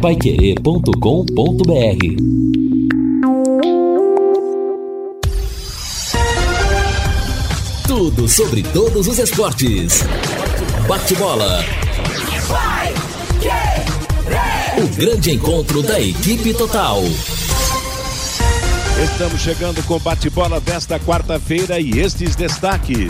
paiquerê.com.br 0.00 0.90
Tudo 7.86 8.26
sobre 8.26 8.62
todos 8.62 9.06
os 9.06 9.18
esportes. 9.18 10.02
Bate-bola. 10.88 11.62
O 14.78 14.88
grande 14.96 15.32
encontro 15.32 15.82
da 15.82 16.00
equipe 16.00 16.54
total. 16.54 17.02
Estamos 19.04 19.42
chegando 19.42 19.82
com 19.86 19.98
bate-bola 19.98 20.60
desta 20.60 20.98
quarta-feira 20.98 21.78
e 21.78 21.98
estes 21.98 22.34
destaques. 22.34 23.06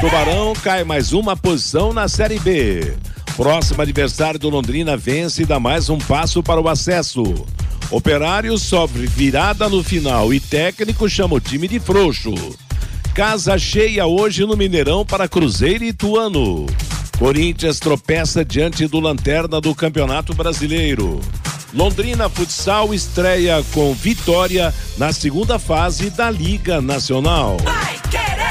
Tubarão 0.00 0.54
cai 0.62 0.84
mais 0.84 1.12
uma 1.12 1.36
posição 1.36 1.92
na 1.92 2.08
Série 2.08 2.38
B. 2.38 2.94
Próximo 3.36 3.82
adversário 3.82 4.38
do 4.38 4.48
Londrina 4.48 4.96
vence 4.96 5.42
e 5.42 5.46
dá 5.46 5.58
mais 5.58 5.90
um 5.90 5.98
passo 5.98 6.42
para 6.42 6.60
o 6.60 6.68
acesso. 6.68 7.22
Operário 7.90 8.56
sofre 8.56 9.06
virada 9.06 9.68
no 9.68 9.82
final 9.82 10.32
e 10.32 10.38
técnico 10.38 11.08
chama 11.08 11.34
o 11.34 11.40
time 11.40 11.66
de 11.66 11.80
frouxo. 11.80 12.32
Casa 13.12 13.58
cheia 13.58 14.06
hoje 14.06 14.44
no 14.44 14.56
Mineirão 14.56 15.04
para 15.04 15.28
Cruzeiro 15.28 15.84
e 15.84 15.88
Ituano. 15.88 16.66
Corinthians 17.18 17.80
tropeça 17.80 18.44
diante 18.44 18.86
do 18.86 19.00
Lanterna 19.00 19.60
do 19.60 19.74
Campeonato 19.74 20.32
Brasileiro. 20.32 21.20
Londrina 21.72 22.28
Futsal 22.28 22.94
estreia 22.94 23.64
com 23.72 23.92
vitória 23.94 24.72
na 24.96 25.12
segunda 25.12 25.58
fase 25.58 26.08
da 26.08 26.30
Liga 26.30 26.80
Nacional. 26.80 27.56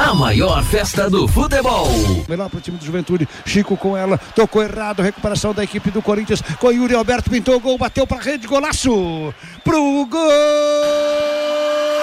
A 0.00 0.14
maior 0.14 0.64
festa 0.64 1.10
do 1.10 1.28
futebol. 1.28 1.86
Melhor 2.26 2.48
para 2.48 2.58
o 2.58 2.60
time 2.60 2.78
do 2.78 2.84
Juventude. 2.84 3.28
Chico 3.44 3.76
com 3.76 3.94
ela. 3.94 4.16
Tocou 4.34 4.62
errado. 4.62 5.02
Recuperação 5.02 5.52
da 5.52 5.62
equipe 5.62 5.90
do 5.90 6.00
Corinthians. 6.00 6.40
Com 6.58 6.72
Yuri 6.72 6.94
Alberto 6.94 7.28
pintou 7.28 7.56
o 7.56 7.60
gol. 7.60 7.76
Bateu 7.76 8.06
para 8.06 8.16
a 8.16 8.22
rede. 8.22 8.46
Golaço. 8.46 9.34
Pro 9.62 10.06
gol. 10.06 10.30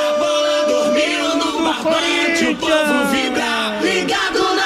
A 0.07 0.19
bola 0.19 0.67
dormiu 0.67 1.37
no 1.37 1.73
Corinthians. 1.81 2.51
O 2.51 2.55
povo 2.57 3.07
vibra. 3.09 3.79
Ligado. 3.81 4.56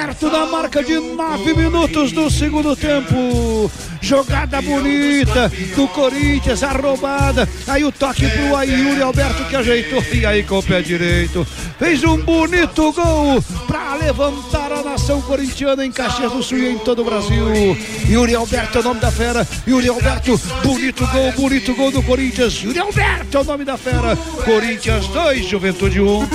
Alberto 0.00 0.30
na 0.30 0.46
marca 0.46 0.82
de 0.82 0.98
nove 0.98 1.52
minutos 1.52 2.12
do 2.12 2.30
segundo 2.30 2.74
tempo. 2.74 3.70
Jogada 4.00 4.62
bonita 4.62 5.52
do 5.76 5.86
Corinthians, 5.88 6.62
a 6.62 6.72
roubada. 6.72 7.46
Aí 7.66 7.84
o 7.84 7.92
toque 7.92 8.26
pro 8.26 8.56
Ayuri 8.56 9.02
Alberto 9.02 9.44
que 9.44 9.56
ajeitou. 9.56 10.02
E 10.12 10.24
aí 10.24 10.42
com 10.42 10.58
o 10.58 10.62
pé 10.62 10.80
direito. 10.80 11.46
Fez 11.78 12.02
um 12.02 12.16
bonito 12.16 12.90
gol 12.92 13.42
para 13.66 13.96
levantar 13.96 14.72
a 14.72 14.82
nação 14.82 15.20
corintiana 15.20 15.84
em 15.84 15.92
Caxias 15.92 16.32
do 16.32 16.42
Sul 16.42 16.56
e 16.58 16.70
em 16.70 16.78
todo 16.78 17.02
o 17.02 17.04
Brasil. 17.04 17.76
Yuri 18.08 18.34
Alberto 18.34 18.78
é 18.78 18.80
o 18.80 18.84
nome 18.84 19.00
da 19.00 19.10
fera. 19.10 19.46
Yuri 19.68 19.88
Alberto, 19.88 20.40
bonito 20.62 21.06
gol, 21.08 21.32
bonito 21.32 21.74
gol 21.74 21.90
do 21.90 22.02
Corinthians. 22.02 22.54
Yuri 22.62 22.78
Alberto 22.78 23.36
é 23.36 23.40
o 23.40 23.44
nome 23.44 23.66
da 23.66 23.76
fera. 23.76 24.16
Corinthians 24.16 25.06
2, 25.08 25.44
Juventude 25.44 26.00
1. 26.00 26.20
Um. 26.20 26.26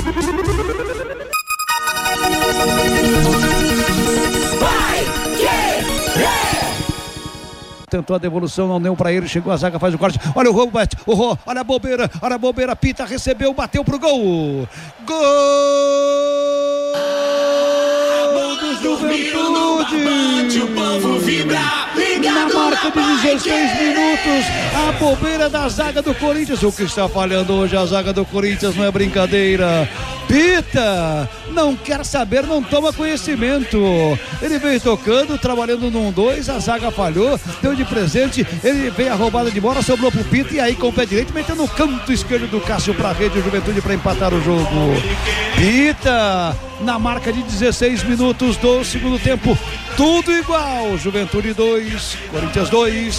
Tentou 7.85 8.15
a 8.15 8.19
devolução, 8.19 8.67
não 8.67 8.81
deu 8.81 8.95
para 8.95 9.11
ele, 9.11 9.27
chegou 9.27 9.51
a 9.51 9.57
zaga, 9.57 9.79
faz 9.79 9.93
o 9.93 9.97
corte. 9.97 10.19
Olha 10.35 10.49
o 10.49 10.53
Robert, 10.53 10.89
o 11.05 11.13
Rô, 11.13 11.37
olha 11.45 11.61
a 11.61 11.63
bobeira, 11.63 12.09
olha 12.21 12.35
a 12.35 12.39
bobeira, 12.39 12.75
Pita 12.75 13.05
recebeu, 13.05 13.53
bateu 13.53 13.83
pro 13.83 13.99
gol. 13.99 14.67
Gol 15.05 15.15
Juventude. 18.85 20.61
O 20.61 20.67
povo 20.67 21.19
vibra, 21.19 21.59
na 22.23 22.47
marca 22.53 22.91
de 22.91 23.21
16 23.23 23.79
minutos, 23.81 24.45
a 24.73 24.91
bobeira 24.93 25.49
da 25.49 25.67
zaga 25.67 26.03
do 26.03 26.13
Corinthians. 26.13 26.61
O 26.61 26.71
que 26.71 26.83
está 26.83 27.09
falhando 27.09 27.53
hoje 27.53 27.75
a 27.75 27.83
zaga 27.85 28.13
do 28.13 28.23
Corinthians 28.25 28.75
não 28.75 28.85
é 28.85 28.91
brincadeira. 28.91 29.89
Pita, 30.27 31.29
não 31.49 31.75
quer 31.75 32.05
saber, 32.05 32.45
não 32.45 32.61
toma 32.61 32.93
conhecimento. 32.93 33.77
Ele 34.41 34.59
veio 34.59 34.79
tocando, 34.79 35.37
trabalhando 35.37 35.89
num 35.89 36.11
dois, 36.11 36.47
a 36.47 36.59
zaga 36.59 36.91
falhou, 36.91 37.39
deu 37.61 37.75
de 37.75 37.85
presente, 37.85 38.45
ele 38.63 38.89
veio 38.91 39.13
a 39.13 39.15
roubada 39.15 39.49
de 39.49 39.59
bola, 39.59 39.81
sobrou 39.81 40.11
pro 40.11 40.23
Pita 40.25 40.53
e 40.53 40.59
aí 40.59 40.75
com 40.75 40.89
o 40.89 40.93
pé 40.93 41.05
direito 41.05 41.33
metendo 41.33 41.63
no 41.63 41.67
canto 41.67 42.11
esquerdo 42.11 42.47
do 42.47 42.59
Cássio 42.59 42.93
pra 42.93 43.11
rede, 43.11 43.39
o 43.39 43.43
Juventude 43.43 43.81
para 43.81 43.93
empatar 43.93 44.33
o 44.33 44.41
jogo. 44.43 44.65
Pita, 45.55 46.55
na 46.81 46.99
marca 46.99 47.31
de 47.31 47.41
16 47.43 48.03
minutos 48.03 48.57
do 48.57 48.83
segundo 48.83 49.19
tempo, 49.19 49.57
tudo 49.95 50.31
igual. 50.31 50.97
Juventude 50.97 51.53
2, 51.53 52.17
Corinthians 52.31 52.69
2. 52.69 53.17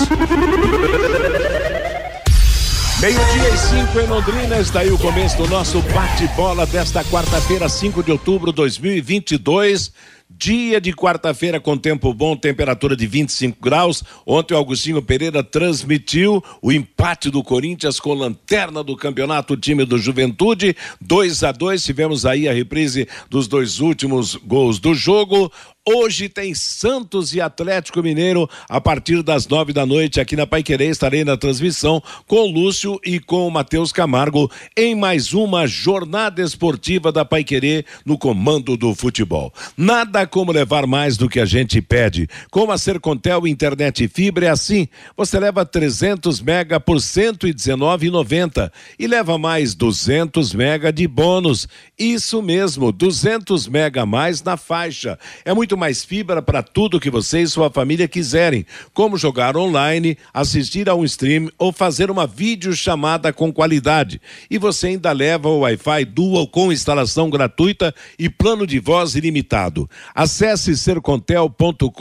Meio-dia 2.98 3.48
e 3.50 3.58
cinco 3.58 4.00
em 4.00 4.06
Londrina, 4.06 4.58
está 4.58 4.80
aí 4.80 4.90
o 4.90 4.98
começo 4.98 5.36
do 5.36 5.46
nosso 5.48 5.82
bate-bola 5.82 6.64
desta 6.64 7.04
quarta-feira, 7.04 7.68
5 7.68 8.02
de 8.02 8.10
outubro 8.10 8.50
de 8.50 8.56
2022. 8.56 9.92
Dia 10.28 10.80
de 10.80 10.92
quarta-feira 10.92 11.60
com 11.60 11.78
tempo 11.78 12.12
bom, 12.12 12.36
temperatura 12.36 12.96
de 12.96 13.06
25 13.06 13.58
graus. 13.62 14.02
Ontem 14.26 14.54
o 14.54 14.56
Augustinho 14.56 15.00
Pereira 15.00 15.40
transmitiu 15.42 16.42
o 16.60 16.72
empate 16.72 17.30
do 17.30 17.44
Corinthians 17.44 18.00
com 18.00 18.12
lanterna 18.12 18.82
do 18.82 18.96
campeonato, 18.96 19.54
o 19.54 19.56
time 19.56 19.84
do 19.84 19.96
Juventude. 19.96 20.76
2 21.00 21.44
a 21.44 21.52
2 21.52 21.84
Tivemos 21.84 22.26
aí 22.26 22.48
a 22.48 22.52
reprise 22.52 23.08
dos 23.30 23.46
dois 23.46 23.78
últimos 23.78 24.34
gols 24.34 24.80
do 24.80 24.94
jogo. 24.94 25.50
Hoje 25.88 26.28
tem 26.28 26.52
Santos 26.52 27.32
e 27.32 27.40
Atlético 27.40 28.02
Mineiro 28.02 28.50
a 28.68 28.80
partir 28.80 29.22
das 29.22 29.46
nove 29.46 29.72
da 29.72 29.86
noite 29.86 30.20
aqui 30.20 30.34
na 30.34 30.44
Paiquerê. 30.44 30.86
Estarei 30.86 31.24
na 31.24 31.36
transmissão 31.36 32.02
com 32.26 32.40
o 32.40 32.50
Lúcio 32.50 32.98
e 33.04 33.20
com 33.20 33.46
o 33.46 33.50
Matheus 33.52 33.92
Camargo 33.92 34.50
em 34.76 34.96
mais 34.96 35.32
uma 35.32 35.64
jornada 35.64 36.42
esportiva 36.42 37.12
da 37.12 37.24
Paiquerê 37.24 37.84
no 38.04 38.18
comando 38.18 38.76
do 38.76 38.96
futebol. 38.96 39.54
Nada 39.76 40.26
como 40.26 40.50
levar 40.50 40.88
mais 40.88 41.16
do 41.16 41.28
que 41.28 41.38
a 41.38 41.44
gente 41.44 41.80
pede. 41.80 42.28
Com 42.50 42.68
a 42.72 42.78
Sercontel 42.78 43.46
Internet 43.46 44.02
e 44.02 44.08
Fibra 44.08 44.46
é 44.46 44.50
assim. 44.50 44.88
Você 45.16 45.38
leva 45.38 45.64
300 45.64 46.40
mega 46.40 46.80
por 46.80 46.96
119,90 46.96 48.72
e 48.98 49.06
leva 49.06 49.38
mais 49.38 49.72
200 49.76 50.52
mega 50.52 50.92
de 50.92 51.06
bônus. 51.06 51.68
Isso 51.96 52.42
mesmo, 52.42 52.90
200 52.90 53.68
mega 53.68 54.02
a 54.02 54.06
mais 54.06 54.42
na 54.42 54.56
faixa. 54.56 55.16
É 55.44 55.54
muito 55.54 55.75
mais 55.76 56.04
fibra 56.04 56.42
para 56.42 56.62
tudo 56.62 56.98
que 56.98 57.10
você 57.10 57.42
e 57.42 57.46
sua 57.46 57.70
família 57.70 58.08
quiserem, 58.08 58.66
como 58.92 59.16
jogar 59.16 59.56
online, 59.56 60.16
assistir 60.32 60.88
a 60.88 60.94
um 60.94 61.04
stream 61.04 61.50
ou 61.58 61.72
fazer 61.72 62.10
uma 62.10 62.26
videochamada 62.26 63.32
com 63.32 63.52
qualidade. 63.52 64.20
E 64.50 64.58
você 64.58 64.88
ainda 64.88 65.12
leva 65.12 65.48
o 65.48 65.60
Wi-Fi 65.60 66.04
Dual 66.06 66.46
com 66.46 66.72
instalação 66.72 67.30
gratuita 67.30 67.94
e 68.18 68.28
plano 68.28 68.66
de 68.66 68.80
voz 68.80 69.14
ilimitado. 69.14 69.88
Acesse 70.14 70.76
sercontel.com.br 70.76 71.92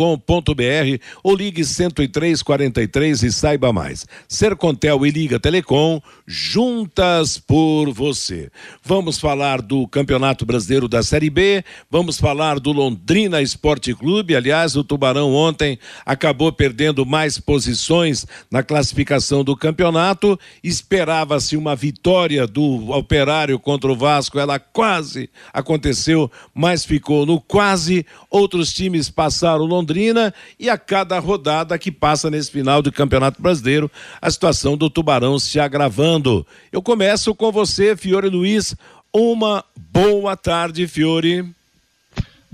ou 1.24 1.36
ligue 1.36 1.64
10343 1.64 3.24
e 3.24 3.32
saiba 3.32 3.72
mais. 3.74 4.06
Sercontel 4.28 5.06
e 5.06 5.12
Liga 5.12 5.40
Telecom, 5.40 6.02
juntas 6.26 7.38
por 7.38 7.92
você. 7.92 8.50
Vamos 8.84 9.20
falar 9.20 9.62
do 9.62 9.88
Campeonato 9.88 10.46
Brasileiro 10.46 10.88
da 10.88 11.04
Série 11.04 11.30
B, 11.30 11.64
vamos 11.90 12.18
falar 12.18 12.60
do 12.60 12.72
Londrina 12.72 13.42
Esporte 13.42 13.65
Clube. 13.98 14.36
Aliás, 14.36 14.76
o 14.76 14.84
Tubarão 14.84 15.34
ontem 15.34 15.80
acabou 16.06 16.52
perdendo 16.52 17.06
mais 17.06 17.40
posições 17.40 18.26
na 18.52 18.62
classificação 18.62 19.44
do 19.44 19.58
campeonato. 19.58 20.40
Esperava-se 20.64 21.58
uma 21.58 21.76
vitória 21.76 22.46
do 22.46 22.92
Operário 22.92 23.58
contra 23.58 23.92
o 23.92 23.96
Vasco, 23.96 24.38
ela 24.38 24.60
quase 24.60 25.30
aconteceu, 25.52 26.32
mas 26.54 26.86
ficou 26.86 27.26
no 27.26 27.42
quase. 27.42 28.06
Outros 28.30 28.72
times 28.72 29.10
passaram 29.10 29.66
Londrina 29.66 30.34
e 30.60 30.70
a 30.70 30.78
cada 30.78 31.18
rodada 31.18 31.78
que 31.80 31.92
passa 31.92 32.30
nesse 32.30 32.52
final 32.52 32.82
do 32.82 32.92
Campeonato 32.92 33.42
Brasileiro, 33.42 33.90
a 34.22 34.30
situação 34.30 34.78
do 34.78 34.90
Tubarão 34.90 35.40
se 35.40 35.60
agravando. 35.60 36.46
Eu 36.72 36.82
começo 36.82 37.34
com 37.34 37.52
você, 37.52 37.96
Fiore 37.96 38.30
Luiz. 38.30 38.76
Uma 39.12 39.64
boa 39.92 40.36
tarde, 40.36 40.88
Fiore. 40.88 41.56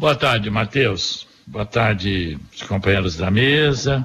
Boa 0.01 0.15
tarde, 0.15 0.50
Matheus. 0.50 1.27
Boa 1.45 1.63
tarde, 1.63 2.36
os 2.51 2.63
companheiros 2.63 3.15
da 3.18 3.30
mesa, 3.30 4.03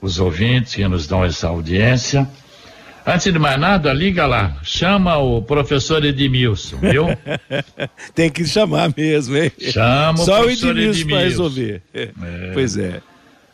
os 0.00 0.20
ouvintes 0.20 0.76
que 0.76 0.86
nos 0.86 1.08
dão 1.08 1.24
essa 1.24 1.48
audiência. 1.48 2.30
Antes 3.04 3.32
de 3.32 3.36
mais 3.36 3.58
nada, 3.58 3.92
liga 3.92 4.24
lá, 4.24 4.56
chama 4.62 5.16
o 5.16 5.42
professor 5.42 6.04
Edmilson, 6.04 6.76
viu? 6.76 7.06
Tem 8.14 8.30
que 8.30 8.44
chamar 8.44 8.94
mesmo, 8.96 9.36
hein? 9.36 9.50
Chama 9.58 10.18
Só 10.18 10.42
o 10.42 10.42
professor 10.44 10.78
Edmilson 10.78 11.08
para 11.08 11.24
Edmilson. 11.24 11.28
resolver. 11.28 11.82
Pois 12.54 12.76
é. 12.76 13.02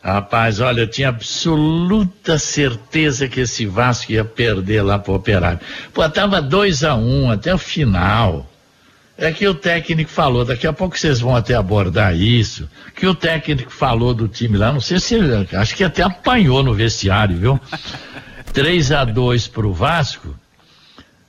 Rapaz, 0.03 0.59
olha, 0.59 0.81
eu 0.81 0.87
tinha 0.87 1.09
absoluta 1.09 2.37
certeza 2.37 3.27
que 3.27 3.39
esse 3.39 3.65
Vasco 3.65 4.11
ia 4.11 4.23
perder 4.23 4.83
lá 4.83 4.99
pro 4.99 5.15
Operário. 5.15 5.59
Pô, 5.91 6.07
tava 6.07 6.39
2 6.39 6.83
a 6.83 6.93
1 6.93 7.23
um, 7.23 7.31
até 7.31 7.51
o 7.51 7.57
final. 7.57 8.47
É 9.17 9.31
que 9.31 9.47
o 9.47 9.55
técnico 9.55 10.11
falou, 10.11 10.45
daqui 10.45 10.67
a 10.67 10.73
pouco 10.73 10.97
vocês 10.97 11.19
vão 11.19 11.35
até 11.35 11.55
abordar 11.55 12.15
isso, 12.15 12.69
que 12.95 13.07
o 13.07 13.15
técnico 13.15 13.71
falou 13.71 14.13
do 14.13 14.27
time 14.27 14.57
lá, 14.57 14.71
não 14.71 14.79
sei 14.79 14.99
se 14.99 15.15
ele, 15.15 15.47
acho 15.53 15.75
que 15.75 15.83
até 15.83 16.03
apanhou 16.03 16.61
no 16.61 16.73
vestiário, 16.73 17.35
viu? 17.35 17.59
3 18.53 18.91
a 18.91 19.03
2 19.05 19.47
pro 19.47 19.73
Vasco. 19.73 20.35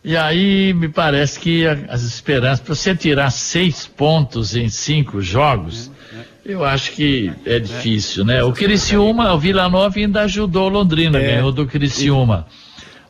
E 0.05 0.17
aí 0.17 0.73
me 0.75 0.89
parece 0.89 1.41
que 1.41 1.67
as 1.67 2.03
esperanças, 2.03 2.61
para 2.61 2.75
você 2.75 2.95
tirar 2.95 3.31
seis 3.31 3.87
pontos 3.87 4.55
em 4.55 4.69
cinco 4.69 5.21
jogos, 5.21 5.91
eu 6.47 6.65
acho 6.65 6.93
que 6.93 7.33
é 7.45 7.59
difícil, 7.59 8.25
né? 8.25 8.43
O 8.45 8.53
Criciúma, 8.53 9.33
o 9.35 9.39
Vila 9.39 9.69
Nova 9.69 9.99
ainda 9.99 10.23
ajudou 10.23 10.67
o 10.67 10.69
Londrina, 10.71 11.19
É. 11.19 11.35
ganhou 11.35 11.53
do 11.53 11.67
Criciúma. 11.67 12.47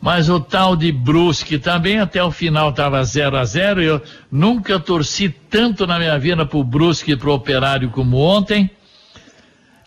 Mas 0.00 0.28
o 0.28 0.38
tal 0.38 0.76
de 0.76 0.92
Brusque 0.92 1.58
também 1.58 1.98
até 1.98 2.22
o 2.22 2.30
final 2.30 2.70
estava 2.70 3.02
0 3.02 3.36
a 3.36 3.44
0 3.44 3.82
Eu 3.82 4.02
nunca 4.30 4.78
torci 4.78 5.28
tanto 5.28 5.86
na 5.86 5.98
minha 5.98 6.16
vida 6.18 6.46
pro 6.46 6.62
Brusque 6.62 7.12
e 7.12 7.16
pro 7.16 7.32
Operário 7.34 7.90
como 7.90 8.16
ontem. 8.18 8.70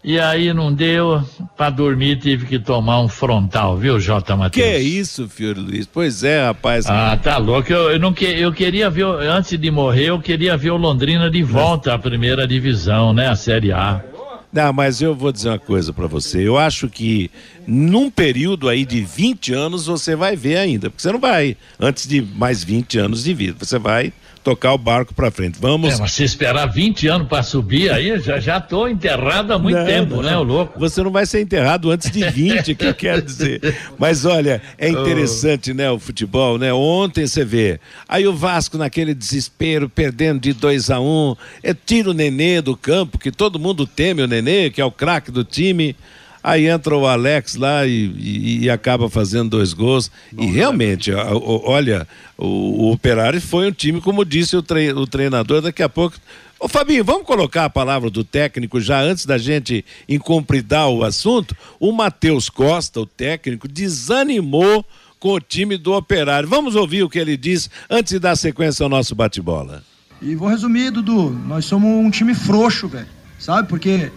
E 0.04 0.20
aí 0.20 0.52
não 0.52 0.74
deu, 0.74 1.24
para 1.56 1.70
dormir 1.70 2.16
tive 2.18 2.48
que 2.48 2.58
tomar 2.58 3.00
um 3.02 3.08
frontal, 3.08 3.78
viu, 3.78 4.00
J. 4.00 4.36
Matheus? 4.36 4.66
Que 4.68 4.78
isso, 4.80 5.30
Fiore 5.30 5.60
Luiz? 5.60 5.86
Pois 5.86 6.24
é, 6.24 6.44
rapaz. 6.48 6.88
Ah, 6.88 7.16
tá 7.16 7.38
louco. 7.38 7.72
Eu, 7.72 7.92
eu 7.92 8.00
não 8.00 8.12
que, 8.12 8.26
eu 8.26 8.52
queria 8.52 8.90
ver, 8.90 9.04
o- 9.06 9.14
antes 9.20 9.56
de 9.60 9.70
morrer, 9.70 10.06
eu 10.06 10.20
queria 10.20 10.58
ver 10.58 10.72
o 10.72 10.76
Londrina 10.78 11.30
de 11.30 11.44
volta 11.44 11.94
à 11.94 12.00
primeira 12.00 12.48
divisão, 12.48 13.14
né? 13.14 13.28
A 13.28 13.36
Série 13.36 13.72
A. 13.72 14.04
Não, 14.52 14.74
mas 14.74 15.02
eu 15.02 15.16
vou 15.16 15.32
dizer 15.32 15.50
uma 15.50 15.60
coisa 15.60 15.94
pra 15.94 16.08
você. 16.08 16.46
Eu 16.46 16.58
acho 16.58 16.90
que 16.90 17.32
num 17.66 18.10
período 18.10 18.68
aí 18.68 18.86
de 18.86 19.02
20 19.02 19.54
anos 19.54 19.86
você 19.86 20.14
vai 20.14 20.36
ver 20.36 20.58
ainda, 20.58 20.90
porque 20.90 21.02
você 21.02 21.12
não 21.12 21.20
vai 21.20 21.56
antes 21.80 22.06
de 22.06 22.22
mais 22.22 22.62
20 22.64 22.98
anos 23.00 23.24
de 23.24 23.34
vida. 23.34 23.56
Você 23.58 23.80
vai 23.80 24.12
tocar 24.44 24.74
o 24.74 24.78
barco 24.78 25.14
pra 25.14 25.30
frente. 25.32 25.58
Vamos 25.60 25.94
É, 25.94 25.98
mas 25.98 26.12
se 26.12 26.24
esperar 26.24 26.66
20 26.66 27.08
anos 27.08 27.28
para 27.28 27.44
subir 27.44 27.92
aí, 27.92 28.20
já 28.20 28.40
já 28.40 28.60
tô 28.60 28.88
enterrado 28.88 29.54
há 29.54 29.60
muito 29.60 29.78
Não, 29.78 29.86
tempo, 29.86 30.16
não. 30.18 30.24
né, 30.24 30.38
o 30.38 30.44
louco? 30.44 30.80
Você 30.80 31.02
não 31.04 31.12
vai 31.12 31.26
ser 31.26 31.42
enterrado 31.42 31.92
antes 31.92 32.10
de 32.10 32.28
20, 32.30 32.76
que 32.76 32.86
eu 32.86 32.94
quero 32.94 33.22
dizer. 33.22 33.76
Mas 33.98 34.26
olha, 34.26 34.62
é 34.78 34.90
interessante, 34.90 35.74
né, 35.74 35.90
o 35.92 36.00
futebol, 36.00 36.58
né? 36.58 36.74
Ontem 36.74 37.28
você 37.28 37.46
vê. 37.46 37.80
Aí 38.08 38.28
o 38.28 38.34
Vasco 38.34 38.78
naquele 38.78 39.14
desespero, 39.14 39.88
perdendo 39.90 40.40
de 40.40 40.54
2 40.54 40.90
a 40.90 41.00
1 41.00 41.04
um, 41.04 41.36
é 41.62 41.74
tira 41.74 42.10
o 42.10 42.14
Nenê 42.14 42.62
do 42.62 42.76
campo, 42.76 43.18
que 43.18 43.32
todo 43.32 43.60
mundo 43.60 43.86
teme 43.86 44.22
o 44.22 44.28
Nenê, 44.28 44.70
que 44.70 44.82
é 44.82 44.86
o 44.86 44.92
craque 44.92 45.32
do 45.32 45.44
time. 45.44 45.96
Aí 46.44 46.68
entra 46.68 46.96
o 46.96 47.06
Alex 47.06 47.56
lá 47.56 47.86
e, 47.86 47.92
e- 48.18 48.64
e 48.64 48.70
acaba 48.70 49.10
fazendo 49.10 49.50
dois 49.52 49.74
gols. 49.74 50.10
e 50.38 50.46
realmente, 50.48 51.12
a- 51.12 51.34
o- 51.36 51.62
olha, 51.70 52.08
o, 52.38 52.46
o 52.88 52.92
Operário 52.92 53.40
foi 53.40 53.68
um 53.68 53.72
time, 53.72 54.02
como 54.02 54.26
disse 54.26 54.56
o, 54.58 54.62
tre- 54.64 54.92
o 54.94 55.06
treinador, 55.06 55.62
daqui 55.62 55.84
a 55.84 55.90
pouco. 55.90 56.18
Ô 56.60 56.68
Fabinho, 56.68 57.04
vamos 57.04 57.26
colocar 57.26 57.66
a 57.66 57.70
palavra 57.70 58.10
do 58.10 58.24
técnico 58.24 58.80
já 58.80 59.02
antes 59.02 59.26
da 59.26 59.38
gente 59.38 59.84
incumpridar 60.08 60.90
o 60.90 61.04
assunto? 61.04 61.56
O 61.80 61.92
Matheus 61.92 62.50
Costa, 62.50 63.00
o 63.02 63.06
técnico, 63.06 63.68
desanimou 63.68 64.86
com 65.20 65.34
o 65.34 65.40
time 65.40 65.78
do 65.78 65.94
Operário. 65.94 66.48
Vamos 66.50 66.76
ouvir 66.76 67.04
o 67.04 67.10
que 67.10 67.20
ele 67.20 67.38
diz 67.38 67.70
antes 67.90 68.14
de 68.14 68.20
dar 68.20 68.36
sequência 68.36 68.84
ao 68.84 68.90
nosso 68.90 69.14
bate-bola. 69.16 69.84
E 70.22 70.36
vou 70.36 70.48
resumir, 70.48 70.92
Dudu. 70.92 71.32
Nós 71.48 71.66
somos 71.66 71.90
um 71.90 72.10
time 72.12 72.34
frouxo, 72.36 72.88
velho. 72.88 73.08
Sabe? 73.40 73.68
Porque 73.68 74.12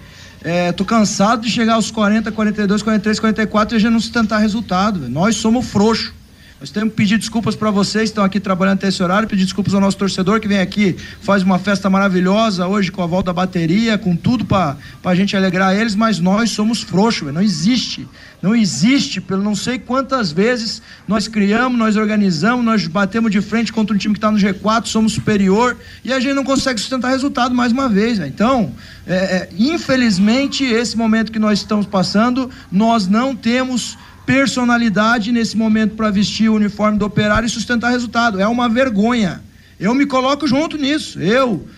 é, 0.44 0.70
tô 0.72 0.84
cansado 0.84 1.40
de 1.40 1.50
chegar 1.50 1.74
aos 1.74 1.90
40, 1.90 2.30
42, 2.30 2.82
43, 2.82 3.18
44 3.18 3.76
e 3.76 3.80
gente 3.80 3.90
não 3.90 3.98
sustentar 3.98 4.38
resultado. 4.38 5.08
Nós 5.08 5.36
somos 5.36 5.66
frouxo. 5.66 6.14
Nós 6.60 6.70
temos 6.70 6.90
que 6.90 6.96
pedir 6.96 7.18
desculpas 7.18 7.56
para 7.56 7.70
vocês 7.70 8.04
que 8.04 8.10
estão 8.10 8.24
aqui 8.24 8.38
trabalhando 8.38 8.76
até 8.76 8.88
esse 8.88 9.02
horário, 9.02 9.28
pedir 9.28 9.44
desculpas 9.44 9.74
ao 9.74 9.80
nosso 9.80 9.96
torcedor 9.96 10.38
que 10.38 10.46
vem 10.46 10.60
aqui, 10.60 10.96
faz 11.20 11.42
uma 11.42 11.58
festa 11.58 11.90
maravilhosa 11.90 12.66
hoje 12.68 12.92
com 12.92 13.02
a 13.02 13.06
volta 13.06 13.26
da 13.26 13.32
bateria, 13.32 13.98
com 13.98 14.14
tudo 14.14 14.44
para 14.44 14.76
a 15.02 15.14
gente 15.16 15.36
alegrar 15.36 15.74
eles, 15.74 15.96
mas 15.96 16.20
nós 16.20 16.50
somos 16.50 16.80
frouxos, 16.80 17.34
não 17.34 17.42
existe. 17.42 18.06
Não 18.40 18.54
existe, 18.54 19.22
pelo 19.22 19.42
não 19.42 19.54
sei 19.54 19.78
quantas 19.78 20.30
vezes 20.30 20.82
nós 21.08 21.26
criamos, 21.26 21.78
nós 21.78 21.96
organizamos, 21.96 22.64
nós 22.64 22.86
batemos 22.86 23.32
de 23.32 23.40
frente 23.40 23.72
contra 23.72 23.94
um 23.94 23.98
time 23.98 24.14
que 24.14 24.18
está 24.18 24.30
no 24.30 24.36
G4, 24.38 24.86
somos 24.86 25.12
superior 25.12 25.76
e 26.04 26.12
a 26.12 26.20
gente 26.20 26.34
não 26.34 26.44
consegue 26.44 26.78
sustentar 26.78 27.08
resultado 27.08 27.54
mais 27.54 27.72
uma 27.72 27.88
vez. 27.88 28.18
velho. 28.18 28.28
Então, 28.28 28.72
é, 29.06 29.14
é, 29.14 29.48
infelizmente, 29.58 30.62
esse 30.62 30.96
momento 30.96 31.32
que 31.32 31.38
nós 31.38 31.60
estamos 31.60 31.86
passando, 31.86 32.50
nós 32.70 33.08
não 33.08 33.34
temos 33.34 33.96
personalidade 34.26 35.30
nesse 35.30 35.56
momento 35.56 35.94
para 35.94 36.10
vestir 36.10 36.48
o 36.48 36.54
uniforme 36.54 36.98
do 36.98 37.04
operário 37.04 37.46
e 37.46 37.50
sustentar 37.50 37.90
resultado. 37.90 38.40
É 38.40 38.46
uma 38.46 38.68
vergonha. 38.68 39.42
Eu 39.78 39.94
me 39.94 40.06
coloco 40.06 40.46
junto 40.46 40.76
nisso. 40.76 41.20
Eu, 41.20 41.68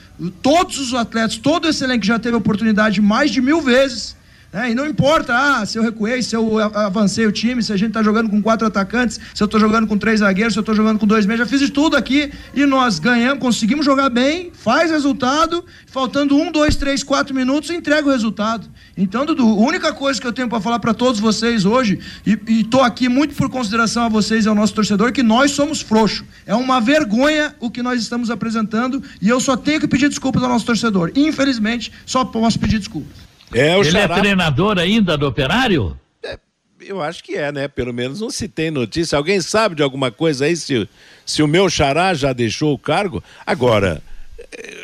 todos 0.43 0.79
os 0.79 0.95
atletas, 0.95 1.37
todo 1.37 1.69
esse 1.69 1.83
elenco 1.83 2.05
já 2.05 2.19
teve 2.19 2.37
oportunidade 2.37 3.01
mais 3.01 3.31
de 3.31 3.41
mil 3.41 3.61
vezes. 3.61 4.17
Né? 4.57 4.71
E 4.71 4.75
não 4.75 4.87
importa 4.87 5.35
ah, 5.37 5.67
se 5.67 5.77
eu 5.77 5.83
recuei, 5.83 6.23
se 6.23 6.35
eu 6.35 6.59
avancei 6.59 7.27
o 7.27 7.31
time, 7.31 7.63
se 7.63 7.75
a 7.75 7.77
gente 7.77 7.89
está 7.89 8.03
jogando 8.03 8.31
com 8.31 8.41
quatro 8.41 8.67
atacantes, 8.67 9.21
se 9.35 9.43
eu 9.43 9.45
estou 9.45 9.61
jogando 9.61 9.87
com 9.87 9.99
três 9.99 10.21
zagueiros, 10.21 10.55
se 10.55 10.59
eu 10.59 10.63
estou 10.63 10.75
jogando 10.75 10.99
com 10.99 11.07
dois 11.07 11.27
meios, 11.27 11.41
já 11.41 11.47
fiz 11.47 11.61
de 11.61 11.71
tudo 11.71 11.95
aqui 11.95 12.33
e 12.55 12.65
nós 12.65 12.99
ganhamos, 12.99 13.39
conseguimos 13.39 13.85
jogar 13.85 14.09
bem, 14.09 14.51
faz 14.55 14.91
resultado, 14.91 15.63
faltando 15.87 16.35
um, 16.35 16.51
dois, 16.51 16.75
três, 16.75 17.03
quatro 17.03 17.35
minutos, 17.35 17.69
entrega 17.69 18.09
o 18.09 18.11
resultado. 18.11 18.67
Então, 18.97 19.27
Dudu, 19.27 19.47
a 19.47 19.55
única 19.57 19.93
coisa 19.93 20.19
que 20.19 20.27
eu 20.27 20.33
tenho 20.33 20.49
para 20.49 20.59
falar 20.59 20.79
para 20.79 20.95
todos 20.95 21.21
vocês 21.21 21.67
hoje, 21.67 21.99
e 22.25 22.39
estou 22.63 22.81
aqui 22.81 23.11
muito 23.11 23.35
por 23.35 23.51
consideração 23.51 24.05
a 24.05 24.09
vocês 24.09 24.47
e 24.47 24.49
ao 24.49 24.55
nosso 24.55 24.73
torcedor, 24.73 25.13
que 25.13 25.23
nós 25.23 25.51
somos 25.51 25.83
frouxos. 25.83 26.25
É 26.47 26.55
uma 26.55 26.81
vergonha 26.81 27.55
o 27.61 27.71
que 27.71 27.83
nós 27.83 28.01
estamos 28.01 28.31
apresentando 28.31 29.03
e 29.21 29.29
eu 29.29 29.39
só 29.39 29.55
tenho 29.55 29.81
que 29.81 29.87
pedir 29.87 30.09
desculpas 30.09 30.43
ao 30.43 30.49
nosso 30.49 30.65
torcedor. 30.65 31.13
Infelizmente, 31.15 31.93
só 32.07 32.25
posso 32.25 32.59
pedir 32.59 32.79
desculpas. 32.79 33.36
É 33.53 33.77
o 33.77 33.81
Ele 33.81 33.91
Xará. 33.91 34.17
é 34.17 34.21
treinador 34.21 34.79
ainda 34.79 35.17
do 35.17 35.27
Operário? 35.27 35.99
Eu 36.81 37.03
acho 37.03 37.25
que 37.25 37.35
é, 37.35 37.51
né? 37.51 37.67
Pelo 37.67 37.93
menos 37.93 38.21
não 38.21 38.31
se 38.31 38.47
tem 38.47 38.71
notícia. 38.71 39.17
Alguém 39.17 39.41
sabe 39.41 39.75
de 39.75 39.83
alguma 39.83 40.11
coisa 40.11 40.45
aí 40.45 40.57
se, 40.57 40.89
se 41.25 41.43
o 41.43 41.49
meu 41.49 41.69
xará 41.69 42.15
já 42.15 42.33
deixou 42.33 42.73
o 42.75 42.79
cargo? 42.79 43.25
Agora, 43.45 44.03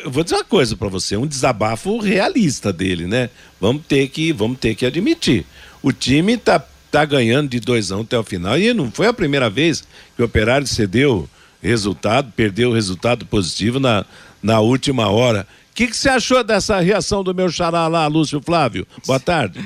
eu 0.03 0.11
vou 0.11 0.23
dizer 0.23 0.35
uma 0.35 0.43
coisa 0.43 0.75
para 0.75 0.89
você, 0.89 1.15
um 1.15 1.27
desabafo 1.27 1.97
realista 1.99 2.73
dele, 2.73 3.07
né? 3.07 3.29
Vamos 3.59 3.83
ter 3.87 4.07
que, 4.09 4.33
vamos 4.33 4.59
ter 4.59 4.75
que 4.75 4.85
admitir. 4.85 5.45
O 5.81 5.91
time 5.91 6.35
tá, 6.35 6.63
tá 6.91 7.05
ganhando 7.05 7.49
de 7.49 7.59
2 7.59 7.91
a 7.91 7.95
1 7.95 7.99
um 7.99 8.01
até 8.01 8.17
o 8.17 8.23
final 8.23 8.57
e 8.57 8.73
não 8.73 8.91
foi 8.91 9.07
a 9.07 9.13
primeira 9.13 9.49
vez 9.49 9.87
que 10.15 10.21
o 10.21 10.25
Operário 10.25 10.67
cedeu 10.67 11.29
resultado, 11.61 12.31
perdeu 12.35 12.71
o 12.71 12.73
resultado 12.73 13.25
positivo 13.25 13.79
na, 13.79 14.05
na 14.41 14.59
última 14.59 15.09
hora. 15.09 15.47
O 15.73 15.75
que, 15.75 15.87
que 15.87 15.97
você 15.97 16.07
achou 16.07 16.43
dessa 16.43 16.79
reação 16.79 17.23
do 17.23 17.33
meu 17.33 17.49
xará 17.49 17.87
lá, 17.87 18.05
Lúcio 18.05 18.39
Flávio? 18.39 18.85
Boa 19.07 19.19
tarde. 19.19 19.59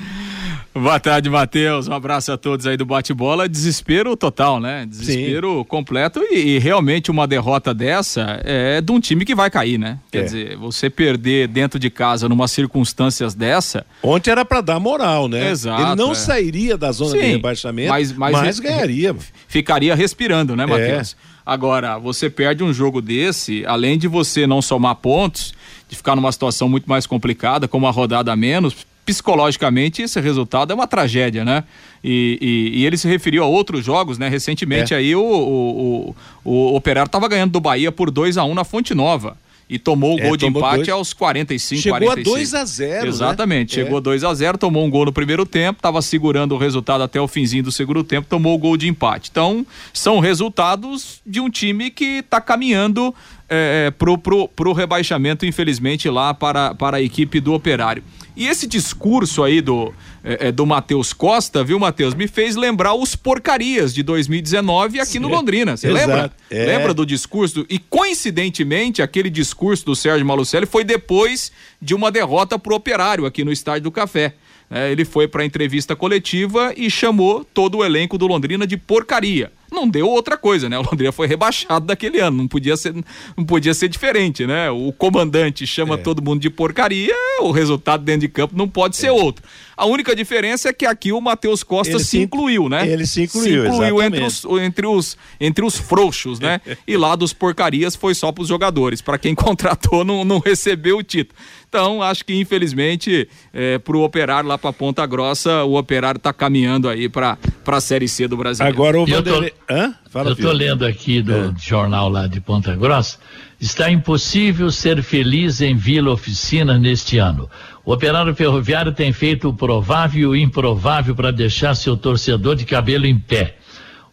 Boa 0.73 1.01
tarde, 1.01 1.29
Matheus. 1.29 1.89
Um 1.89 1.93
abraço 1.93 2.31
a 2.31 2.37
todos 2.37 2.65
aí 2.65 2.77
do 2.77 2.85
bate-bola. 2.85 3.49
Desespero 3.49 4.15
total, 4.15 4.57
né? 4.61 4.85
Desespero 4.87 5.65
completo 5.65 6.21
e, 6.31 6.55
e 6.55 6.59
realmente 6.59 7.11
uma 7.11 7.27
derrota 7.27 7.73
dessa 7.73 8.39
é 8.45 8.79
de 8.79 8.89
um 8.89 9.01
time 9.01 9.25
que 9.25 9.35
vai 9.35 9.49
cair, 9.49 9.77
né? 9.77 9.99
Quer 10.09 10.19
É. 10.19 10.23
dizer, 10.23 10.55
você 10.55 10.89
perder 10.89 11.49
dentro 11.49 11.77
de 11.77 11.89
casa 11.89 12.29
numa 12.29 12.47
circunstâncias 12.47 13.35
dessa, 13.35 13.85
Ontem 14.01 14.31
era 14.31 14.45
para 14.45 14.61
dar 14.61 14.79
moral, 14.79 15.27
né? 15.27 15.49
Exato, 15.49 15.81
Ele 15.81 15.95
não 15.95 16.11
é. 16.13 16.15
sairia 16.15 16.77
da 16.77 16.89
zona 16.93 17.15
de 17.15 17.19
Sim, 17.19 17.31
rebaixamento, 17.31 17.89
mas- 17.89 18.13
mas, 18.13 18.31
mas- 18.31 18.59
ganharia. 18.61 19.13
ficaria 19.47 19.93
respirando, 19.93 20.55
né, 20.55 20.63
É. 20.63 20.67
Matheus? 20.67 21.17
Agora, 21.45 21.97
você 21.97 22.29
perde 22.29 22.61
um 22.63 22.73
jogo 22.73 23.01
desse, 23.01 23.65
além 23.65 23.97
de 23.97 24.07
você 24.07 24.45
não 24.45 24.61
somar 24.61 24.95
pontos, 24.95 25.53
de 25.89 25.95
ficar 25.95 26.15
numa 26.15 26.31
situação 26.31 26.67
muito 26.69 26.87
mais 26.89 27.05
complicada, 27.05 27.67
com 27.67 27.77
uma 27.77 27.91
rodada 27.91 28.31
a 28.31 28.35
menos, 28.35 28.75
psicologicamente 29.05 30.01
esse 30.01 30.19
resultado 30.19 30.71
é 30.71 30.75
uma 30.75 30.85
tragédia, 30.87 31.43
né? 31.43 31.63
E, 32.03 32.37
e- 32.73 32.79
e 32.81 32.85
ele 32.85 32.97
se 32.97 33.07
referiu 33.07 33.43
a 33.43 33.47
outros 33.47 33.83
jogos, 33.83 34.17
né? 34.17 34.27
Recentemente 34.29 34.93
É. 34.93 34.97
aí 34.97 35.15
o, 35.15 35.21
o, 35.23 36.15
o, 36.43 36.51
o 36.51 36.75
Operário 36.75 37.07
estava 37.07 37.27
ganhando 37.27 37.51
do 37.51 37.59
Bahia 37.59 37.91
por 37.91 38.11
2 38.11 38.37
a 38.37 38.43
1 38.43 38.53
na 38.53 38.63
Fonte 38.63 38.93
Nova. 38.93 39.37
E 39.69 39.77
tomou 39.77 40.15
o 40.15 40.19
É, 40.19 40.27
gol 40.29 40.37
de 40.37 40.45
empate 40.45 40.75
dois. 40.77 40.89
aos 40.89 41.11
45, 41.11 41.81
Chegou 41.81 41.97
a 41.97 42.01
46. 42.13 42.35
2 42.51 42.53
a 42.53 42.63
0, 42.65 43.01
né? 43.03 43.07
Exatamente, 43.09 43.77
É. 43.77 43.83
chegou 43.83 43.99
2 43.99 44.23
a 44.23 44.33
0 44.33 44.57
tomou 44.57 44.85
um 44.85 44.89
gol 44.89 45.03
no 45.03 45.11
primeiro 45.11 45.45
tempo, 45.45 45.79
estava 45.79 46.01
segurando 46.01 46.55
o 46.55 46.57
resultado 46.57 47.03
até 47.03 47.19
o 47.19 47.27
finzinho 47.27 47.63
do 47.63 47.71
segundo 47.71 48.01
tempo, 48.01 48.27
tomou 48.29 48.55
o 48.55 48.57
gol 48.57 48.77
de 48.77 48.87
empate. 48.87 49.29
Então, 49.29 49.67
são 49.93 50.19
resultados 50.21 51.19
de 51.25 51.41
um 51.41 51.49
time 51.49 51.91
que 51.91 52.19
está 52.19 52.39
caminhando 52.39 53.13
é, 53.49 53.91
pro, 53.91 54.17
pro, 54.17 54.47
pro 54.47 54.73
rebaixamento, 54.73 55.45
infelizmente, 55.45 56.09
lá 56.09 56.33
para, 56.33 56.75
para 56.75 56.97
a 56.97 57.01
equipe 57.01 57.39
do 57.39 57.53
Operário. 57.53 58.03
E 58.35 58.47
esse 58.47 58.67
discurso 58.67 59.43
aí 59.43 59.61
do, 59.61 59.93
é, 60.23 60.49
é 60.49 60.51
do 60.51 60.65
Matheus 60.65 61.13
Costa, 61.13 61.63
viu, 61.63 61.79
Matheus, 61.79 62.13
me 62.13 62.27
fez 62.27 62.55
lembrar 62.55 62.93
os 62.93 63.15
porcarias 63.15 63.93
de 63.93 64.03
2019 64.03 64.99
aqui 64.99 65.13
Sim, 65.13 65.19
no 65.19 65.27
Londrina. 65.27 65.75
Você 65.75 65.89
lembra? 65.89 66.31
É. 66.49 66.65
Lembra 66.65 66.93
do 66.93 67.05
discurso? 67.05 67.65
E 67.69 67.79
coincidentemente, 67.79 69.01
aquele 69.01 69.29
discurso 69.29 69.85
do 69.85 69.95
Sérgio 69.95 70.25
Malucelli 70.25 70.65
foi 70.65 70.83
depois 70.83 71.51
de 71.81 71.95
uma 71.95 72.11
derrota 72.11 72.59
pro 72.59 72.75
Operário 72.75 73.25
aqui 73.25 73.43
no 73.43 73.51
Estádio 73.51 73.83
do 73.83 73.91
Café. 73.91 74.35
É, 74.69 74.91
ele 74.91 75.05
foi 75.05 75.29
para 75.29 75.43
a 75.43 75.45
entrevista 75.45 75.95
coletiva 75.95 76.73
e 76.75 76.91
chamou 76.91 77.45
todo 77.45 77.77
o 77.77 77.85
elenco 77.85 78.17
do 78.17 78.27
Londrina 78.27 78.67
de 78.67 78.75
porcaria 78.75 79.51
não 79.71 79.87
deu 79.87 80.07
outra 80.07 80.37
coisa, 80.37 80.69
né? 80.69 80.77
O 80.77 80.81
Londrina 80.81 81.11
foi 81.11 81.27
rebaixado 81.27 81.85
daquele 81.85 82.19
ano, 82.19 82.37
não 82.37 82.47
podia 82.47 82.77
ser, 82.77 82.93
não 83.35 83.45
podia 83.45 83.73
ser 83.73 83.89
diferente, 83.89 84.45
né? 84.45 84.69
O 84.69 84.91
comandante 84.91 85.67
chama 85.67 85.95
é. 85.95 85.97
todo 85.97 86.21
mundo 86.21 86.41
de 86.41 86.49
porcaria, 86.49 87.13
o 87.41 87.51
resultado 87.51 88.03
dentro 88.03 88.21
de 88.21 88.29
campo 88.29 88.55
não 88.57 88.67
pode 88.67 88.95
ser 88.95 89.07
é. 89.07 89.11
outro. 89.11 89.43
A 89.75 89.85
única 89.85 90.15
diferença 90.15 90.69
é 90.69 90.73
que 90.73 90.85
aqui 90.85 91.11
o 91.11 91.21
Matheus 91.21 91.61
Costa 91.61 91.93
ele 91.93 92.03
se 92.03 92.19
incluiu, 92.19 92.67
né? 92.67 92.89
Ele 92.89 93.05
se 93.05 93.23
incluiu, 93.23 93.63
se 93.63 93.69
incluiu 93.69 94.01
entre 94.01 94.23
os, 94.23 94.45
entre 94.45 94.87
os 94.87 95.17
entre 95.39 95.65
os 95.65 95.77
frouxos, 95.77 96.39
né? 96.39 96.59
e 96.87 96.97
lá 96.97 97.15
dos 97.15 97.31
porcarias 97.31 97.95
foi 97.95 98.15
só 98.15 98.31
para 98.31 98.41
os 98.41 98.47
jogadores, 98.47 99.01
para 99.01 99.17
quem 99.19 99.33
contratou 99.35 100.03
não, 100.03 100.25
não 100.25 100.39
recebeu 100.39 100.97
o 100.97 101.03
título. 101.03 101.37
Então, 101.69 102.01
acho 102.01 102.23
que 102.23 102.33
infelizmente, 102.33 103.27
é, 103.53 103.77
para 103.77 103.95
o 103.95 104.03
operário 104.03 104.47
lá 104.47 104.57
para 104.57 104.71
Ponta 104.71 105.05
Grossa, 105.05 105.63
o 105.63 105.77
operário 105.77 106.17
está 106.17 106.31
caminhando 106.31 106.87
aí 106.87 107.09
para 107.09 107.37
a 107.65 107.81
Série 107.81 108.07
C 108.07 108.27
do 108.27 108.37
Brasil. 108.37 108.65
Agora 108.65 108.99
o 108.99 109.05
Vanderlei. 109.05 109.53
Hã? 109.69 109.93
Fala, 110.09 110.29
Eu 110.29 110.33
estou 110.33 110.51
lendo 110.51 110.85
aqui 110.85 111.21
do 111.21 111.33
é. 111.33 111.53
jornal 111.59 112.09
lá 112.09 112.25
de 112.25 112.39
Ponta 112.39 112.75
Grossa. 112.75 113.17
Está 113.59 113.91
impossível 113.91 114.71
ser 114.71 115.01
feliz 115.03 115.61
em 115.61 115.75
Vila 115.75 116.11
Oficina 116.11 116.77
neste 116.77 117.17
ano. 117.17 117.49
O 117.83 117.91
operário 117.91 118.33
ferroviário 118.35 118.93
tem 118.93 119.11
feito 119.11 119.49
o 119.49 119.53
provável 119.53 120.19
e 120.21 120.25
o 120.25 120.35
improvável 120.35 121.15
para 121.15 121.31
deixar 121.31 121.75
seu 121.75 121.97
torcedor 121.97 122.55
de 122.55 122.65
cabelo 122.65 123.05
em 123.05 123.17
pé. 123.17 123.57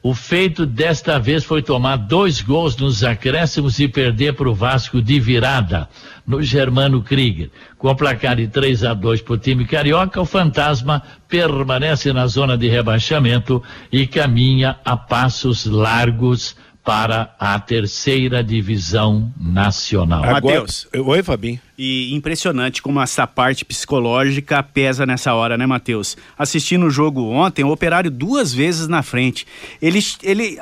O 0.06 0.12
feito 0.12 0.66
desta 0.66 1.18
vez 1.18 1.44
foi 1.44 1.62
tomar 1.62 1.96
dois 1.96 2.42
gols 2.42 2.76
nos 2.76 3.02
acréscimos 3.02 3.78
e 3.80 3.88
perder 3.88 4.34
para 4.34 4.50
o 4.50 4.54
Vasco 4.54 5.00
de 5.00 5.18
virada 5.18 5.88
no 6.26 6.42
Germano 6.42 7.00
Krieger. 7.00 7.50
Com 7.78 7.88
o 7.88 7.96
placar 7.96 8.36
de 8.36 8.46
3 8.46 8.84
a 8.84 8.92
2 8.92 9.22
para 9.22 9.32
o 9.32 9.38
time 9.38 9.64
carioca, 9.64 10.20
o 10.20 10.26
Fantasma 10.26 11.02
permanece 11.26 12.12
na 12.12 12.26
zona 12.26 12.54
de 12.54 12.68
rebaixamento 12.68 13.62
e 13.90 14.06
caminha 14.06 14.76
a 14.84 14.94
passos 14.94 15.64
largos 15.64 16.54
para 16.84 17.34
a 17.40 17.58
terceira 17.58 18.44
divisão 18.44 19.32
nacional. 19.40 20.20
Matheus. 20.20 20.86
Oi, 20.94 21.22
Fabinho. 21.22 21.58
E 21.78 22.14
impressionante 22.14 22.82
como 22.82 23.00
essa 23.00 23.26
parte 23.26 23.64
psicológica 23.64 24.62
pesa 24.62 25.06
nessa 25.06 25.32
hora, 25.32 25.56
né, 25.56 25.64
Matheus? 25.64 26.14
Assistindo 26.38 26.84
o 26.84 26.90
jogo 26.90 27.22
ontem, 27.30 27.64
o 27.64 27.70
operário 27.70 28.10
duas 28.10 28.52
vezes 28.52 28.86
na 28.86 29.02
frente. 29.02 29.46
Ele, 29.80 29.98
ele 30.22 30.60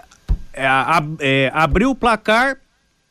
é, 0.54 0.66
é, 1.18 1.50
abriu 1.52 1.90
o 1.90 1.94
placar 1.94 2.56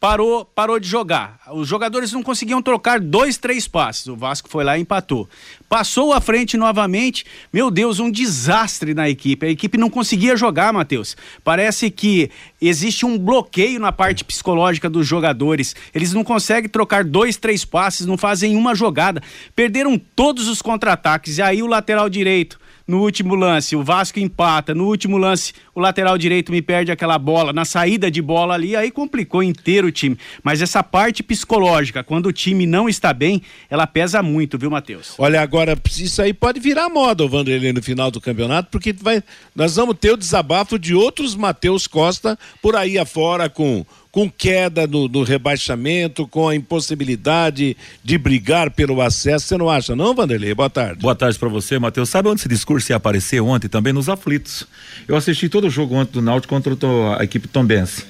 parou, 0.02 0.44
parou 0.44 0.80
de 0.80 0.88
jogar. 0.88 1.40
Os 1.54 1.68
jogadores 1.68 2.12
não 2.12 2.24
conseguiam 2.24 2.60
trocar 2.60 3.00
dois, 3.00 3.38
três 3.38 3.68
passes. 3.68 4.08
O 4.08 4.16
Vasco 4.16 4.50
foi 4.50 4.64
lá 4.64 4.76
e 4.76 4.82
empatou. 4.82 5.30
Passou 5.70 6.12
à 6.12 6.20
frente 6.20 6.58
novamente. 6.58 7.24
Meu 7.54 7.70
Deus, 7.70 8.00
um 8.00 8.10
desastre 8.10 8.96
na 8.96 9.08
equipe. 9.08 9.46
A 9.46 9.50
equipe 9.50 9.78
não 9.78 9.92
conseguia 9.92 10.36
jogar, 10.36 10.74
Matheus. 10.74 11.16
Parece 11.44 11.92
que 11.92 12.32
existe 12.60 13.06
um 13.06 13.16
bloqueio 13.16 13.80
na 13.80 13.92
parte 13.92 14.26
psicológica 14.26 14.90
dos 14.90 15.06
jogadores. 15.06 15.76
Eles 15.94 16.14
não 16.14 16.24
conseguem 16.24 16.68
trocar 16.68 17.04
dois, 17.04 17.38
três 17.38 17.64
passes, 17.64 18.08
não 18.08 18.18
fazem 18.18 18.56
uma 18.56 18.74
jogada. 18.74 19.22
Perderam 19.56 20.00
todos 20.00 20.48
os 20.48 20.64
contra-ataques. 20.64 21.38
E 21.38 21.44
aí 21.44 21.62
o 21.62 21.68
lateral 21.68 22.10
direito 22.10 22.60
no 22.92 23.00
último 23.00 23.36
lance, 23.36 23.74
o 23.74 23.82
Vasco 23.82 24.20
empata. 24.20 24.76
No 24.76 24.86
último 24.88 25.18
lance, 25.18 25.54
o 25.74 25.80
lateral 25.80 26.18
direito 26.18 26.52
me 26.52 26.62
perde 26.62 26.92
aquela 26.92 27.18
bola. 27.18 27.54
Na 27.54 27.64
saída 27.64 28.12
de 28.12 28.22
bola 28.22 28.54
ali, 28.54 28.76
aí 28.76 28.92
complicou 28.92 29.42
inteiro 29.42 29.88
o 29.88 29.92
time. 29.92 30.18
Mas 30.44 30.62
essa 30.62 30.84
parte 30.84 31.24
psicológica, 31.24 32.04
quando 32.04 32.26
o 32.26 32.34
time 32.34 32.66
não 32.66 32.90
está 32.90 33.14
bem, 33.14 33.42
ela 33.70 33.88
pesa 33.88 34.22
muito, 34.22 34.58
viu, 34.58 34.70
Matheus? 34.70 35.14
Olha, 35.18 35.42
agora, 35.42 35.78
isso 35.98 36.22
aí 36.22 36.34
pode 36.34 36.60
virar 36.60 36.90
moda, 36.90 37.24
o 37.24 37.30
Vanderlei, 37.30 37.72
no 37.72 37.82
final 37.82 38.12
do 38.12 38.20
campeonato, 38.20 38.70
porque 38.70 38.92
vai, 38.92 39.24
nós 39.56 39.78
vamos 39.78 39.96
ter 39.98 40.12
o 40.12 40.18
desabafo 40.18 40.78
de 40.78 40.94
outros 40.94 41.34
Matheus 41.34 41.88
Costa 41.88 42.38
por 42.62 42.76
aí 42.76 42.98
afora 42.98 43.50
com 43.50 43.86
com 44.12 44.30
queda 44.30 44.86
no, 44.86 45.08
no, 45.08 45.24
rebaixamento, 45.24 46.28
com 46.28 46.50
a 46.50 46.56
impossibilidade 46.56 47.78
de 48.04 48.18
brigar 48.18 48.70
pelo 48.72 49.02
acesso. 49.02 49.48
Você 49.48 49.58
não 49.58 49.70
acha, 49.70 49.96
não, 49.96 50.14
Vanderlei? 50.14 50.54
Boa 50.54 50.70
tarde. 50.70 51.02
Boa 51.02 51.16
tarde 51.16 51.40
para 51.40 51.48
você, 51.48 51.80
Matheus. 51.80 52.10
Sabe 52.10 52.28
onde 52.28 52.42
esse 52.42 52.50
discurso 52.50 52.92
ia 52.92 52.98
aparecer 52.98 53.42
ontem? 53.42 53.70
Também 53.70 53.94
nos 53.94 54.10
aflitos. 54.10 54.68
Eu 55.08 55.16
assisti 55.16 55.48
todo 55.48 55.68
o 55.68 55.70
jogo 55.70 55.96
ontem 55.96 56.14
do 56.14 56.22
Náutico 56.22 56.54
contra 56.54 56.74
a 57.18 57.24
equipe 57.24 57.48
tombense. 57.48 58.06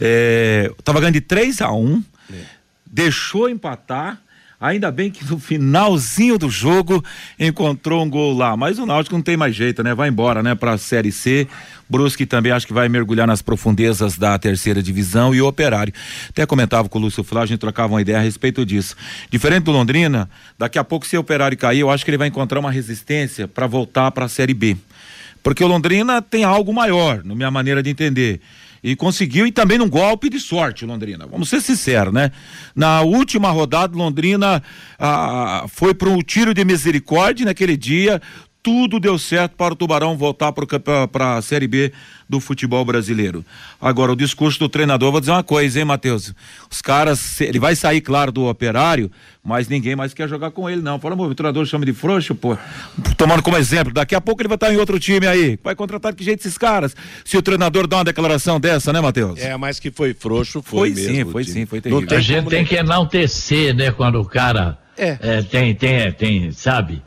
É, 0.00 0.72
tava 0.82 1.00
ganhando 1.00 1.14
de 1.14 1.20
3 1.20 1.62
a 1.62 1.72
1 1.72 2.04
é. 2.32 2.34
deixou 2.84 3.48
empatar 3.48 4.20
Ainda 4.58 4.90
bem 4.90 5.10
que 5.10 5.22
no 5.26 5.38
finalzinho 5.38 6.38
do 6.38 6.48
jogo 6.48 7.04
encontrou 7.38 8.02
um 8.02 8.08
gol 8.08 8.34
lá, 8.34 8.56
mas 8.56 8.78
o 8.78 8.86
Náutico 8.86 9.14
não 9.14 9.22
tem 9.22 9.36
mais 9.36 9.54
jeito, 9.54 9.82
né? 9.82 9.94
Vai 9.94 10.08
embora, 10.08 10.42
né, 10.42 10.54
para 10.54 10.72
a 10.72 10.78
Série 10.78 11.12
C. 11.12 11.46
Brusque 11.88 12.24
também 12.24 12.50
acho 12.50 12.66
que 12.66 12.72
vai 12.72 12.88
mergulhar 12.88 13.26
nas 13.26 13.42
profundezas 13.42 14.16
da 14.16 14.38
terceira 14.38 14.82
divisão 14.82 15.34
e 15.34 15.42
o 15.42 15.46
Operário. 15.46 15.92
Até 16.30 16.46
comentava 16.46 16.88
com 16.88 16.98
o 16.98 17.02
Lúcio 17.02 17.22
Flá, 17.22 17.42
a 17.42 17.46
gente 17.46 17.58
trocava 17.58 17.92
uma 17.92 18.00
ideia 18.00 18.16
a 18.18 18.22
respeito 18.22 18.64
disso. 18.64 18.96
Diferente 19.30 19.64
do 19.64 19.72
Londrina, 19.72 20.28
daqui 20.58 20.78
a 20.78 20.84
pouco 20.84 21.06
se 21.06 21.18
o 21.18 21.20
Operário 21.20 21.56
cair, 21.58 21.80
eu 21.80 21.90
acho 21.90 22.02
que 22.02 22.10
ele 22.10 22.18
vai 22.18 22.28
encontrar 22.28 22.58
uma 22.58 22.70
resistência 22.70 23.46
para 23.46 23.66
voltar 23.66 24.10
para 24.10 24.24
a 24.24 24.28
Série 24.28 24.54
B. 24.54 24.74
Porque 25.42 25.62
o 25.62 25.66
Londrina 25.66 26.22
tem 26.22 26.44
algo 26.44 26.72
maior, 26.72 27.22
na 27.22 27.34
minha 27.34 27.50
maneira 27.50 27.82
de 27.82 27.90
entender 27.90 28.40
e 28.86 28.94
conseguiu, 28.94 29.48
e 29.48 29.50
também 29.50 29.78
num 29.78 29.88
golpe 29.88 30.30
de 30.30 30.38
sorte, 30.38 30.86
Londrina. 30.86 31.26
Vamos 31.26 31.48
ser 31.48 31.60
sinceros, 31.60 32.14
né? 32.14 32.30
Na 32.72 33.00
última 33.00 33.50
rodada, 33.50 33.98
Londrina 33.98 34.62
ah, 34.96 35.66
foi 35.68 35.92
para 35.92 36.08
um 36.08 36.22
tiro 36.22 36.54
de 36.54 36.64
misericórdia 36.64 37.44
naquele 37.44 37.76
dia. 37.76 38.22
Tudo 38.66 38.98
deu 38.98 39.16
certo 39.16 39.52
para 39.52 39.74
o 39.74 39.76
Tubarão 39.76 40.16
voltar 40.16 40.52
para 40.52 41.36
a 41.36 41.40
Série 41.40 41.68
B 41.68 41.92
do 42.28 42.40
futebol 42.40 42.84
brasileiro. 42.84 43.44
Agora, 43.80 44.10
o 44.10 44.16
discurso 44.16 44.58
do 44.58 44.68
treinador, 44.68 45.12
vou 45.12 45.20
dizer 45.20 45.30
uma 45.30 45.44
coisa, 45.44 45.78
hein, 45.78 45.84
Matheus? 45.84 46.34
Os 46.68 46.82
caras, 46.82 47.40
ele 47.40 47.60
vai 47.60 47.76
sair, 47.76 48.00
claro, 48.00 48.32
do 48.32 48.46
operário, 48.46 49.08
mas 49.40 49.68
ninguém 49.68 49.94
mais 49.94 50.12
quer 50.12 50.28
jogar 50.28 50.50
com 50.50 50.68
ele, 50.68 50.82
não. 50.82 50.98
Fala, 50.98 51.14
o 51.14 51.32
treinador 51.32 51.64
chama 51.64 51.86
de 51.86 51.92
frouxo, 51.92 52.34
pô. 52.34 52.58
Tomando 53.16 53.40
como 53.40 53.56
exemplo, 53.56 53.92
daqui 53.92 54.16
a 54.16 54.20
pouco 54.20 54.42
ele 54.42 54.48
vai 54.48 54.56
estar 54.56 54.74
em 54.74 54.78
outro 54.78 54.98
time 54.98 55.28
aí. 55.28 55.56
Vai 55.62 55.76
contratar 55.76 56.10
de 56.10 56.18
que 56.18 56.24
jeito 56.24 56.40
esses 56.40 56.58
caras? 56.58 56.96
Se 57.24 57.36
o 57.36 57.42
treinador 57.42 57.86
dá 57.86 57.98
uma 57.98 58.04
declaração 58.04 58.58
dessa, 58.58 58.92
né, 58.92 59.00
Matheus? 59.00 59.38
É, 59.38 59.56
mas 59.56 59.78
que 59.78 59.92
foi 59.92 60.12
frouxo, 60.12 60.60
foi, 60.60 60.92
foi 60.92 61.04
mesmo. 61.04 61.26
Sim, 61.26 61.30
foi 61.30 61.44
sim, 61.44 61.66
foi 61.66 61.80
terrível. 61.80 62.08
A 62.10 62.20
gente 62.20 62.48
tem 62.48 62.64
que 62.64 62.74
enaltecer, 62.74 63.72
né, 63.76 63.92
quando 63.92 64.20
o 64.20 64.24
cara 64.24 64.76
é. 64.98 65.16
É, 65.20 65.42
tem, 65.42 65.72
tem, 65.72 66.10
tem, 66.10 66.50
sabe? 66.50 67.00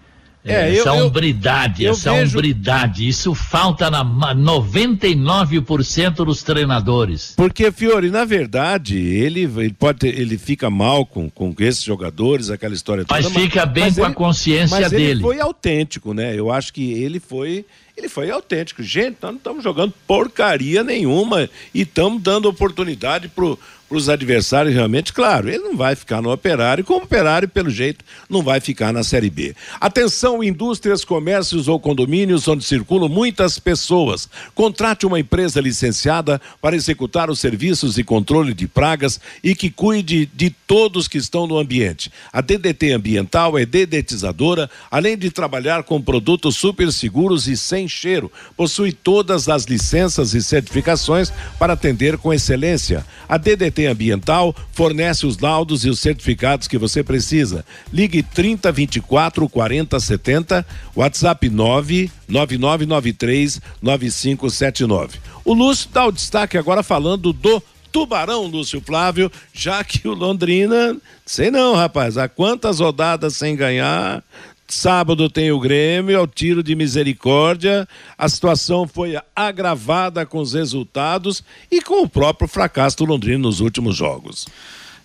É, 0.51 0.75
essa 0.75 0.89
eu, 0.89 1.05
hombridade, 1.05 1.83
eu, 1.83 1.91
essa 1.91 2.11
vejo... 2.11 2.37
hombridade, 2.37 3.07
isso 3.07 3.33
falta 3.33 3.89
na 3.89 4.03
99% 4.03 6.25
dos 6.25 6.43
treinadores. 6.43 7.33
Porque, 7.35 7.71
Fiore, 7.71 8.09
na 8.09 8.25
verdade, 8.25 8.97
ele, 8.97 9.41
ele 9.41 9.73
pode 9.73 9.99
ter, 9.99 10.19
ele 10.19 10.37
fica 10.37 10.69
mal 10.69 11.05
com, 11.05 11.29
com 11.29 11.53
esses 11.59 11.83
jogadores, 11.83 12.49
aquela 12.49 12.73
história 12.73 13.05
toda. 13.05 13.21
Mas 13.21 13.31
fica 13.31 13.65
bem 13.65 13.85
mas 13.85 13.95
com 13.95 14.01
ele, 14.01 14.11
a 14.11 14.13
consciência 14.13 14.79
mas 14.79 14.91
dele. 14.91 15.11
Ele 15.11 15.21
foi 15.21 15.39
autêntico, 15.39 16.13
né? 16.13 16.37
Eu 16.37 16.51
acho 16.51 16.73
que 16.73 16.93
ele 16.93 17.19
foi 17.19 17.65
ele 17.99 18.07
foi 18.07 18.31
autêntico. 18.31 18.81
Gente, 18.81 19.17
nós 19.21 19.31
não 19.31 19.37
estamos 19.37 19.63
jogando 19.63 19.93
porcaria 20.07 20.83
nenhuma 20.83 21.49
e 21.73 21.81
estamos 21.81 22.23
dando 22.23 22.47
oportunidade 22.47 23.27
pro 23.27 23.59
para 23.89 23.98
os 23.98 24.08
adversários 24.08 24.75
realmente, 24.75 25.12
claro, 25.12 25.50
ele 25.50 25.63
não 25.63 25.75
vai 25.75 25.96
ficar 25.96 26.22
no 26.22 26.31
operário, 26.31 26.86
como 26.86 27.03
operário, 27.03 27.50
pelo 27.50 27.72
jeito, 27.72 28.05
não 28.29 28.43
vai 28.43 28.60
ficar 28.60 28.93
na 28.93 29.03
Série 29.03 29.31
B. 29.31 29.55
Atenção, 29.81 30.43
indústrias, 30.43 31.03
comércios 31.03 31.67
ou 31.67 31.79
condomínios 31.79 32.48
onde 32.48 32.63
circulam 32.63 33.10
muitas 33.10 33.58
pessoas. 33.58 34.29
Contrate 34.53 35.08
uma 35.08 35.19
empresa 35.19 35.60
licenciada 35.60 36.39
para 36.62 36.75
executar 36.75 37.31
os 37.31 37.39
serviços 37.39 37.98
e 37.98 38.03
controle 38.03 38.53
de 38.53 38.67
pragas 38.67 39.19
e 39.43 39.55
que 39.55 39.72
cuide 39.72 40.29
de 40.36 40.51
todos 40.51 41.08
que 41.08 41.17
estão 41.17 41.48
no 41.48 41.58
ambiente. 41.58 42.12
A 42.31 42.41
DDT 42.41 42.91
Ambiental 42.91 43.58
é 43.58 43.65
dedetizadora, 43.65 44.69
além 44.91 45.17
de 45.17 45.31
trabalhar 45.31 45.81
com 45.81 46.00
produtos 46.00 46.55
super 46.55 46.93
seguros 46.93 47.48
e 47.48 47.58
sem 47.58 47.88
cheiro. 47.88 48.31
Possui 48.55 48.91
todas 48.91 49.50
as 49.50 49.63
licenças 49.63 50.36
e 50.36 50.43
certificações 50.43 51.34
para 51.58 51.74
atender 51.74 52.19
com 52.19 52.31
excelência. 52.31 53.03
A 53.27 53.38
DDT 53.38 53.78
Ambiental 53.88 54.55
fornece 54.71 55.25
os 55.25 55.38
laudos 55.38 55.86
e 55.86 55.89
os 55.89 56.00
certificados 56.00 56.67
que 56.67 56.77
você 56.77 57.03
precisa. 57.03 57.65
Ligue 57.91 58.24
30 58.24 58.71
24 58.71 59.48
40 59.48 60.00
70, 60.00 60.65
WhatsApp 60.95 61.50
9 61.50 62.12
9993 62.27 63.62
9579. 63.81 65.19
O 65.43 65.53
Lúcio 65.53 65.89
dá 65.91 66.05
o 66.05 66.12
destaque 66.12 66.57
agora 66.57 66.83
falando 66.83 67.33
do 67.33 67.62
Tubarão, 67.91 68.45
Lúcio 68.45 68.81
Flávio, 68.81 69.31
já 69.51 69.83
que 69.83 70.07
o 70.07 70.13
Londrina, 70.13 70.95
sei 71.25 71.50
não, 71.50 71.75
rapaz, 71.75 72.17
há 72.17 72.27
quantas 72.27 72.79
rodadas 72.79 73.36
sem 73.36 73.55
ganhar? 73.55 74.24
Sábado 74.69 75.27
tem 75.31 75.51
o 75.51 75.59
Grêmio, 75.59 76.15
é 76.15 76.19
o 76.19 76.27
tiro 76.27 76.61
de 76.61 76.75
misericórdia. 76.75 77.88
A 78.15 78.29
situação 78.29 78.88
foi 78.88 79.17
agravada 79.35 80.27
com 80.27 80.38
os 80.38 80.53
resultados 80.53 81.43
e 81.71 81.81
com 81.81 82.03
o 82.03 82.07
próprio 82.07 82.47
fracasso 82.47 82.97
do 82.97 83.05
Londrina 83.05 83.39
nos 83.39 83.61
últimos 83.61 83.95
jogos. 83.95 84.45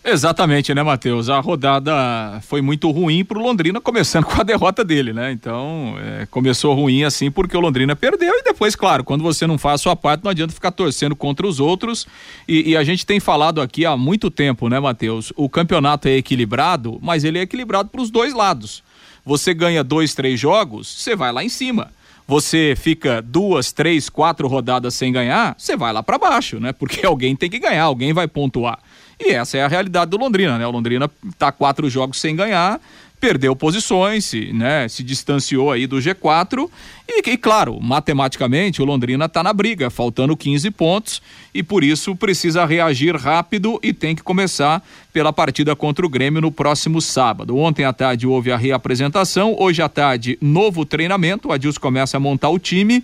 Exatamente, 0.05 0.75
né, 0.75 0.83
Matheus? 0.83 1.31
A 1.31 1.41
rodada 1.41 2.39
foi 2.43 2.61
muito 2.61 2.91
ruim 2.91 3.25
pro 3.25 3.41
Londrina, 3.41 3.81
começando 3.81 4.27
com 4.29 4.39
a 4.39 4.45
derrota 4.45 4.85
dele, 4.85 5.15
né? 5.15 5.33
Então, 5.33 5.97
é, 5.99 6.27
começou 6.27 6.75
ruim 6.75 7.05
assim 7.05 7.31
porque 7.31 7.57
o 7.57 7.61
Londrina 7.61 7.97
perdeu 7.97 8.35
e 8.35 8.43
depois, 8.43 8.77
claro, 8.77 9.03
quando 9.03 9.23
você 9.23 9.47
não 9.47 9.57
faz 9.57 9.81
a 9.81 9.83
sua 9.83 9.97
parte, 9.97 10.23
não 10.23 10.31
adianta 10.31 10.53
ficar 10.53 10.73
torcendo 10.73 11.17
contra 11.17 11.47
os 11.47 11.59
outros. 11.59 12.07
E, 12.47 12.73
e 12.73 12.77
a 12.77 12.85
gente 12.85 13.07
tem 13.07 13.19
falado 13.19 13.63
aqui 13.63 13.87
há 13.87 13.97
muito 13.97 14.31
tempo, 14.31 14.69
né, 14.69 14.79
Matheus? 14.79 15.33
O 15.35 15.49
campeonato 15.49 16.07
é 16.07 16.19
equilibrado, 16.19 16.99
mas 17.01 17.25
ele 17.25 17.39
é 17.39 17.43
equilibrado 17.43 17.89
para 17.89 18.03
os 18.03 18.11
dois 18.11 18.35
lados. 18.35 18.83
Você 19.25 19.55
ganha 19.55 19.83
dois, 19.83 20.15
três 20.15 20.39
jogos, 20.39 20.87
você 20.89 21.17
vai 21.17 21.33
lá 21.33 21.43
em 21.43 21.49
cima 21.49 21.91
você 22.27 22.75
fica 22.77 23.21
duas, 23.21 23.71
três, 23.73 24.09
quatro 24.09 24.49
rodadas 24.49 24.95
sem 24.95 25.13
ganhar, 25.13 25.55
você 25.59 25.77
vai 25.77 25.93
lá 25.93 26.03
para 26.03 26.19
baixo, 26.19 26.59
né? 26.59 26.73
Porque 26.73 27.05
alguém 27.07 27.37
tem 27.37 27.51
que 27.51 27.59
ganhar, 27.59 27.85
alguém 27.85 28.13
vai 28.13 28.27
pontuar. 28.27 28.79
E 29.21 29.31
essa 29.31 29.59
é 29.59 29.63
a 29.63 29.69
realidade 29.69 30.11
do 30.11 30.17
Londrina, 30.17 30.59
né? 30.59 30.67
O 30.67 30.71
Londrina 30.71 31.11
tá 31.39 31.53
quatro 31.53 31.89
jogos 31.89 32.19
sem 32.19 32.35
ganhar, 32.35 32.81
perdeu 33.25 33.57
posições, 33.57 34.27
se, 34.27 34.53
né, 34.53 34.87
se 34.87 35.03
distanciou 35.03 35.73
aí 35.73 35.87
do 35.87 35.97
G4 35.97 36.69
e, 37.09 37.31
e 37.31 37.39
claro, 37.39 37.81
matematicamente 37.81 38.83
o 38.83 38.85
Londrina 38.85 39.25
está 39.25 39.43
na 39.43 39.51
briga, 39.51 39.89
faltando 39.89 40.37
15 40.37 40.71
pontos 40.73 41.23
e 41.55 41.63
por 41.63 41.83
isso 41.83 42.15
precisa 42.15 42.67
reagir 42.67 43.17
rápido 43.17 43.81
e 43.83 43.95
tem 43.95 44.15
que 44.15 44.23
começar 44.23 44.87
pela 45.11 45.33
partida 45.33 45.75
contra 45.75 46.05
o 46.05 46.09
Grêmio 46.09 46.43
no 46.43 46.53
próximo 46.53 47.01
sábado. 47.01 47.57
Ontem 47.57 47.87
à 47.87 47.95
tarde 47.95 48.27
houve 48.27 48.53
a 48.53 48.59
reapresentação, 48.59 49.57
hoje 49.59 49.81
à 49.81 49.89
tarde 49.89 50.37
novo 50.39 50.85
treinamento, 50.85 51.49
o 51.49 51.53
Adilson 51.53 51.81
começa 51.81 52.19
a 52.19 52.21
montar 52.21 52.51
o 52.51 52.59
time. 52.59 53.03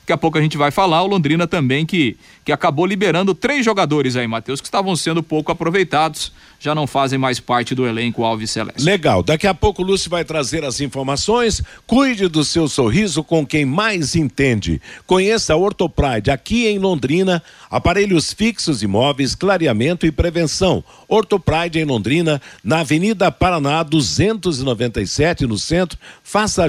Daqui 0.00 0.12
a 0.12 0.18
pouco 0.18 0.36
a 0.36 0.42
gente 0.42 0.56
vai 0.56 0.72
falar. 0.72 1.04
O 1.04 1.06
Londrina 1.06 1.46
também 1.46 1.86
que, 1.86 2.16
que 2.44 2.50
acabou 2.50 2.84
liberando 2.84 3.32
três 3.32 3.64
jogadores 3.64 4.16
aí, 4.16 4.26
Matheus, 4.26 4.60
que 4.60 4.66
estavam 4.66 4.96
sendo 4.96 5.22
pouco 5.22 5.52
aproveitados 5.52 6.32
já 6.60 6.74
não 6.74 6.86
fazem 6.86 7.18
mais 7.18 7.40
parte 7.40 7.74
do 7.74 7.86
elenco 7.86 8.22
Alves 8.22 8.50
Celeste. 8.50 8.82
Legal. 8.82 9.22
Daqui 9.22 9.46
a 9.46 9.54
pouco 9.54 9.82
o 9.82 9.84
Lúcio 9.84 10.10
vai 10.10 10.22
trazer 10.24 10.62
as 10.62 10.78
informações. 10.78 11.62
Cuide 11.86 12.28
do 12.28 12.44
seu 12.44 12.68
sorriso 12.68 13.24
com 13.24 13.46
quem 13.46 13.64
mais 13.64 14.14
entende. 14.14 14.78
Conheça 15.06 15.54
a 15.54 15.56
Ortopride 15.56 16.30
aqui 16.30 16.66
em 16.66 16.78
Londrina. 16.78 17.42
Aparelhos 17.70 18.34
fixos, 18.34 18.82
imóveis, 18.82 19.34
clareamento 19.34 20.04
e 20.04 20.12
prevenção. 20.12 20.84
Ortopride 21.08 21.78
em 21.78 21.84
Londrina, 21.84 22.42
na 22.62 22.80
Avenida 22.80 23.32
Paraná 23.32 23.82
297, 23.82 25.46
no 25.46 25.58
centro. 25.58 25.98
Faça 26.22 26.66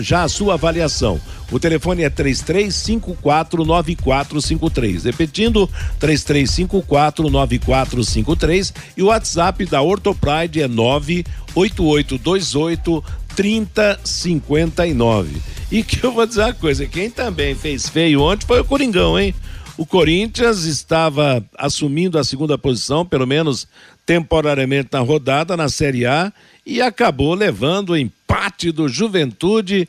já 0.00 0.22
a 0.22 0.28
sua 0.28 0.54
avaliação. 0.54 1.20
O 1.50 1.58
telefone 1.58 2.04
é 2.04 2.10
33549453. 2.10 5.04
Repetindo, 5.04 5.68
33549453 6.00 8.72
e 8.96 9.02
o 9.02 9.15
WhatsApp 9.16 9.66
da 9.66 9.82
Ortopride 9.82 10.62
é 10.62 10.68
98828 10.68 13.04
3059. 13.34 15.42
E 15.70 15.82
que 15.82 16.04
eu 16.04 16.12
vou 16.12 16.26
dizer 16.26 16.42
uma 16.42 16.54
coisa, 16.54 16.86
quem 16.86 17.10
também 17.10 17.54
fez 17.54 17.88
feio 17.88 18.22
ontem 18.22 18.46
foi 18.46 18.60
o 18.60 18.64
Coringão, 18.64 19.18
hein? 19.18 19.34
O 19.76 19.84
Corinthians 19.84 20.64
estava 20.64 21.44
assumindo 21.56 22.18
a 22.18 22.24
segunda 22.24 22.56
posição, 22.56 23.04
pelo 23.04 23.26
menos 23.26 23.68
temporariamente 24.06 24.88
na 24.92 25.00
rodada, 25.00 25.56
na 25.56 25.68
Série 25.68 26.06
A, 26.06 26.32
e 26.64 26.80
acabou 26.80 27.34
levando 27.34 27.90
o 27.90 27.96
empate 27.96 28.70
do 28.70 28.88
Juventude, 28.88 29.88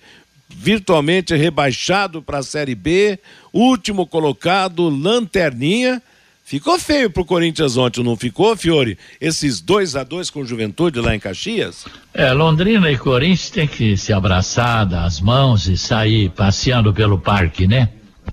virtualmente 0.49 1.35
rebaixado 1.35 2.19
para 2.21 2.39
a 2.39 2.43
Série 2.43 2.75
B, 2.75 3.19
último 3.53 4.07
colocado, 4.07 4.89
Lanterninha 4.89 6.01
Ficou 6.47 6.79
feio 6.79 7.09
pro 7.09 7.25
Corinthians 7.25 7.75
ontem, 7.75 8.01
não 8.01 8.15
ficou, 8.15 8.55
Fiore? 8.55 8.97
Esses 9.19 9.59
2 9.59 9.97
a 9.97 10.03
2 10.05 10.29
com 10.29 10.45
Juventude 10.45 11.01
lá 11.01 11.13
em 11.13 11.19
Caxias? 11.19 11.83
É, 12.13 12.31
Londrina 12.31 12.89
e 12.89 12.97
Corinthians 12.97 13.49
tem 13.49 13.67
que 13.67 13.97
se 13.97 14.13
abraçar, 14.13 14.85
dar 14.85 15.03
as 15.03 15.19
mãos 15.19 15.67
e 15.67 15.75
sair 15.75 16.29
passeando 16.29 16.93
pelo 16.93 17.19
parque, 17.19 17.67
né? 17.67 17.89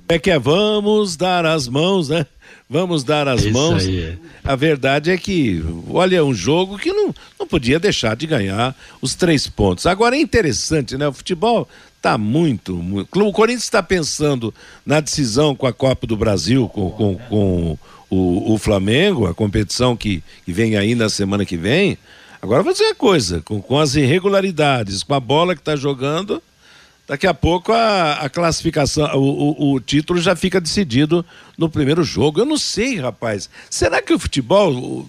É 0.09 0.17
que 0.17 0.31
é 0.31 0.39
vamos 0.39 1.17
dar 1.17 1.45
as 1.45 1.67
mãos, 1.67 2.09
né? 2.09 2.25
Vamos 2.71 3.03
dar 3.03 3.27
as 3.27 3.43
Isso 3.43 3.53
mãos. 3.53 3.85
aí. 3.85 4.17
A 4.45 4.55
verdade 4.55 5.11
é 5.11 5.19
que, 5.19 5.65
olha, 5.91 6.25
um 6.25 6.33
jogo 6.33 6.79
que 6.79 6.93
não, 6.93 7.13
não 7.37 7.49
podia 7.49 7.81
deixar 7.81 8.15
de 8.15 8.29
ganhar 8.29 8.77
os 9.03 9.17
três 9.17 9.49
pontos. 9.49 9.87
Agora 9.87 10.15
é 10.15 10.21
interessante, 10.21 10.97
né? 10.97 11.09
O 11.09 11.13
futebol 11.13 11.69
tá 12.01 12.17
muito, 12.17 12.77
muito. 12.77 13.09
O 13.19 13.33
Corinthians 13.33 13.65
está 13.65 13.83
pensando 13.83 14.55
na 14.87 15.01
decisão 15.01 15.57
com 15.57 15.67
a 15.67 15.73
Copa 15.73 16.07
do 16.07 16.17
Brasil, 16.17 16.69
com, 16.69 16.91
com, 16.91 17.17
com 17.17 17.79
o, 18.15 18.55
o 18.55 18.59
Flamengo, 18.59 19.27
a 19.27 19.35
competição 19.35 19.97
que, 19.97 20.23
que 20.45 20.53
vem 20.53 20.77
aí 20.77 20.95
na 20.95 21.09
semana 21.09 21.45
que 21.45 21.57
vem. 21.57 21.99
Agora 22.41 22.63
vou 22.63 22.73
dizer 22.73 22.85
uma 22.85 22.95
coisa, 22.95 23.41
com, 23.43 23.61
com 23.61 23.79
as 23.79 23.95
irregularidades, 23.95 25.03
com 25.03 25.15
a 25.15 25.21
bola 25.21 25.55
que 25.55 25.61
está 25.61 25.75
jogando, 25.75 26.43
daqui 27.09 27.27
a 27.27 27.35
pouco 27.35 27.73
a, 27.73 28.15
a 28.21 28.29
classificação, 28.29 29.07
o, 29.17 29.71
o, 29.71 29.73
o, 29.73 29.81
título 29.81 30.21
já 30.21 30.37
fica 30.37 30.61
decidido 30.61 31.25
no 31.57 31.69
primeiro 31.69 32.05
jogo. 32.05 32.41
Eu 32.41 32.45
não 32.45 32.59
sei, 32.59 32.97
rapaz. 32.97 33.49
Será 33.69 34.01
que 34.01 34.13
o 34.13 34.19
futebol 34.19 35.09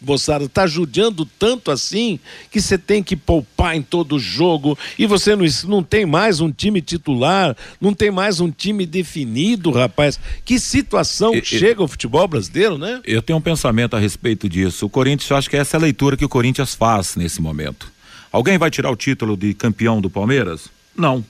moçada, 0.00 0.48
tá 0.48 0.66
judiando 0.66 1.24
tanto 1.24 1.70
assim 1.70 2.18
que 2.50 2.60
você 2.60 2.76
tem 2.76 3.02
que 3.02 3.16
poupar 3.16 3.76
em 3.76 3.82
todo 3.82 4.18
jogo 4.18 4.78
e 4.98 5.06
você 5.06 5.34
não, 5.34 5.46
não 5.64 5.82
tem 5.82 6.04
mais 6.04 6.40
um 6.40 6.50
time 6.50 6.80
titular, 6.80 7.56
não 7.80 7.94
tem 7.94 8.10
mais 8.10 8.40
um 8.40 8.50
time 8.50 8.86
definido, 8.86 9.70
rapaz. 9.70 10.18
Que 10.44 10.58
situação 10.58 11.32
que 11.32 11.44
chega 11.44 11.82
o 11.82 11.88
futebol 11.88 12.26
brasileiro, 12.28 12.78
né? 12.78 13.00
Eu 13.04 13.22
tenho 13.22 13.38
um 13.38 13.42
pensamento 13.42 13.96
a 13.96 13.98
respeito 13.98 14.48
disso. 14.48 14.86
O 14.86 14.90
Corinthians, 14.90 15.30
eu 15.30 15.36
acho 15.36 15.50
que 15.50 15.56
essa 15.56 15.76
é 15.76 15.78
a 15.78 15.80
leitura 15.80 16.16
que 16.16 16.24
o 16.24 16.28
Corinthians 16.28 16.74
faz 16.74 17.16
nesse 17.16 17.40
momento. 17.40 17.90
Alguém 18.30 18.58
vai 18.58 18.70
tirar 18.70 18.90
o 18.90 18.96
título 18.96 19.36
de 19.36 19.54
campeão 19.54 20.00
do 20.00 20.10
Palmeiras? 20.10 20.68
Não. 20.94 21.24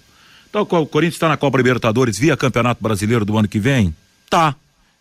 Então 0.48 0.62
o 0.62 0.86
Corinthians 0.86 1.16
está 1.16 1.28
na 1.28 1.36
Copa 1.36 1.56
Libertadores 1.58 2.18
via 2.18 2.36
Campeonato 2.36 2.82
Brasileiro 2.82 3.24
do 3.24 3.36
ano 3.36 3.46
que 3.46 3.58
vem? 3.58 3.94
Tá. 4.28 4.56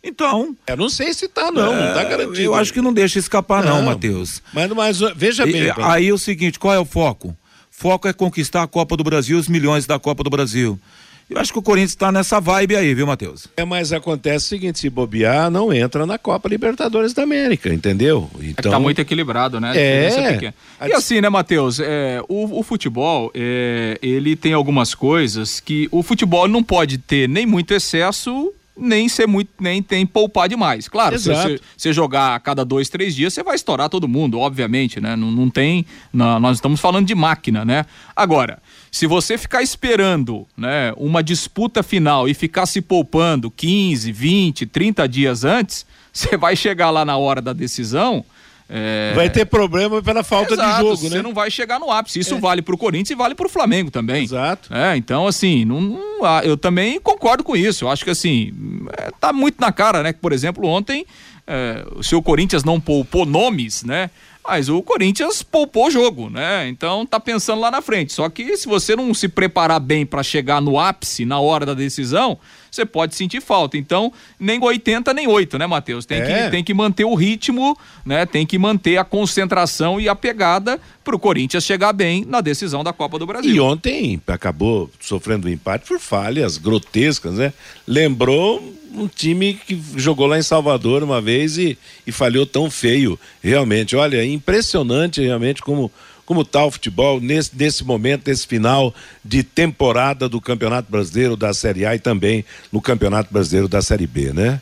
Então. 0.05 0.55
Eu 0.67 0.77
não 0.77 0.87
sei 0.87 1.13
se 1.13 1.27
tá, 1.27 1.51
não, 1.51 1.73
é, 1.73 1.87
não 1.87 1.93
tá 1.95 2.03
garantido. 2.03 2.41
Eu 2.41 2.53
acho 2.53 2.71
que 2.71 2.79
não 2.79 2.93
deixa 2.93 3.17
escapar, 3.17 3.63
não, 3.63 3.77
não 3.77 3.85
Matheus. 3.85 4.41
Mas, 4.53 4.69
mas 4.71 4.99
veja 5.15 5.45
bem. 5.45 5.63
E, 5.63 5.73
aí 5.81 6.09
é 6.09 6.13
o 6.13 6.17
seguinte: 6.17 6.59
qual 6.59 6.73
é 6.73 6.79
o 6.79 6.85
foco? 6.85 7.35
Foco 7.71 8.07
é 8.07 8.13
conquistar 8.13 8.61
a 8.61 8.67
Copa 8.67 8.95
do 8.95 9.03
Brasil, 9.03 9.37
os 9.37 9.49
milhões 9.49 9.87
da 9.87 9.97
Copa 9.97 10.23
do 10.23 10.29
Brasil. 10.29 10.79
Eu 11.27 11.39
acho 11.39 11.51
que 11.51 11.57
o 11.57 11.61
Corinthians 11.61 11.91
está 11.91 12.11
nessa 12.11 12.39
vibe 12.39 12.75
aí, 12.75 12.93
viu, 12.93 13.07
Matheus? 13.07 13.47
É, 13.57 13.65
mas 13.65 13.91
acontece 13.91 14.45
o 14.45 14.49
seguinte: 14.49 14.77
se 14.77 14.91
bobear, 14.91 15.49
não 15.49 15.73
entra 15.73 16.05
na 16.05 16.19
Copa 16.19 16.47
Libertadores 16.47 17.13
da 17.13 17.23
América, 17.23 17.73
entendeu? 17.73 18.29
Então. 18.39 18.71
É 18.71 18.75
tá 18.75 18.79
muito 18.79 19.01
equilibrado, 19.01 19.59
né? 19.59 19.75
É. 19.75 20.53
E 20.87 20.93
assim, 20.93 21.19
né, 21.21 21.29
Matheus? 21.29 21.79
É, 21.79 22.21
o, 22.29 22.59
o, 22.59 22.61
futebol, 22.61 23.31
é, 23.33 23.97
ele 24.03 24.35
tem 24.35 24.53
algumas 24.53 24.93
coisas 24.93 25.59
que 25.59 25.87
o 25.91 26.03
futebol 26.03 26.47
não 26.47 26.61
pode 26.61 26.99
ter 26.99 27.27
nem 27.27 27.47
muito 27.47 27.73
excesso 27.73 28.53
nem 28.77 29.07
ser 29.07 29.27
muito, 29.27 29.51
nem 29.59 29.81
tem 29.81 30.05
poupar 30.05 30.49
demais. 30.49 30.87
Claro, 30.87 31.17
se 31.17 31.29
você, 31.77 31.93
jogar 31.93 32.35
a 32.35 32.39
cada 32.39 32.65
dois, 32.65 32.89
três 32.89 33.15
dias, 33.15 33.33
você 33.33 33.41
vai 33.41 33.55
estourar 33.55 33.89
todo 33.89 34.07
mundo, 34.07 34.39
obviamente, 34.39 34.99
né? 34.99 35.15
Não, 35.15 35.31
não 35.31 35.49
tem. 35.49 35.85
Não, 36.11 36.39
nós 36.39 36.57
estamos 36.57 36.79
falando 36.79 37.07
de 37.07 37.15
máquina, 37.15 37.63
né? 37.63 37.85
Agora, 38.15 38.61
se 38.91 39.07
você 39.07 39.37
ficar 39.37 39.61
esperando 39.61 40.45
né, 40.57 40.93
uma 40.97 41.23
disputa 41.23 41.81
final 41.81 42.27
e 42.27 42.33
ficar 42.33 42.65
se 42.65 42.81
poupando 42.81 43.49
15, 43.49 44.11
20, 44.11 44.65
30 44.65 45.07
dias 45.07 45.43
antes, 45.43 45.85
você 46.11 46.37
vai 46.37 46.55
chegar 46.55 46.89
lá 46.89 47.05
na 47.05 47.17
hora 47.17 47.41
da 47.41 47.53
decisão 47.53 48.25
é... 48.67 49.13
Vai 49.15 49.29
ter 49.29 49.45
problema 49.45 50.01
pela 50.01 50.23
falta 50.23 50.53
Exato, 50.53 50.71
de 50.71 50.77
jogo, 50.81 50.97
você 50.97 51.09
né? 51.09 51.15
Você 51.17 51.21
não 51.21 51.33
vai 51.33 51.51
chegar 51.51 51.79
no 51.79 51.91
ápice. 51.91 52.19
Isso 52.19 52.35
é. 52.35 52.39
vale 52.39 52.61
para 52.61 52.73
o 52.73 52.77
Corinthians 52.77 53.11
e 53.11 53.15
vale 53.15 53.35
para 53.35 53.45
o 53.45 53.49
Flamengo 53.49 53.91
também. 53.91 54.23
Exato. 54.23 54.73
É, 54.73 54.97
então, 54.97 55.27
assim, 55.27 55.65
não, 55.65 55.81
não, 55.81 56.39
eu 56.43 56.57
também 56.57 56.99
concordo 56.99 57.43
com 57.43 57.55
isso. 57.55 57.85
Eu 57.85 57.89
acho 57.89 58.03
que, 58.03 58.09
assim, 58.09 58.51
é, 58.97 59.11
tá 59.19 59.31
muito 59.31 59.59
na 59.59 59.71
cara, 59.71 60.01
né? 60.01 60.13
Que, 60.13 60.19
por 60.19 60.33
exemplo, 60.33 60.67
ontem, 60.67 61.05
é, 61.45 61.85
o 61.95 62.03
seu 62.03 62.21
Corinthians 62.23 62.63
não 62.63 62.79
poupou 62.79 63.25
nomes, 63.25 63.83
né? 63.83 64.09
Mas 64.47 64.69
o 64.69 64.81
Corinthians 64.83 65.41
poupou 65.41 65.87
o 65.87 65.91
jogo, 65.91 66.29
né? 66.29 66.67
Então 66.67 67.03
tá 67.03 67.19
pensando 67.19 67.61
lá 67.61 67.71
na 67.71 67.81
frente. 67.81 68.13
Só 68.13 68.29
que 68.29 68.55
se 68.57 68.67
você 68.67 68.95
não 68.95 69.11
se 69.11 69.27
preparar 69.27 69.79
bem 69.79 70.05
para 70.05 70.21
chegar 70.21 70.61
no 70.61 70.79
ápice 70.79 71.25
na 71.25 71.39
hora 71.39 71.65
da 71.65 71.73
decisão, 71.73 72.37
você 72.75 72.85
pode 72.85 73.15
sentir 73.15 73.41
falta. 73.41 73.77
Então, 73.77 74.11
nem 74.39 74.61
80 74.61 75.13
nem 75.13 75.27
8, 75.27 75.57
né, 75.57 75.67
Matheus? 75.67 76.05
Tem, 76.05 76.19
é. 76.19 76.45
que, 76.45 76.51
tem 76.51 76.63
que 76.63 76.73
manter 76.73 77.05
o 77.05 77.15
ritmo, 77.15 77.77
né? 78.05 78.25
Tem 78.25 78.45
que 78.45 78.57
manter 78.57 78.97
a 78.97 79.03
concentração 79.03 79.99
e 79.99 80.09
a 80.09 80.15
pegada 80.15 80.79
para 81.03 81.15
o 81.15 81.19
Corinthians 81.19 81.63
chegar 81.63 81.93
bem 81.93 82.25
na 82.25 82.41
decisão 82.41 82.83
da 82.83 82.91
Copa 82.91 83.17
do 83.19 83.25
Brasil. 83.25 83.55
E 83.55 83.59
ontem 83.59 84.21
acabou 84.27 84.89
sofrendo 84.99 85.47
um 85.47 85.51
empate 85.51 85.87
por 85.87 85.99
falhas 85.99 86.57
grotescas, 86.57 87.35
né? 87.35 87.53
Lembrou 87.87 88.61
um 88.93 89.07
time 89.07 89.53
que 89.53 89.79
jogou 89.95 90.25
lá 90.25 90.37
em 90.37 90.41
Salvador 90.41 91.03
uma 91.03 91.21
vez 91.21 91.57
e, 91.57 91.77
e 92.07 92.11
falhou 92.11 92.45
tão 92.45 92.71
feio, 92.71 93.19
realmente. 93.43 93.95
Olha, 93.95 94.17
é 94.17 94.25
impressionante 94.25 95.21
realmente 95.21 95.61
como 95.61 95.91
como 96.25 96.41
está 96.41 96.65
o 96.65 96.71
futebol 96.71 97.19
nesse, 97.21 97.51
nesse 97.55 97.83
momento, 97.83 98.27
nesse 98.27 98.47
final 98.47 98.93
de 99.23 99.43
temporada 99.43 100.27
do 100.27 100.41
Campeonato 100.41 100.91
Brasileiro 100.91 101.35
da 101.35 101.53
Série 101.53 101.85
A 101.85 101.95
e 101.95 101.99
também 101.99 102.43
no 102.71 102.81
Campeonato 102.81 103.31
Brasileiro 103.31 103.67
da 103.67 103.81
Série 103.81 104.07
B, 104.07 104.33
né? 104.33 104.59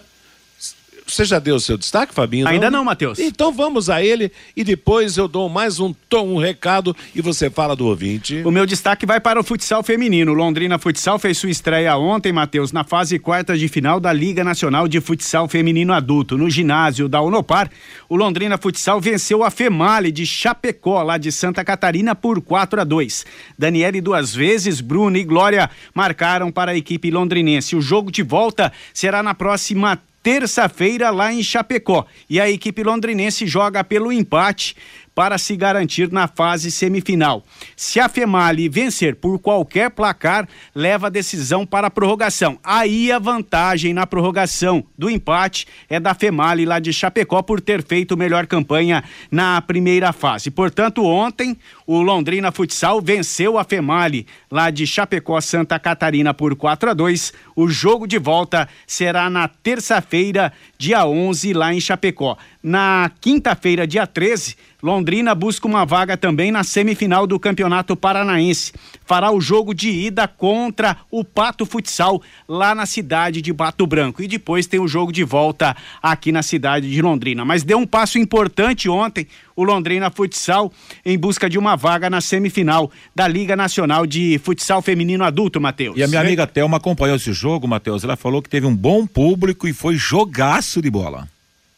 Você 1.06 1.24
já 1.24 1.38
deu 1.38 1.54
o 1.54 1.60
seu 1.60 1.78
destaque, 1.78 2.12
Fabinho? 2.12 2.48
Ainda 2.48 2.68
não, 2.68 2.84
Matheus. 2.84 3.20
Então 3.20 3.52
vamos 3.52 3.88
a 3.88 4.02
ele 4.02 4.32
e 4.56 4.64
depois 4.64 5.16
eu 5.16 5.28
dou 5.28 5.48
mais 5.48 5.78
um 5.78 5.94
tom, 6.08 6.34
um 6.34 6.38
recado 6.38 6.96
e 7.14 7.22
você 7.22 7.48
fala 7.48 7.76
do 7.76 7.86
ouvinte. 7.86 8.42
O 8.44 8.50
meu 8.50 8.66
destaque 8.66 9.06
vai 9.06 9.20
para 9.20 9.38
o 9.38 9.44
futsal 9.44 9.84
feminino. 9.84 10.34
Londrina 10.34 10.78
Futsal 10.78 11.18
fez 11.18 11.38
sua 11.38 11.50
estreia 11.50 11.96
ontem, 11.96 12.32
Matheus, 12.32 12.72
na 12.72 12.82
fase 12.82 13.20
quarta 13.20 13.56
de 13.56 13.68
final 13.68 14.00
da 14.00 14.12
Liga 14.12 14.42
Nacional 14.42 14.88
de 14.88 15.00
Futsal 15.00 15.46
Feminino 15.46 15.92
Adulto. 15.92 16.36
No 16.36 16.50
ginásio 16.50 17.08
da 17.08 17.20
Unopar, 17.20 17.70
o 18.08 18.16
Londrina 18.16 18.58
Futsal 18.58 19.00
venceu 19.00 19.44
a 19.44 19.50
Female 19.50 20.10
de 20.10 20.26
Chapecó, 20.26 21.02
lá 21.02 21.18
de 21.18 21.30
Santa 21.30 21.64
Catarina, 21.64 22.16
por 22.16 22.40
4 22.40 22.80
a 22.80 22.84
2. 22.84 23.24
Daniele 23.56 24.00
duas 24.00 24.34
vezes, 24.34 24.80
Bruno 24.80 25.16
e 25.16 25.22
Glória 25.22 25.70
marcaram 25.94 26.50
para 26.50 26.72
a 26.72 26.76
equipe 26.76 27.12
londrinense. 27.12 27.76
O 27.76 27.80
jogo 27.80 28.10
de 28.10 28.24
volta 28.24 28.72
será 28.92 29.22
na 29.22 29.34
próxima 29.34 30.00
terça-feira 30.26 31.08
lá 31.10 31.32
em 31.32 31.40
Chapecó. 31.40 32.04
E 32.28 32.40
a 32.40 32.50
equipe 32.50 32.82
londrinense 32.82 33.46
joga 33.46 33.84
pelo 33.84 34.10
empate 34.10 34.74
para 35.16 35.38
se 35.38 35.56
garantir 35.56 36.12
na 36.12 36.28
fase 36.28 36.70
semifinal. 36.70 37.42
Se 37.74 37.98
a 37.98 38.06
Female 38.06 38.68
vencer 38.68 39.16
por 39.16 39.38
qualquer 39.38 39.90
placar, 39.90 40.46
leva 40.74 41.06
a 41.06 41.10
decisão 41.10 41.64
para 41.64 41.86
a 41.86 41.90
prorrogação. 41.90 42.58
Aí 42.62 43.10
a 43.10 43.18
vantagem 43.18 43.94
na 43.94 44.06
prorrogação 44.06 44.84
do 44.96 45.08
empate 45.08 45.66
é 45.88 45.98
da 45.98 46.12
Female 46.12 46.66
lá 46.66 46.78
de 46.78 46.92
Chapecó 46.92 47.40
por 47.40 47.62
ter 47.62 47.82
feito 47.82 48.14
melhor 48.14 48.46
campanha 48.46 49.02
na 49.30 49.58
primeira 49.62 50.12
fase. 50.12 50.50
Portanto, 50.50 51.02
ontem 51.02 51.56
o 51.86 52.02
Londrina 52.02 52.52
Futsal 52.52 53.00
venceu 53.00 53.56
a 53.56 53.64
Female 53.64 54.26
lá 54.50 54.68
de 54.68 54.86
Chapecó, 54.86 55.40
Santa 55.40 55.78
Catarina 55.78 56.34
por 56.34 56.54
4 56.54 56.90
a 56.90 56.94
2. 56.94 57.32
O 57.56 57.68
jogo 57.68 58.06
de 58.06 58.18
volta 58.18 58.68
será 58.86 59.30
na 59.30 59.48
terça-feira, 59.48 60.52
dia 60.76 61.06
11, 61.06 61.54
lá 61.54 61.72
em 61.72 61.80
Chapecó. 61.80 62.36
Na 62.68 63.12
quinta-feira, 63.20 63.86
dia 63.86 64.08
13, 64.08 64.56
Londrina 64.82 65.36
busca 65.36 65.68
uma 65.68 65.84
vaga 65.84 66.16
também 66.16 66.50
na 66.50 66.64
semifinal 66.64 67.24
do 67.24 67.38
Campeonato 67.38 67.94
Paranaense. 67.94 68.72
Fará 69.04 69.30
o 69.30 69.40
jogo 69.40 69.72
de 69.72 69.88
ida 69.88 70.26
contra 70.26 70.96
o 71.08 71.22
Pato 71.22 71.64
Futsal 71.64 72.20
lá 72.48 72.74
na 72.74 72.84
cidade 72.84 73.40
de 73.40 73.52
Bato 73.52 73.86
Branco 73.86 74.20
e 74.20 74.26
depois 74.26 74.66
tem 74.66 74.80
o 74.80 74.88
jogo 74.88 75.12
de 75.12 75.22
volta 75.22 75.76
aqui 76.02 76.32
na 76.32 76.42
cidade 76.42 76.90
de 76.90 77.00
Londrina. 77.00 77.44
Mas 77.44 77.62
deu 77.62 77.78
um 77.78 77.86
passo 77.86 78.18
importante 78.18 78.88
ontem 78.88 79.28
o 79.54 79.62
Londrina 79.62 80.10
Futsal 80.10 80.72
em 81.04 81.16
busca 81.16 81.48
de 81.48 81.58
uma 81.58 81.76
vaga 81.76 82.10
na 82.10 82.20
semifinal 82.20 82.90
da 83.14 83.28
Liga 83.28 83.54
Nacional 83.54 84.04
de 84.08 84.40
Futsal 84.42 84.82
Feminino 84.82 85.22
Adulto, 85.22 85.60
Matheus. 85.60 85.96
E 85.96 86.02
a 86.02 86.08
minha 86.08 86.20
amiga 86.20 86.48
Thelma 86.48 86.78
acompanhou 86.78 87.14
esse 87.14 87.32
jogo, 87.32 87.68
Matheus. 87.68 88.02
Ela 88.02 88.16
falou 88.16 88.42
que 88.42 88.50
teve 88.50 88.66
um 88.66 88.74
bom 88.74 89.06
público 89.06 89.68
e 89.68 89.72
foi 89.72 89.94
jogaço 89.94 90.82
de 90.82 90.90
bola. 90.90 91.28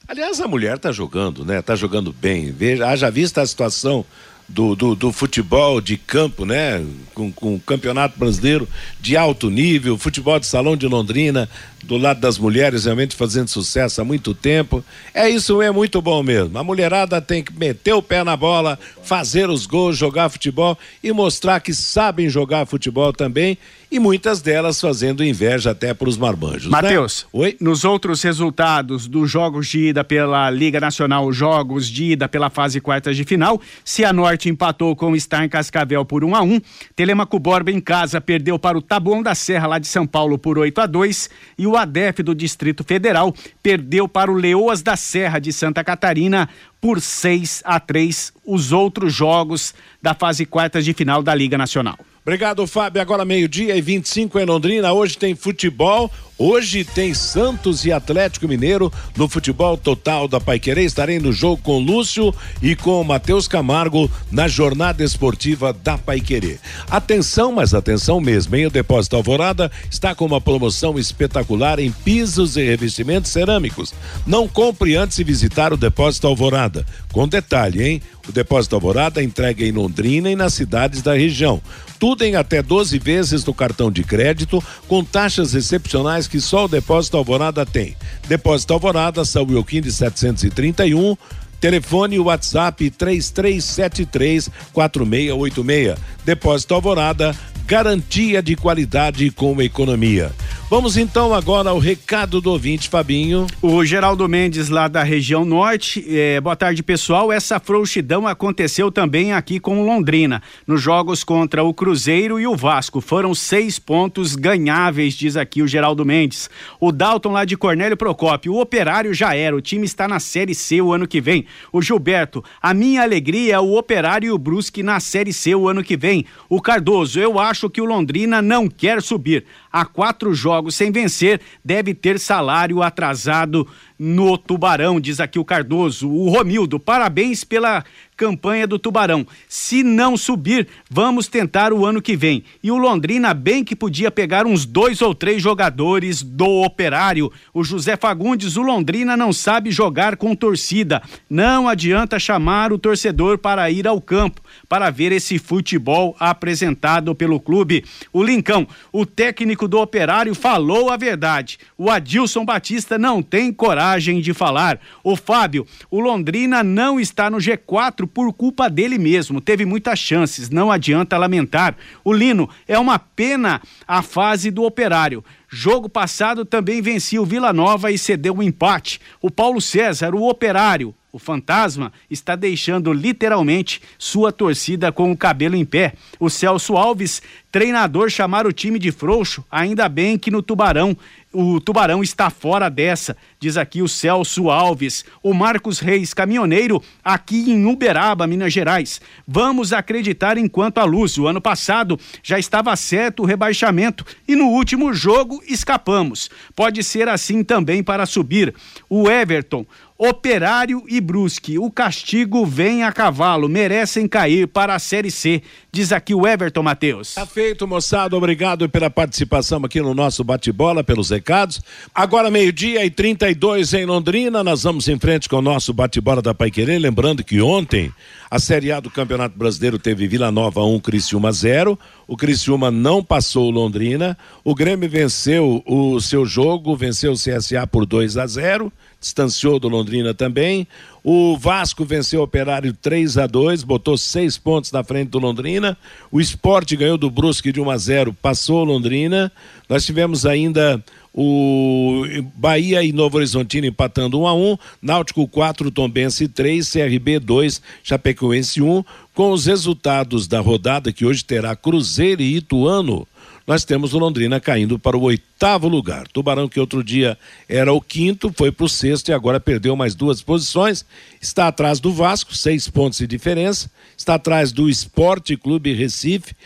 Aliás, 0.09 0.41
a 0.41 0.49
mulher 0.49 0.79
tá 0.79 0.91
jogando, 0.91 1.45
né? 1.45 1.61
Tá 1.61 1.77
jogando 1.77 2.15
bem. 2.15 2.51
Veja, 2.51 2.89
haja 2.89 3.11
vista 3.11 3.43
a 3.43 3.47
situação 3.47 4.07
do, 4.49 4.75
do, 4.75 4.95
do, 4.95 5.13
futebol 5.13 5.83
de 5.83 5.99
campo, 5.99 6.47
né? 6.47 6.83
Com, 7.13 7.31
com 7.31 7.57
o 7.57 7.61
campeonato 7.61 8.19
brasileiro 8.19 8.67
de 8.99 9.19
alto 9.19 9.51
nível, 9.51 9.99
futebol 9.99 10.41
de 10.41 10.47
salão 10.47 10.79
de 10.79 10.87
Londrina, 10.87 11.47
do 11.85 11.99
lado 11.99 12.21
das 12.21 12.39
mulheres 12.39 12.87
realmente 12.87 13.15
fazendo 13.15 13.49
sucesso 13.49 14.01
há 14.01 14.05
muito 14.05 14.33
tempo. 14.33 14.83
É 15.13 15.29
isso, 15.29 15.61
é 15.61 15.71
muito 15.71 16.01
bom 16.01 16.23
mesmo. 16.23 16.57
A 16.57 16.65
mulherada 16.65 17.21
tem 17.21 17.45
que 17.45 17.53
meter 17.53 17.93
o 17.93 18.03
pé 18.03 18.25
na 18.25 18.35
bola, 18.35 18.79
fazer 19.03 19.51
os 19.51 19.67
gols, 19.67 19.99
jogar 19.99 20.31
futebol 20.31 20.79
e 21.05 21.13
mostrar 21.13 21.61
que 21.61 21.75
sabem 21.75 22.31
jogar 22.31 22.67
futebol 22.67 23.13
também 23.13 23.59
e 23.91 23.99
muitas 23.99 24.43
delas 24.43 24.81
fazendo 24.81 25.25
inveja 25.25 25.71
até 25.71 25.95
para 25.95 26.09
os 26.09 26.17
marmanjos. 26.17 26.65
né? 26.65 26.71
Matheus, 26.71 27.27
oi? 27.33 27.57
Nos 27.61 27.85
outros 27.85 28.23
resultados 28.23 29.07
dos 29.07 29.31
jogos 29.31 29.67
de 29.69 29.89
ida 29.89 30.05
pela 30.05 30.51
Liga 30.51 30.79
Nacional, 30.79 31.33
jogos 31.33 31.89
de 31.89 32.13
ida 32.13 32.29
pela 32.29 32.51
fase 32.51 32.81
quartas 32.81 33.17
de 33.17 33.25
final, 33.25 33.61
Cianorte 33.85 34.49
empatou 34.49 34.95
com 34.95 35.13
o 35.13 35.21
Star 35.21 35.45
em 35.45 35.49
Cascavel 35.49 36.05
por 36.05 36.23
1 36.25 36.35
a 36.35 36.43
1, 36.43 36.61
Telemaco 36.95 37.39
Borba 37.39 37.71
em 37.71 37.81
casa 37.81 38.21
perdeu 38.21 38.59
para 38.59 38.77
o 38.77 38.83
Taboão 38.83 39.23
da 39.23 39.35
Serra 39.35 39.67
lá 39.67 39.79
de 39.79 39.87
São 39.87 40.07
Paulo 40.07 40.39
por 40.39 40.59
8 40.59 40.81
a 40.81 40.87
2 40.87 41.31
e 41.57 41.67
o 41.67 41.77
ADEF 41.77 42.23
do 42.23 42.35
Distrito 42.35 42.85
Federal 42.85 43.35
perdeu 43.63 44.07
para 44.09 44.31
o 44.31 44.35
Leoas 44.35 44.83
da 44.83 44.97
Serra 44.97 45.39
de 45.39 45.53
Santa 45.53 45.83
Catarina 45.83 46.49
por 46.81 47.01
6 47.01 47.63
a 47.65 47.81
3 47.81 48.33
os 48.47 48.73
outros 48.73 49.13
jogos 49.13 49.75
da 50.01 50.15
fase 50.15 50.47
quartas 50.47 50.85
de 50.85 50.93
final 50.93 51.23
da 51.23 51.35
Liga 51.35 51.59
Nacional. 51.59 51.99
Obrigado, 52.29 52.67
Fábio. 52.67 53.01
Agora 53.01 53.25
meio-dia 53.25 53.75
e 53.75 53.81
25 53.81 54.39
em 54.39 54.45
Londrina. 54.45 54.93
Hoje 54.93 55.17
tem 55.17 55.35
futebol. 55.35 56.11
Hoje 56.37 56.85
tem 56.85 57.15
Santos 57.15 57.87
e 57.87 57.91
Atlético 57.91 58.47
Mineiro 58.47 58.93
no 59.17 59.29
futebol 59.29 59.79
total 59.79 60.29
da 60.29 60.39
Paiquerê. 60.39 60.85
Estarei 60.85 61.19
no 61.19 61.33
jogo 61.33 61.63
com 61.63 61.79
Lúcio 61.79 62.33
e 62.63 62.77
com 62.77 63.03
Matheus 63.03 63.49
Camargo 63.49 64.11
na 64.31 64.47
jornada 64.47 65.03
esportiva 65.03 65.73
da 65.73 65.97
Paiquerê. 65.97 66.59
Atenção, 66.91 67.51
mas 67.51 67.73
atenção 67.73 68.21
mesmo, 68.21 68.55
hein? 68.55 68.67
O 68.67 68.71
Depósito 68.71 69.17
Alvorada 69.17 69.73
está 69.91 70.15
com 70.15 70.27
uma 70.27 70.41
promoção 70.41 70.99
espetacular 70.99 71.81
em 71.81 71.91
pisos 71.91 72.59
e 72.59 72.63
revestimentos 72.63 73.33
cerâmicos. 73.33 73.95
Não 74.27 74.47
compre 74.47 74.97
antes 74.97 75.17
de 75.17 75.25
visitar 75.25 75.73
o 75.73 75.79
Depósito 75.79 76.27
Alvorada. 76.27 76.85
Com 77.11 77.27
detalhe, 77.27 77.83
hein? 77.83 78.03
O 78.29 78.33
Depósito 78.33 78.77
Alvorada 78.77 79.23
entrega 79.23 79.65
em 79.65 79.73
Londrina 79.73 80.31
e 80.31 80.37
nas 80.37 80.53
cidades 80.53 81.01
da 81.01 81.15
região. 81.15 81.61
Tudo 81.99 82.23
em 82.23 82.37
até 82.37 82.63
12 82.63 82.99
vezes 82.99 83.45
no 83.45 83.53
cartão 83.53 83.91
de 83.91 84.05
crédito, 84.05 84.63
com 84.87 85.03
taxas 85.03 85.55
excepcionais 85.55 86.29
que 86.29 86.41
só 86.41 86.67
o 86.67 86.69
Depósito 86.69 87.17
Alvorada 87.17 87.67
tem. 87.67 87.97
Depósito 88.29 88.73
Alvorada, 88.73 89.25
São 89.25 89.47
Joaquim 89.49 89.83
731. 89.83 91.17
Telefone 91.61 92.21
WhatsApp 92.21 92.89
3373 92.91 94.49
4686. 94.73 95.99
Depósito 96.25 96.75
Alvorada, 96.75 97.35
garantia 97.67 98.41
de 98.41 98.55
qualidade 98.55 99.31
com 99.31 99.61
economia. 99.61 100.31
Vamos 100.71 100.99
então 100.99 101.33
agora 101.33 101.71
ao 101.71 101.79
recado 101.79 102.43
do 102.43 102.51
ouvinte, 102.51 102.91
Fabinho. 102.91 103.47
O 103.63 103.83
Geraldo 103.87 104.29
Mendes, 104.29 104.69
lá 104.69 104.87
da 104.87 105.03
região 105.03 105.43
norte. 105.43 106.05
É, 106.07 106.39
boa 106.43 106.55
tarde, 106.55 106.83
pessoal. 106.83 107.33
Essa 107.33 107.59
frouxidão 107.59 108.27
aconteceu 108.27 108.93
também 108.93 109.33
aqui 109.33 109.59
com 109.59 109.87
Londrina, 109.87 110.43
nos 110.67 110.83
jogos 110.83 111.25
contra 111.25 111.65
o 111.65 111.73
Cruzeiro 111.73 112.39
e 112.39 112.47
o 112.47 112.55
Vasco. 112.55 113.01
Foram 113.01 113.35
seis 113.35 113.79
pontos 113.79 114.37
ganháveis, 114.37 115.15
diz 115.15 115.39
aqui 115.39 115.63
o 115.63 115.67
Geraldo 115.67 116.05
Mendes. 116.05 116.51
O 116.79 116.93
Dalton, 116.93 117.33
lá 117.33 117.47
de 117.47 117.57
Cornélio 117.57 117.97
Procópio. 117.97 118.53
O 118.53 118.61
operário 118.61 119.15
já 119.15 119.35
era. 119.35 119.57
O 119.57 119.63
time 119.63 119.87
está 119.87 120.07
na 120.07 120.21
Série 120.21 120.55
C 120.55 120.83
o 120.83 120.93
ano 120.93 121.09
que 121.09 121.19
vem. 121.19 121.47
O 121.73 121.81
Gilberto, 121.81 122.45
a 122.61 122.75
minha 122.75 123.01
alegria 123.01 123.55
é 123.55 123.59
o 123.59 123.75
operário 123.79 124.27
e 124.27 124.31
o 124.31 124.37
Brusque 124.37 124.83
na 124.83 125.01
Série 125.01 125.33
C 125.33 125.55
o 125.55 125.67
ano 125.67 125.83
que 125.83 125.97
vem. 125.97 126.27
O 126.47 126.61
Cardoso, 126.61 127.19
eu 127.19 127.39
acho 127.39 127.71
que 127.71 127.81
o 127.81 127.87
Londrina 127.87 128.43
não 128.43 128.69
quer 128.69 129.01
subir. 129.01 129.47
Há 129.79 129.85
quatro 129.85 130.35
jogos 130.35 130.75
sem 130.75 130.91
vencer, 130.91 131.41
deve 131.65 131.95
ter 131.95 132.19
salário 132.19 132.83
atrasado 132.83 133.65
no 133.99 134.39
Tubarão, 134.39 135.01
diz 135.01 135.19
aqui 135.19 135.39
o 135.39 135.45
Cardoso. 135.45 136.09
O 136.09 136.29
Romildo, 136.29 136.79
parabéns 136.79 137.43
pela 137.43 137.85
campanha 138.17 138.67
do 138.67 138.79
Tubarão. 138.79 139.27
Se 139.49 139.83
não 139.83 140.17
subir, 140.17 140.69
vamos 140.91 141.27
tentar 141.27 141.73
o 141.73 141.85
ano 141.85 142.03
que 142.03 142.17
vem. 142.17 142.45
E 142.63 142.71
o 142.71 142.77
Londrina 142.77 143.33
bem 143.35 143.65
que 143.65 143.77
podia 143.77 144.11
pegar 144.11 144.47
uns 144.47 144.65
dois 144.65 145.03
ou 145.03 145.15
três 145.15 145.43
jogadores 145.43 146.23
do 146.23 146.63
Operário. 146.63 147.33
O 147.53 147.65
José 147.65 147.97
Fagundes, 147.97 148.57
o 148.57 148.63
Londrina 148.63 149.17
não 149.17 149.33
sabe 149.33 149.71
jogar 149.71 150.17
com 150.17 150.35
torcida. 150.35 151.03
Não 151.29 151.69
adianta 151.69 152.19
chamar 152.19 152.73
o 152.73 152.79
torcedor 152.79 153.39
para 153.39 153.71
ir 153.71 153.87
ao 153.87 154.01
campo 154.01 154.41
para 154.69 154.91
ver 154.91 155.13
esse 155.13 155.39
futebol 155.39 156.17
apresentado 156.19 157.15
pelo 157.15 157.41
clube. 157.41 157.85
O 158.13 158.23
Lincão, 158.23 158.67
o 158.93 159.07
técnico 159.07 159.67
do 159.67 159.79
Operário, 159.79 160.35
falou 160.35 160.91
a 160.91 160.97
verdade. 160.97 161.59
O 161.77 161.89
Adilson 161.89 162.45
Batista 162.45 162.99
não 162.99 163.23
tem 163.23 163.53
coragem 163.53 163.88
de 163.97 164.35
falar. 164.35 164.79
O 165.03 165.17
Fábio, 165.17 165.67
o 165.91 166.01
Londrina 166.01 166.63
não 166.63 167.01
está 167.01 167.31
no 167.31 167.39
G4 167.39 168.07
por 168.07 168.33
culpa 168.33 168.69
dele 168.69 168.99
mesmo. 168.99 169.41
Teve 169.41 169.65
muitas 169.65 169.99
chances, 169.99 170.51
não 170.51 170.71
adianta 170.71 171.17
lamentar. 171.17 171.77
O 172.05 172.13
Lino, 172.13 172.49
é 172.67 172.79
uma 172.79 172.99
pena 172.99 173.63
a 173.87 174.03
fase 174.03 174.51
do 174.51 174.65
operário. 174.65 175.25
Jogo 175.49 175.89
passado 175.89 176.45
também 176.45 176.83
vencia 176.83 177.23
o 177.23 177.25
Vila 177.25 177.53
Nova 177.53 177.91
e 177.91 177.97
cedeu 177.97 178.35
um 178.35 178.43
empate. 178.43 179.01
O 179.23 179.31
Paulo 179.31 179.61
César, 179.61 180.15
o 180.15 180.29
operário, 180.29 180.95
o 181.11 181.19
fantasma 181.19 181.91
está 182.11 182.37
deixando 182.37 182.93
literalmente 182.93 183.81
sua 183.99 184.31
torcida 184.31 184.93
com 184.93 185.11
o 185.11 185.17
cabelo 185.17 185.57
em 185.57 185.65
pé. 185.65 185.95
O 186.21 186.29
Celso 186.29 186.77
Alves, 186.77 187.23
treinador, 187.51 188.11
chamar 188.11 188.47
o 188.47 188.53
time 188.53 188.79
de 188.79 188.93
frouxo, 188.93 189.43
ainda 189.51 189.89
bem 189.89 190.19
que 190.19 190.31
no 190.31 190.43
Tubarão 190.43 190.95
o 191.33 191.61
Tubarão 191.61 192.03
está 192.03 192.31
fora 192.31 192.71
dessa, 192.71 193.17
diz 193.39 193.57
aqui 193.59 193.83
o 193.83 193.89
Celso 193.89 194.51
Alves. 194.51 195.05
O 195.23 195.35
Marcos 195.35 195.79
Reis, 195.79 196.15
caminhoneiro, 196.15 196.83
aqui 197.05 197.51
em 197.51 197.67
Uberaba, 197.67 198.27
Minas 198.27 198.53
Gerais. 198.53 199.01
Vamos 199.27 199.73
acreditar 199.73 200.39
enquanto 200.39 200.79
a 200.79 200.85
luz. 200.85 201.19
O 201.19 201.27
ano 201.27 201.41
passado 201.41 202.01
já 202.23 202.39
estava 202.39 202.75
certo 202.77 203.23
o 203.23 203.27
rebaixamento 203.27 204.07
e 204.27 204.35
no 204.35 204.47
último 204.47 204.93
jogo 204.95 205.43
escapamos. 205.47 206.31
Pode 206.57 206.83
ser 206.83 207.09
assim 207.09 207.45
também 207.45 207.83
para 207.83 208.07
subir. 208.07 208.55
O 208.89 209.11
Everton, 209.11 209.67
Operário 210.01 210.85
e 210.87 211.01
Brusque, 211.01 211.59
o 211.59 211.73
castigo 211.73 212.47
vem 212.47 212.85
a 212.85 212.93
cavalo, 212.93 213.49
merecem 213.49 214.07
cair 214.07 214.47
para 214.47 214.77
a 214.77 214.79
Série 214.79 215.11
C, 215.11 215.43
diz 215.73 215.91
aqui 215.91 216.15
o 216.15 216.25
Everton 216.25 216.63
Matheus. 216.63 217.15
Tá 217.15 217.27
feito, 217.27 217.67
moçada, 217.67 218.17
obrigado 218.17 218.69
pela 218.69 218.89
participação 218.89 219.61
aqui 219.65 219.81
no 219.81 219.95
nosso 219.95 220.23
bate-bola, 220.23 220.85
pelos 220.85 221.11
recados. 221.11 221.61
Agora 221.93 222.31
meio-dia 222.31 222.85
e 222.85 222.91
32 222.91 223.75
em 223.75 223.87
Londrina, 223.87 224.45
nós 224.45 224.63
vamos 224.63 224.87
em 224.87 224.97
frente 225.01 225.29
com 225.29 225.39
o 225.39 225.43
nosso 225.43 225.73
bate-bola 225.73 226.23
da 226.23 226.33
Paiquerê, 226.33 226.79
lembrando 226.79 227.25
que 227.25 227.41
ontem 227.41 227.93
a 228.31 228.39
Série 228.39 228.71
A 228.71 228.79
do 228.79 228.91
Campeonato 228.91 229.37
Brasileiro 229.37 229.81
teve 229.81 230.07
Vila 230.07 230.31
Nova 230.31 230.63
1, 230.63 230.79
Criciúma 230.79 231.33
0, 231.33 231.77
o 232.07 232.17
Criciúma 232.17 232.71
não 232.71 233.03
passou 233.03 233.51
Londrina, 233.51 234.17
o 234.45 234.55
Grêmio 234.55 234.89
venceu 234.89 235.61
o 235.67 236.01
seu 236.01 236.25
jogo, 236.25 236.77
venceu 236.77 237.11
o 237.11 237.17
CSA 237.17 237.67
por 237.67 237.85
2 237.85 238.17
a 238.17 238.27
0 238.29 238.73
distanciou 239.01 239.59
do 239.59 239.69
Londrina 239.69 240.13
também. 240.13 240.67
O 241.05 241.37
Vasco 241.37 241.85
venceu 241.85 242.21
o 242.21 242.25
Operário 242.25 242.73
3 242.73 243.19
a 243.19 243.27
2 243.27 243.63
botou 243.63 243.97
seis 243.97 244.37
pontos 244.37 244.73
na 244.73 244.83
frente 244.83 245.11
do 245.11 245.19
Londrina. 245.19 245.77
O 246.11 246.21
Esporte 246.21 246.77
ganhou 246.77 246.99
do 246.99 247.11
Brusque 247.11 247.53
de 247.53 247.61
1 247.61 247.71
a 247.71 247.79
0 247.79 248.13
passou 248.21 248.61
o 248.63 248.65
Londrina. 248.65 249.31
Nós 249.69 249.87
tivemos 249.87 250.27
ainda 250.27 250.83
o 251.15 252.05
Bahia 252.35 252.83
e 252.83 252.93
Novo 252.93 253.17
Horizontino 253.17 253.67
empatando 253.67 254.21
1 254.21 254.27
a 254.27 254.35
1 254.35 254.59
Náutico 254.83 255.27
4, 255.27 255.71
Tombense 255.71 256.29
3, 256.29 256.71
CRB 256.71 257.19
2, 257.19 257.63
Chapecoense 257.83 258.61
1. 258.61 258.85
Com 259.15 259.33
os 259.33 259.47
resultados 259.47 260.29
da 260.29 260.41
rodada 260.41 260.93
que 260.93 261.05
hoje 261.05 261.25
terá 261.25 261.57
Cruzeiro 261.57 262.23
e 262.23 262.37
Ituano 262.37 263.07
nós 263.49 263.65
temos 263.65 263.95
o 263.95 263.99
Londrina 263.99 264.39
caindo 264.39 264.79
para 264.79 264.95
o 264.95 265.01
oitavo 265.01 265.69
lugar. 265.69 266.07
Tubarão, 266.09 266.51
que 266.51 266.61
outro 266.61 266.85
dia 266.85 267.17
era 267.49 267.73
o 267.73 267.81
quinto, 267.81 268.31
foi 268.37 268.53
para 268.53 268.67
o 268.67 268.69
sexto 268.69 269.09
e 269.09 269.15
agora 269.15 269.41
perdeu 269.41 269.75
mais 269.75 269.95
duas 269.95 270.21
posições. 270.21 270.85
Está 271.19 271.49
atrás 271.49 271.81
do 271.81 271.91
Vasco, 271.91 272.37
seis 272.37 272.69
pontos 272.69 272.99
de 272.99 273.07
diferença. 273.07 273.71
Está 273.97 274.17
atrás 274.17 274.53
do 274.53 274.69
Esporte 274.69 275.35
Clube 275.35 275.73
Recife. 275.73 276.37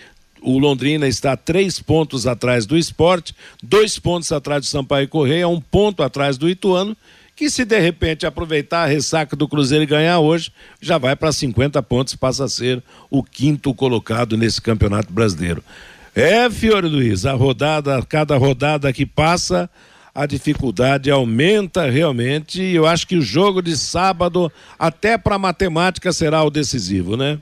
O 0.40 0.60
Londrina 0.60 1.08
está 1.08 1.36
três 1.36 1.80
pontos 1.80 2.24
atrás 2.24 2.66
do 2.66 2.78
esporte, 2.78 3.34
dois 3.60 3.98
pontos 3.98 4.30
atrás 4.30 4.60
do 4.62 4.68
Sampaio 4.68 5.08
Correia, 5.08 5.48
um 5.48 5.60
ponto 5.60 6.04
atrás 6.04 6.38
do 6.38 6.48
Ituano 6.48 6.96
que 7.34 7.48
se 7.50 7.64
de 7.64 7.80
repente 7.80 8.26
aproveitar 8.26 8.84
a 8.84 8.86
ressaca 8.86 9.34
do 9.34 9.48
Cruzeiro 9.48 9.82
e 9.82 9.86
ganhar 9.86 10.20
hoje, 10.20 10.52
já 10.80 10.98
vai 10.98 11.16
para 11.16 11.32
50 11.32 11.82
pontos, 11.82 12.14
passa 12.14 12.44
a 12.44 12.48
ser 12.48 12.82
o 13.10 13.22
quinto 13.22 13.74
colocado 13.74 14.36
nesse 14.36 14.60
Campeonato 14.60 15.12
Brasileiro. 15.12 15.64
É, 16.14 16.50
Fiore 16.50 16.88
Luiz, 16.88 17.24
a 17.24 17.32
rodada, 17.32 18.02
cada 18.02 18.36
rodada 18.36 18.92
que 18.92 19.06
passa, 19.06 19.68
a 20.14 20.26
dificuldade 20.26 21.10
aumenta 21.10 21.90
realmente. 21.90 22.62
E 22.62 22.74
eu 22.74 22.86
acho 22.86 23.06
que 23.06 23.16
o 23.16 23.22
jogo 23.22 23.62
de 23.62 23.76
sábado, 23.76 24.52
até 24.78 25.16
para 25.16 25.38
matemática, 25.38 26.12
será 26.12 26.42
o 26.42 26.50
decisivo, 26.50 27.16
né? 27.16 27.38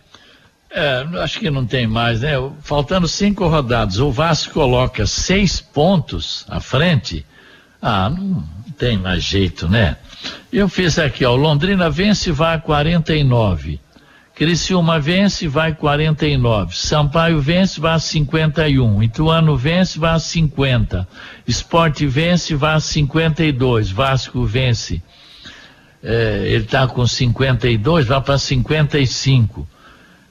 É, 0.70 1.04
acho 1.20 1.40
que 1.40 1.50
não 1.50 1.66
tem 1.66 1.86
mais, 1.86 2.20
né? 2.20 2.34
Faltando 2.62 3.08
cinco 3.08 3.48
rodadas, 3.48 3.98
o 3.98 4.12
Vasco 4.12 4.54
coloca 4.54 5.04
seis 5.04 5.60
pontos 5.60 6.46
à 6.48 6.60
frente. 6.60 7.26
Ah, 7.82 8.08
não 8.08 8.44
tem 8.78 8.96
mais 8.96 9.24
jeito, 9.24 9.68
né? 9.68 9.96
Eu 10.52 10.68
fiz 10.68 10.96
aqui, 10.96 11.24
ó, 11.24 11.34
Londrina 11.34 11.90
vence 11.90 12.30
vai 12.30 12.54
a 12.54 12.60
49. 12.60 13.80
Criciúma 14.40 14.98
vence, 14.98 15.46
vai 15.46 15.74
49. 15.74 16.74
Sampaio 16.74 17.38
vence, 17.42 17.78
vai 17.78 17.92
a 17.92 17.98
51. 17.98 19.02
Ituano 19.02 19.54
vence, 19.54 19.98
vai 19.98 20.12
a 20.12 20.18
50. 20.18 21.06
Esporte 21.46 22.06
vence, 22.06 22.54
vai 22.54 22.76
a 22.76 22.80
52. 22.80 23.90
Vasco 23.90 24.42
vence. 24.46 25.02
É, 26.02 26.44
ele 26.46 26.64
está 26.64 26.86
com 26.86 27.06
52, 27.06 28.06
vai 28.06 28.18
para 28.22 28.38
55. 28.38 29.68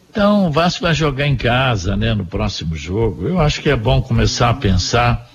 Então, 0.10 0.48
o 0.48 0.52
Vasco 0.52 0.82
vai 0.82 0.96
jogar 0.96 1.28
em 1.28 1.36
casa, 1.36 1.96
né, 1.96 2.16
no 2.16 2.26
próximo 2.26 2.76
jogo. 2.76 3.28
Eu 3.28 3.40
acho 3.40 3.62
que 3.62 3.70
é 3.70 3.76
bom 3.76 4.02
começar 4.02 4.50
a 4.50 4.56
pensar 4.56 5.29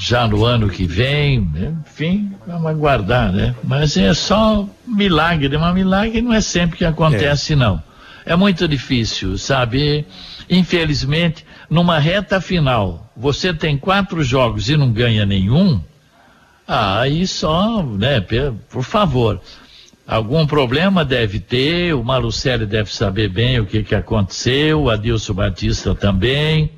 já 0.00 0.26
no 0.26 0.46
ano 0.46 0.70
que 0.70 0.86
vem, 0.86 1.40
né? 1.52 1.74
enfim, 1.86 2.32
vamos 2.46 2.66
aguardar, 2.66 3.30
né? 3.30 3.54
Mas 3.62 3.98
é 3.98 4.14
só 4.14 4.66
milagre, 4.86 5.58
mas 5.58 5.74
milagre 5.74 6.22
não 6.22 6.32
é 6.32 6.40
sempre 6.40 6.78
que 6.78 6.86
acontece, 6.86 7.52
é. 7.52 7.56
não. 7.56 7.82
É 8.24 8.34
muito 8.34 8.66
difícil, 8.66 9.36
sabe? 9.36 10.06
Infelizmente, 10.48 11.44
numa 11.68 11.98
reta 11.98 12.40
final, 12.40 13.12
você 13.14 13.52
tem 13.52 13.76
quatro 13.76 14.24
jogos 14.24 14.70
e 14.70 14.76
não 14.76 14.90
ganha 14.90 15.26
nenhum, 15.26 15.78
ah, 16.66 17.00
aí 17.00 17.26
só, 17.26 17.82
né, 17.82 18.24
por 18.70 18.82
favor. 18.82 19.38
Algum 20.06 20.46
problema 20.46 21.04
deve 21.04 21.38
ter, 21.40 21.94
o 21.94 22.02
Malucelli 22.02 22.64
deve 22.64 22.90
saber 22.90 23.28
bem 23.28 23.60
o 23.60 23.66
que, 23.66 23.82
que 23.82 23.94
aconteceu, 23.94 24.84
o 24.84 24.90
Adilson 24.90 25.34
Batista 25.34 25.94
também. 25.94 26.70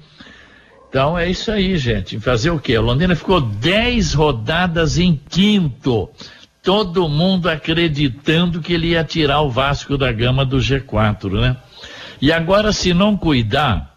Então 0.93 1.19
é 1.19 1.31
isso 1.31 1.51
aí, 1.51 1.79
gente. 1.79 2.21
Fazer 2.21 2.51
o 2.51 2.59
quê? 2.59 2.77
A 2.77 2.81
Londrina 2.83 3.17
ficou 3.17 3.41
10 3.41 4.13
rodadas 4.13 4.99
em 4.99 5.19
quinto. 5.31 6.11
Todo 6.63 7.09
mundo 7.09 7.49
acreditando 7.49 8.61
que 8.61 8.75
ele 8.75 8.89
ia 8.89 9.03
tirar 9.03 9.41
o 9.41 9.49
Vasco 9.49 9.97
da 9.97 10.13
gama 10.13 10.45
do 10.45 10.59
G4, 10.59 11.41
né? 11.41 11.57
E 12.21 12.31
agora, 12.31 12.75
se 12.75 12.93
não 12.93 13.17
cuidar, 13.17 13.97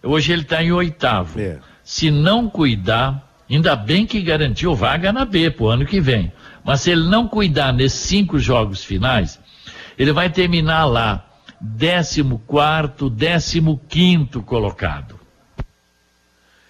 hoje 0.00 0.32
ele 0.32 0.42
está 0.42 0.62
em 0.62 0.70
oitavo. 0.70 1.40
É. 1.40 1.58
Se 1.82 2.08
não 2.08 2.48
cuidar, 2.48 3.28
ainda 3.50 3.74
bem 3.74 4.06
que 4.06 4.22
garantiu 4.22 4.76
vaga 4.76 5.12
na 5.12 5.24
B 5.24 5.50
pro 5.50 5.66
ano 5.66 5.84
que 5.84 6.00
vem. 6.00 6.32
Mas 6.64 6.82
se 6.82 6.92
ele 6.92 7.08
não 7.08 7.26
cuidar 7.26 7.72
nesses 7.72 7.98
cinco 7.98 8.38
jogos 8.38 8.84
finais, 8.84 9.40
ele 9.98 10.12
vai 10.12 10.30
terminar 10.30 10.84
lá, 10.84 11.26
décimo 11.60 12.38
quarto, 12.46 13.10
décimo 13.10 13.80
quinto 13.88 14.40
colocado. 14.40 15.17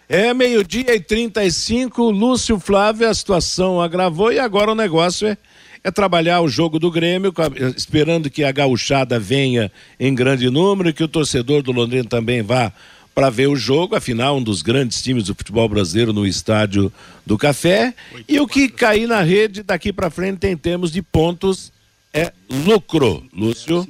É 0.09 0.33
meio-dia 0.33 0.95
e 0.95 1.01
35, 1.01 2.11
Lúcio 2.11 2.59
Flávio, 2.59 3.07
a 3.07 3.13
situação 3.13 3.79
agravou 3.79 4.33
e 4.33 4.39
agora 4.39 4.73
o 4.73 4.75
negócio 4.75 5.29
é, 5.29 5.37
é 5.85 5.91
trabalhar 5.91 6.41
o 6.41 6.49
jogo 6.49 6.79
do 6.79 6.91
Grêmio, 6.91 7.31
esperando 7.77 8.31
que 8.31 8.43
a 8.43 8.51
gauchada 8.51 9.21
venha 9.21 9.71
em 10.01 10.15
grande 10.15 10.49
número, 10.49 10.95
que 10.95 11.05
o 11.05 11.09
torcedor 11.09 11.63
do 11.63 11.73
Londrina 11.73 12.09
também 12.09 12.41
vá 12.41 12.73
para 13.15 13.29
ver 13.29 13.49
o 13.49 13.57
jogo, 13.57 13.97
afinal, 13.97 14.39
um 14.39 14.43
dos 14.43 14.63
grandes 14.63 15.03
times 15.03 15.25
do 15.25 15.35
futebol 15.35 15.69
brasileiro 15.69 16.11
no 16.15 16.27
estádio 16.27 16.91
do 17.27 17.37
Café. 17.37 17.93
E 18.27 18.41
o 18.41 18.47
que 18.47 18.71
cair 18.71 19.07
na 19.07 19.21
rede 19.21 19.63
daqui 19.63 19.93
para 19.93 20.09
frente 20.09 20.47
em 20.47 20.57
termos 20.57 20.91
de 20.91 21.03
pontos 21.03 21.71
é 22.15 22.33
lucro, 22.49 23.23
Lúcio. 23.31 23.87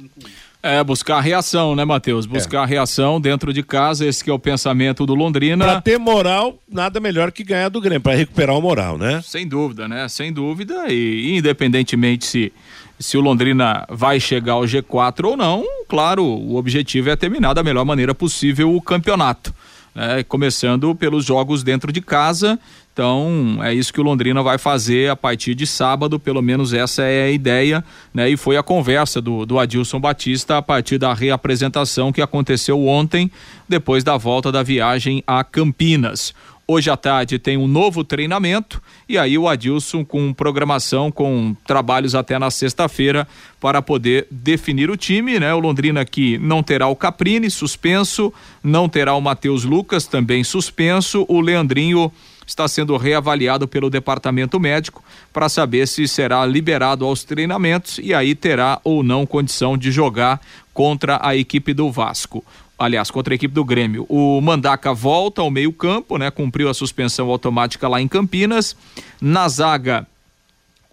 É, 0.61 0.83
buscar 0.83 1.17
a 1.17 1.21
reação, 1.21 1.73
né, 1.73 1.85
Matheus? 1.85 2.25
Buscar 2.25 2.59
é. 2.59 2.61
a 2.63 2.65
reação 2.65 3.19
dentro 3.19 3.53
de 3.53 3.63
casa, 3.63 4.05
esse 4.05 4.21
que 4.21 4.29
é 4.29 4.33
o 4.33 4.39
pensamento 4.39 5.05
do 5.05 5.15
Londrina. 5.15 5.63
Pra 5.63 5.81
ter 5.81 5.97
moral, 5.97 6.59
nada 6.69 6.99
melhor 6.99 7.31
que 7.31 7.45
ganhar 7.45 7.69
do 7.69 7.79
Grêmio, 7.79 8.01
para 8.01 8.17
recuperar 8.17 8.57
o 8.57 8.61
moral, 8.61 8.97
né? 8.97 9.21
Sem 9.23 9.47
dúvida, 9.47 9.87
né? 9.87 10.07
Sem 10.09 10.33
dúvida. 10.33 10.91
E 10.91 11.37
independentemente 11.37 12.25
se, 12.25 12.53
se 12.99 13.17
o 13.17 13.21
Londrina 13.21 13.85
vai 13.89 14.19
chegar 14.19 14.53
ao 14.53 14.63
G4 14.63 15.29
ou 15.29 15.37
não, 15.37 15.63
claro, 15.87 16.25
o 16.25 16.57
objetivo 16.57 17.09
é 17.09 17.15
terminar 17.15 17.53
da 17.53 17.63
melhor 17.63 17.85
maneira 17.85 18.13
possível 18.13 18.75
o 18.75 18.81
campeonato. 18.81 19.53
Né? 19.95 20.23
Começando 20.23 20.93
pelos 20.93 21.23
jogos 21.23 21.63
dentro 21.63 21.89
de 21.89 22.01
casa 22.01 22.59
então, 22.99 23.59
é 23.63 23.73
isso 23.73 23.93
que 23.93 24.01
o 24.01 24.03
Londrina 24.03 24.43
vai 24.43 24.57
fazer 24.57 25.09
a 25.09 25.15
partir 25.15 25.55
de 25.55 25.65
sábado, 25.65 26.19
pelo 26.19 26.41
menos 26.41 26.73
essa 26.73 27.03
é 27.03 27.27
a 27.27 27.31
ideia, 27.31 27.81
né? 28.13 28.29
E 28.29 28.35
foi 28.35 28.57
a 28.57 28.61
conversa 28.61 29.21
do, 29.21 29.45
do 29.45 29.57
Adilson 29.57 30.01
Batista 30.01 30.57
a 30.57 30.61
partir 30.61 30.97
da 30.97 31.13
reapresentação 31.13 32.11
que 32.11 32.21
aconteceu 32.21 32.85
ontem, 32.85 33.31
depois 33.69 34.03
da 34.03 34.17
volta 34.17 34.51
da 34.51 34.61
viagem 34.61 35.23
a 35.25 35.45
Campinas. 35.45 36.33
Hoje 36.67 36.89
à 36.89 36.97
tarde 36.97 37.39
tem 37.39 37.55
um 37.55 37.69
novo 37.69 38.03
treinamento 38.03 38.81
e 39.07 39.17
aí 39.17 39.37
o 39.37 39.47
Adilson 39.47 40.03
com 40.03 40.33
programação, 40.33 41.09
com 41.09 41.55
trabalhos 41.65 42.15
até 42.15 42.37
na 42.37 42.51
sexta-feira 42.51 43.25
para 43.61 43.81
poder 43.81 44.27
definir 44.29 44.89
o 44.89 44.97
time, 44.97 45.39
né? 45.39 45.53
O 45.53 45.59
Londrina 45.59 46.03
que 46.03 46.37
não 46.37 46.61
terá 46.61 46.85
o 46.87 46.97
Caprini 46.97 47.49
suspenso, 47.49 48.33
não 48.61 48.89
terá 48.89 49.15
o 49.15 49.21
Matheus 49.21 49.63
Lucas 49.63 50.05
também 50.05 50.43
suspenso, 50.43 51.25
o 51.29 51.39
Leandrinho 51.39 52.11
está 52.49 52.67
sendo 52.67 52.97
reavaliado 52.97 53.67
pelo 53.67 53.89
departamento 53.89 54.59
médico 54.59 55.03
para 55.31 55.47
saber 55.47 55.87
se 55.87 56.07
será 56.07 56.45
liberado 56.45 57.05
aos 57.05 57.23
treinamentos 57.23 57.99
e 58.01 58.13
aí 58.13 58.33
terá 58.33 58.79
ou 58.83 59.03
não 59.03 59.25
condição 59.25 59.77
de 59.77 59.91
jogar 59.91 60.41
contra 60.73 61.19
a 61.21 61.35
equipe 61.35 61.73
do 61.73 61.91
Vasco 61.91 62.43
aliás, 62.77 63.11
contra 63.11 63.33
a 63.33 63.35
equipe 63.35 63.53
do 63.53 63.65
Grêmio. 63.65 64.05
O 64.07 64.39
Mandaca 64.39 64.93
volta 64.93 65.41
ao 65.41 65.51
meio-campo, 65.51 66.17
né? 66.17 66.31
Cumpriu 66.31 66.69
a 66.69 66.73
suspensão 66.73 67.29
automática 67.29 67.89
lá 67.89 67.99
em 67.99 68.07
Campinas. 68.07 68.73
Na 69.19 69.49
zaga, 69.49 70.07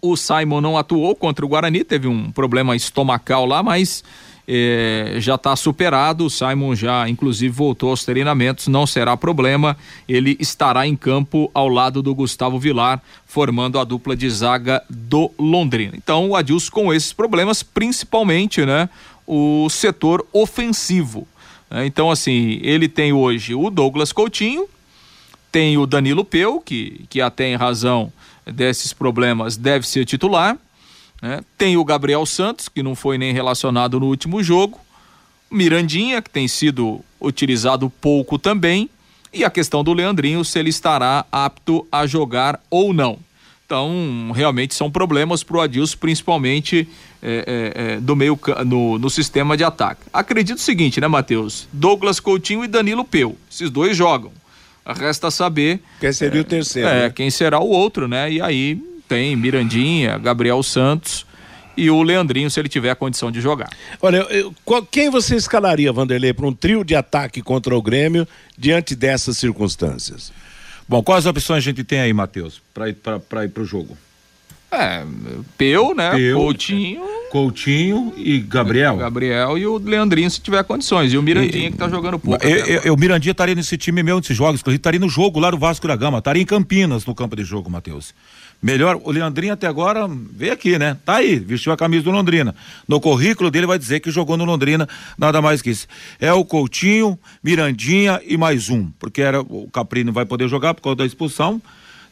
o 0.01 0.17
Simon 0.17 0.59
não 0.59 0.77
atuou 0.77 1.15
contra 1.15 1.45
o 1.45 1.47
Guarani, 1.47 1.85
teve 1.85 2.05
um 2.05 2.29
problema 2.29 2.75
estomacal 2.75 3.45
lá, 3.45 3.63
mas 3.63 4.03
eh, 4.47 5.15
já 5.17 5.35
está 5.35 5.55
superado. 5.55 6.25
O 6.25 6.29
Simon 6.29 6.73
já, 6.73 7.09
inclusive, 7.09 7.53
voltou 7.53 7.89
aos 7.89 8.05
treinamentos, 8.05 8.67
não 8.67 8.87
será 8.87 9.17
problema. 9.17 9.75
Ele 10.07 10.37
estará 10.39 10.87
em 10.87 10.95
campo 10.95 11.51
ao 11.53 11.67
lado 11.67 12.01
do 12.01 12.15
Gustavo 12.15 12.57
Vilar, 12.57 13.01
formando 13.25 13.77
a 13.77 13.83
dupla 13.83 14.15
de 14.15 14.29
zaga 14.29 14.81
do 14.89 15.29
Londrina. 15.37 15.93
Então, 15.95 16.29
o 16.29 16.35
Adilson 16.35 16.71
com 16.71 16.93
esses 16.93 17.11
problemas, 17.11 17.61
principalmente, 17.61 18.65
né, 18.65 18.89
o 19.25 19.67
setor 19.69 20.25
ofensivo. 20.31 21.27
Né? 21.69 21.85
Então, 21.85 22.09
assim, 22.09 22.59
ele 22.61 22.87
tem 22.87 23.11
hoje 23.11 23.53
o 23.53 23.69
Douglas 23.69 24.11
Coutinho, 24.11 24.67
tem 25.51 25.77
o 25.77 25.85
Danilo 25.85 26.23
Peu, 26.23 26.61
que, 26.61 27.05
que 27.09 27.19
até 27.19 27.47
em 27.47 27.55
razão 27.55 28.11
desses 28.45 28.93
problemas 28.93 29.57
deve 29.57 29.87
ser 29.87 30.05
titular. 30.05 30.57
Né? 31.21 31.41
Tem 31.57 31.77
o 31.77 31.85
Gabriel 31.85 32.25
Santos, 32.25 32.69
que 32.69 32.83
não 32.83 32.95
foi 32.95 33.17
nem 33.17 33.33
relacionado 33.33 33.99
no 33.99 34.07
último 34.07 34.43
jogo. 34.43 34.79
Mirandinha, 35.49 36.21
que 36.21 36.29
tem 36.29 36.47
sido 36.47 37.01
utilizado 37.19 37.89
pouco 37.89 38.37
também. 38.37 38.89
E 39.33 39.43
a 39.43 39.49
questão 39.49 39.83
do 39.83 39.93
Leandrinho, 39.93 40.43
se 40.43 40.57
ele 40.59 40.69
estará 40.69 41.25
apto 41.31 41.85
a 41.91 42.05
jogar 42.05 42.59
ou 42.69 42.93
não. 42.93 43.19
Então, 43.65 44.31
realmente 44.33 44.73
são 44.73 44.89
problemas 44.89 45.43
para 45.43 45.57
o 45.57 45.61
Adilson, 45.61 45.97
principalmente 45.97 46.87
é, 47.21 47.73
é, 47.75 47.83
é, 47.95 47.99
do 47.99 48.15
meio 48.15 48.39
no, 48.65 48.97
no 48.97 49.09
sistema 49.09 49.57
de 49.57 49.63
ataque. 49.65 50.01
Acredito 50.13 50.57
o 50.57 50.61
seguinte, 50.61 51.01
né, 51.01 51.07
Matheus? 51.07 51.67
Douglas 51.73 52.21
Coutinho 52.21 52.63
e 52.63 52.67
Danilo 52.67 53.03
Peu. 53.03 53.35
Esses 53.51 53.69
dois 53.69 53.97
jogam. 53.97 54.31
Resta 54.85 55.29
saber. 55.29 55.81
Quem 55.99 56.13
seria 56.13 56.39
o 56.39 56.45
terceiro? 56.45 56.87
É, 56.87 57.01
né? 57.03 57.09
quem 57.09 57.29
será 57.29 57.59
o 57.59 57.67
outro, 57.67 58.07
né? 58.07 58.31
E 58.31 58.41
aí 58.41 58.81
tem 59.07 59.35
Mirandinha, 59.35 60.17
Gabriel 60.17 60.61
Santos 60.63 61.25
e 61.77 61.91
o 61.91 62.01
Leandrinho, 62.01 62.49
se 62.49 62.59
ele 62.59 62.67
tiver 62.67 62.89
a 62.89 62.95
condição 62.95 63.31
de 63.31 63.39
jogar. 63.39 63.69
Olha, 64.01 64.17
eu, 64.31 64.53
quem 64.89 65.11
você 65.11 65.35
escalaria, 65.35 65.93
Vanderlei, 65.93 66.33
para 66.33 66.47
um 66.47 66.53
trio 66.53 66.83
de 66.83 66.95
ataque 66.95 67.41
contra 67.41 67.75
o 67.75 67.81
Grêmio 67.81 68.27
diante 68.57 68.95
dessas 68.95 69.37
circunstâncias? 69.37 70.33
Bom, 70.89 71.03
quais 71.03 71.25
opções 71.25 71.57
a 71.57 71.61
gente 71.61 71.83
tem 71.83 71.99
aí, 71.99 72.11
Matheus, 72.13 72.61
para 72.73 72.89
ir 72.89 72.95
para 73.49 73.61
o 73.61 73.65
jogo? 73.65 73.95
É, 74.71 75.03
Peu, 75.57 75.93
né? 75.95 76.11
Peu, 76.11 76.37
Coutinho. 76.37 77.01
Coutinho 77.31 78.13
e 78.17 78.39
Gabriel. 78.39 78.97
Gabriel 78.97 79.57
e 79.57 79.65
o 79.65 79.77
Leandrinho, 79.77 80.29
se 80.29 80.41
tiver 80.41 80.63
condições. 80.63 81.13
E 81.13 81.17
o 81.17 81.21
Mirandinha, 81.21 81.69
e, 81.69 81.71
que 81.71 81.77
tá 81.77 81.87
jogando 81.87 82.19
pouco. 82.19 82.45
Eu, 82.45 82.81
eu, 82.83 82.93
o 82.93 82.97
Mirandinha 82.97 83.31
estaria 83.31 83.55
nesse 83.55 83.77
time 83.77 84.03
meu, 84.03 84.17
nesses 84.17 84.35
jogos, 84.35 84.59
inclusive 84.59 84.79
estaria 84.79 84.99
no 84.99 85.07
jogo 85.07 85.39
lá 85.39 85.51
do 85.51 85.57
Vasco 85.57 85.87
da 85.87 85.95
Gama, 85.95 86.17
estaria 86.17 86.41
em 86.41 86.45
Campinas 86.45 87.05
no 87.05 87.15
campo 87.15 87.35
de 87.35 87.43
jogo, 87.43 87.69
Matheus. 87.69 88.13
Melhor, 88.61 88.99
o 89.03 89.11
Leandrinho 89.11 89.53
até 89.53 89.67
agora 89.67 90.07
veio 90.07 90.51
aqui, 90.51 90.79
né? 90.79 90.97
Tá 91.05 91.17
aí, 91.17 91.37
vestiu 91.37 91.71
a 91.71 91.77
camisa 91.77 92.03
do 92.03 92.11
Londrina. 92.11 92.55
No 92.87 92.99
currículo 92.99 93.51
dele 93.51 93.67
vai 93.67 93.77
dizer 93.77 93.99
que 93.99 94.09
jogou 94.09 94.35
no 94.35 94.45
Londrina, 94.45 94.89
nada 95.17 95.41
mais 95.41 95.61
que 95.61 95.69
isso. 95.69 95.87
É 96.19 96.33
o 96.33 96.43
Coutinho, 96.43 97.19
Mirandinha 97.43 98.19
e 98.25 98.35
mais 98.35 98.69
um, 98.69 98.89
porque 98.99 99.21
era 99.21 99.41
o 99.41 99.69
Caprino 99.71 100.11
vai 100.11 100.25
poder 100.25 100.47
jogar 100.47 100.73
por 100.73 100.81
causa 100.81 100.97
da 100.97 101.05
expulsão. 101.05 101.61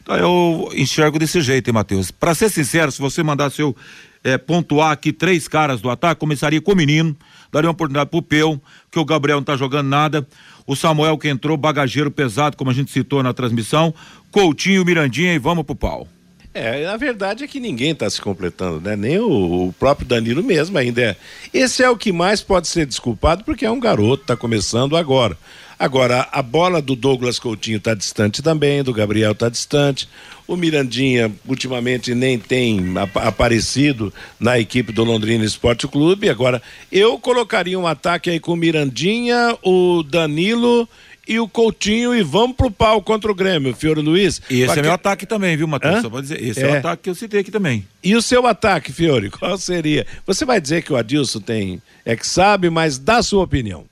Então 0.02 0.16
eu 0.16 0.70
enxergo 0.72 1.18
desse 1.18 1.40
jeito, 1.40 1.66
hein, 1.68 1.74
Matheus? 1.74 2.12
Para 2.12 2.32
ser 2.32 2.48
sincero, 2.48 2.92
se 2.92 3.00
você 3.00 3.24
mandasse 3.24 3.60
eu 3.60 3.74
é, 4.22 4.38
pontuar 4.38 4.92
aqui 4.92 5.12
três 5.12 5.48
caras 5.48 5.80
do 5.80 5.90
ataque, 5.90 6.20
começaria 6.20 6.60
com 6.60 6.72
o 6.72 6.76
menino, 6.76 7.16
daria 7.52 7.68
uma 7.68 7.72
oportunidade 7.72 8.08
pro 8.08 8.22
Peu, 8.22 8.60
que 8.90 9.00
o 9.00 9.04
Gabriel 9.04 9.38
não 9.38 9.44
tá 9.44 9.56
jogando 9.56 9.88
nada. 9.88 10.26
O 10.64 10.76
Samuel 10.76 11.18
que 11.18 11.28
entrou, 11.28 11.56
bagageiro 11.56 12.10
pesado, 12.10 12.56
como 12.56 12.70
a 12.70 12.74
gente 12.74 12.92
citou 12.92 13.20
na 13.20 13.32
transmissão. 13.32 13.92
Coutinho, 14.30 14.84
Mirandinha 14.84 15.34
e 15.34 15.38
vamos 15.38 15.64
pro 15.64 15.74
pau. 15.74 16.08
É, 16.58 16.86
a 16.86 16.96
verdade 16.96 17.44
é 17.44 17.46
que 17.46 17.60
ninguém 17.60 17.90
está 17.90 18.08
se 18.08 18.18
completando, 18.18 18.80
né? 18.80 18.96
Nem 18.96 19.18
o, 19.18 19.66
o, 19.66 19.74
próprio 19.74 20.08
Danilo 20.08 20.42
mesmo 20.42 20.78
ainda 20.78 21.02
é. 21.02 21.16
Esse 21.52 21.82
é 21.82 21.90
o 21.90 21.98
que 21.98 22.10
mais 22.10 22.40
pode 22.40 22.66
ser 22.66 22.86
desculpado 22.86 23.44
porque 23.44 23.66
é 23.66 23.70
um 23.70 23.78
garoto, 23.78 24.22
está 24.22 24.34
começando 24.34 24.96
agora. 24.96 25.36
Agora, 25.78 26.26
a 26.32 26.40
bola 26.40 26.80
do 26.80 26.96
Douglas 26.96 27.38
Coutinho 27.38 27.76
está 27.76 27.92
distante 27.92 28.40
também, 28.40 28.82
do 28.82 28.94
Gabriel 28.94 29.32
está 29.32 29.50
distante. 29.50 30.08
O 30.48 30.56
Mirandinha, 30.56 31.30
ultimamente, 31.46 32.14
nem 32.14 32.38
tem 32.38 32.96
ap 32.96 33.14
aparecido 33.18 34.10
na 34.40 34.58
equipe 34.58 34.92
do 34.92 35.04
Londrina 35.04 35.44
Esporte 35.44 35.86
Clube. 35.86 36.30
Agora, 36.30 36.62
eu 36.90 37.18
colocaria 37.18 37.78
um 37.78 37.86
ataque 37.86 38.30
aí 38.30 38.40
com 38.40 38.54
o 38.54 38.56
Mirandinha, 38.56 39.58
o 39.62 40.02
Danilo 40.02 40.88
e 41.26 41.38
o 41.40 41.48
Coutinho 41.48 42.14
e 42.14 42.22
vamos 42.22 42.56
pro 42.56 42.70
pau 42.70 43.02
contra 43.02 43.30
o 43.30 43.34
Grêmio, 43.34 43.74
Fiore 43.74 44.00
Luiz. 44.00 44.40
E 44.48 44.62
esse 44.62 44.78
é 44.78 44.82
meu 44.82 44.92
ataque 44.92 45.26
também, 45.26 45.56
viu, 45.56 45.66
Matheus? 45.66 46.02
Só 46.02 46.10
pode 46.10 46.28
dizer, 46.28 46.42
esse 46.42 46.62
é. 46.62 46.68
é. 46.68 46.72
o 46.72 46.78
ataque 46.78 47.04
que 47.04 47.10
eu 47.10 47.14
citei 47.14 47.40
aqui 47.40 47.50
também. 47.50 47.86
E 48.02 48.14
o 48.14 48.22
seu 48.22 48.46
ataque, 48.46 48.92
Fiore, 48.92 49.30
qual 49.30 49.58
seria? 49.58 50.06
Você 50.26 50.44
vai 50.44 50.60
dizer 50.60 50.82
que 50.82 50.92
o 50.92 50.96
Adilson 50.96 51.40
tem, 51.40 51.82
é 52.04 52.14
que 52.14 52.26
sabe, 52.26 52.70
mas 52.70 52.98
dá 52.98 53.18
a 53.18 53.22
sua 53.22 53.42
opinião. 53.42 53.84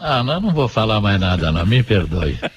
Ah, 0.00 0.22
não, 0.22 0.40
não 0.40 0.52
vou 0.52 0.68
falar 0.68 1.00
mais 1.00 1.18
nada, 1.18 1.50
não, 1.50 1.66
me 1.66 1.82
perdoe. 1.82 2.38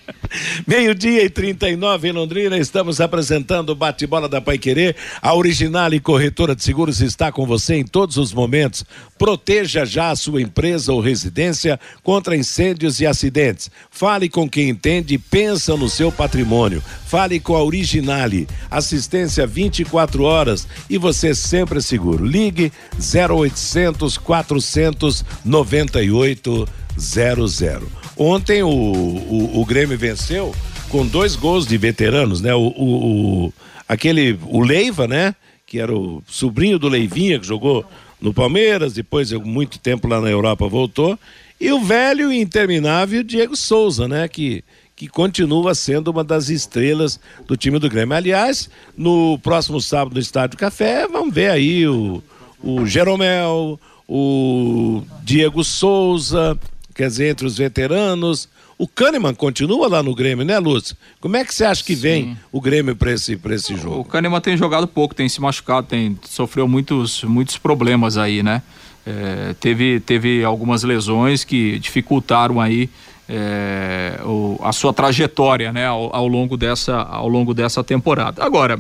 Meio-dia 0.66 1.24
e 1.24 1.30
39 1.30 2.08
em 2.08 2.12
Londrina, 2.12 2.58
estamos 2.58 3.02
apresentando 3.02 3.72
o 3.72 3.76
bate-bola 3.76 4.30
da 4.30 4.40
Pai 4.40 4.60
Querer. 4.60 4.96
A 5.22 5.36
original 5.36 5.94
e 5.94 6.00
corretora 6.00 6.56
de 6.56 6.64
seguros 6.64 7.02
está 7.02 7.30
com 7.32 7.46
você 7.46 7.76
em 7.76 7.84
todos 7.84 8.16
os 8.18 8.32
momentos. 8.32 8.86
Proteja 9.18 9.84
já 9.86 10.12
a 10.12 10.16
sua 10.16 10.42
empresa 10.42 10.94
ou 10.94 11.02
residência 11.02 11.78
contra 12.04 12.38
incêndios 12.38 13.02
e 13.02 13.08
acidentes. 13.08 13.70
Fale 13.90 14.30
com 14.30 14.48
quem 14.48 14.70
entende 14.70 15.16
e 15.16 15.18
pensa 15.18 15.76
no 15.76 15.90
seu 15.90 16.12
patrimônio. 16.12 16.84
Fale 17.08 17.40
com 17.40 17.56
a 17.56 17.64
Originale. 17.64 18.48
Assistência 18.70 19.48
24 19.48 20.24
horas 20.24 20.68
e 20.90 20.98
você 20.98 21.36
sempre 21.36 21.82
seguro. 21.82 22.24
Ligue 22.24 22.72
0800 22.98 24.18
498 24.18 26.81
00. 26.98 27.88
Ontem 28.18 28.62
o, 28.64 28.70
o, 28.70 29.62
o, 29.62 29.66
Grêmio 29.66 29.98
venceu 29.98 30.54
com 30.90 31.06
dois 31.06 31.36
gols 31.36 31.66
de 31.66 31.78
veteranos, 31.78 32.42
né? 32.42 32.54
O, 32.54 32.68
o, 32.68 33.46
o, 33.46 33.54
aquele, 33.88 34.38
o 34.48 34.62
Leiva, 34.62 35.08
né? 35.08 35.34
Que 35.66 35.80
era 35.80 35.96
o 35.96 36.22
sobrinho 36.28 36.78
do 36.78 36.88
Leivinha, 36.88 37.40
que 37.40 37.48
jogou 37.48 37.86
no 38.20 38.34
Palmeiras, 38.34 38.94
depois 38.94 39.32
muito 39.32 39.80
tempo 39.80 40.08
lá 40.08 40.22
na 40.22 40.30
Europa 40.30 40.68
voltou. 40.68 41.18
E 41.60 41.72
o 41.72 41.80
velho 41.80 42.32
e 42.32 42.40
interminável 42.40 43.24
Diego 43.24 43.56
Souza, 43.56 44.08
né? 44.08 44.28
Que, 44.28 44.64
que 44.96 45.08
continua 45.08 45.74
sendo 45.74 46.10
uma 46.10 46.24
das 46.24 46.50
estrelas 46.50 47.20
do 47.48 47.58
time 47.58 47.80
do 47.80 47.90
Grêmio. 47.90 48.16
Aliás, 48.16 48.70
no 48.96 49.40
próximo 49.40 49.82
sábado 49.82 50.14
no 50.14 50.20
Estádio 50.20 50.58
Café, 50.58 51.08
vamos 51.08 51.34
ver 51.34 51.50
aí 51.50 51.88
o, 51.88 52.22
o 52.62 52.86
Jeromel, 52.86 53.80
o 54.08 55.04
Diego 55.24 55.64
Souza, 55.64 56.60
quer 57.02 57.08
dizer, 57.08 57.30
entre 57.30 57.46
os 57.46 57.58
veteranos. 57.58 58.48
O 58.78 58.88
Kahneman 58.88 59.34
continua 59.34 59.88
lá 59.88 60.02
no 60.02 60.16
Grêmio, 60.16 60.46
né, 60.46 60.58
Lúcio? 60.58 60.96
Como 61.20 61.36
é 61.38 61.46
que 61.46 61.54
você 61.54 61.66
acha 61.66 61.84
que 61.84 61.96
Sim. 61.96 62.02
vem 62.02 62.38
o 62.52 62.60
Grêmio 62.60 62.96
para 62.96 63.12
esse, 63.12 63.40
esse 63.52 63.76
jogo? 63.76 64.00
O 64.00 64.06
Kahneman 64.06 64.42
tem 64.42 64.58
jogado 64.58 64.88
pouco, 64.88 65.14
tem 65.14 65.30
se 65.30 65.40
machucado, 65.40 65.88
tem 65.88 66.18
sofreu 66.24 66.68
muitos, 66.68 67.24
muitos 67.24 67.58
problemas 67.58 68.18
aí, 68.18 68.42
né? 68.42 68.62
é, 69.06 69.56
teve, 69.60 70.00
teve 70.00 70.44
algumas 70.44 70.84
lesões 70.84 71.44
que 71.44 71.80
dificultaram 71.80 72.60
aí 72.62 72.90
é, 73.28 74.20
o, 74.24 74.60
a 74.62 74.72
sua 74.72 74.94
trajetória 74.94 75.72
né, 75.72 75.88
ao, 75.88 76.16
ao, 76.16 76.28
longo 76.28 76.58
dessa, 76.58 76.98
ao 76.98 77.28
longo 77.28 77.54
dessa 77.54 77.84
temporada. 77.84 78.44
Agora, 78.44 78.78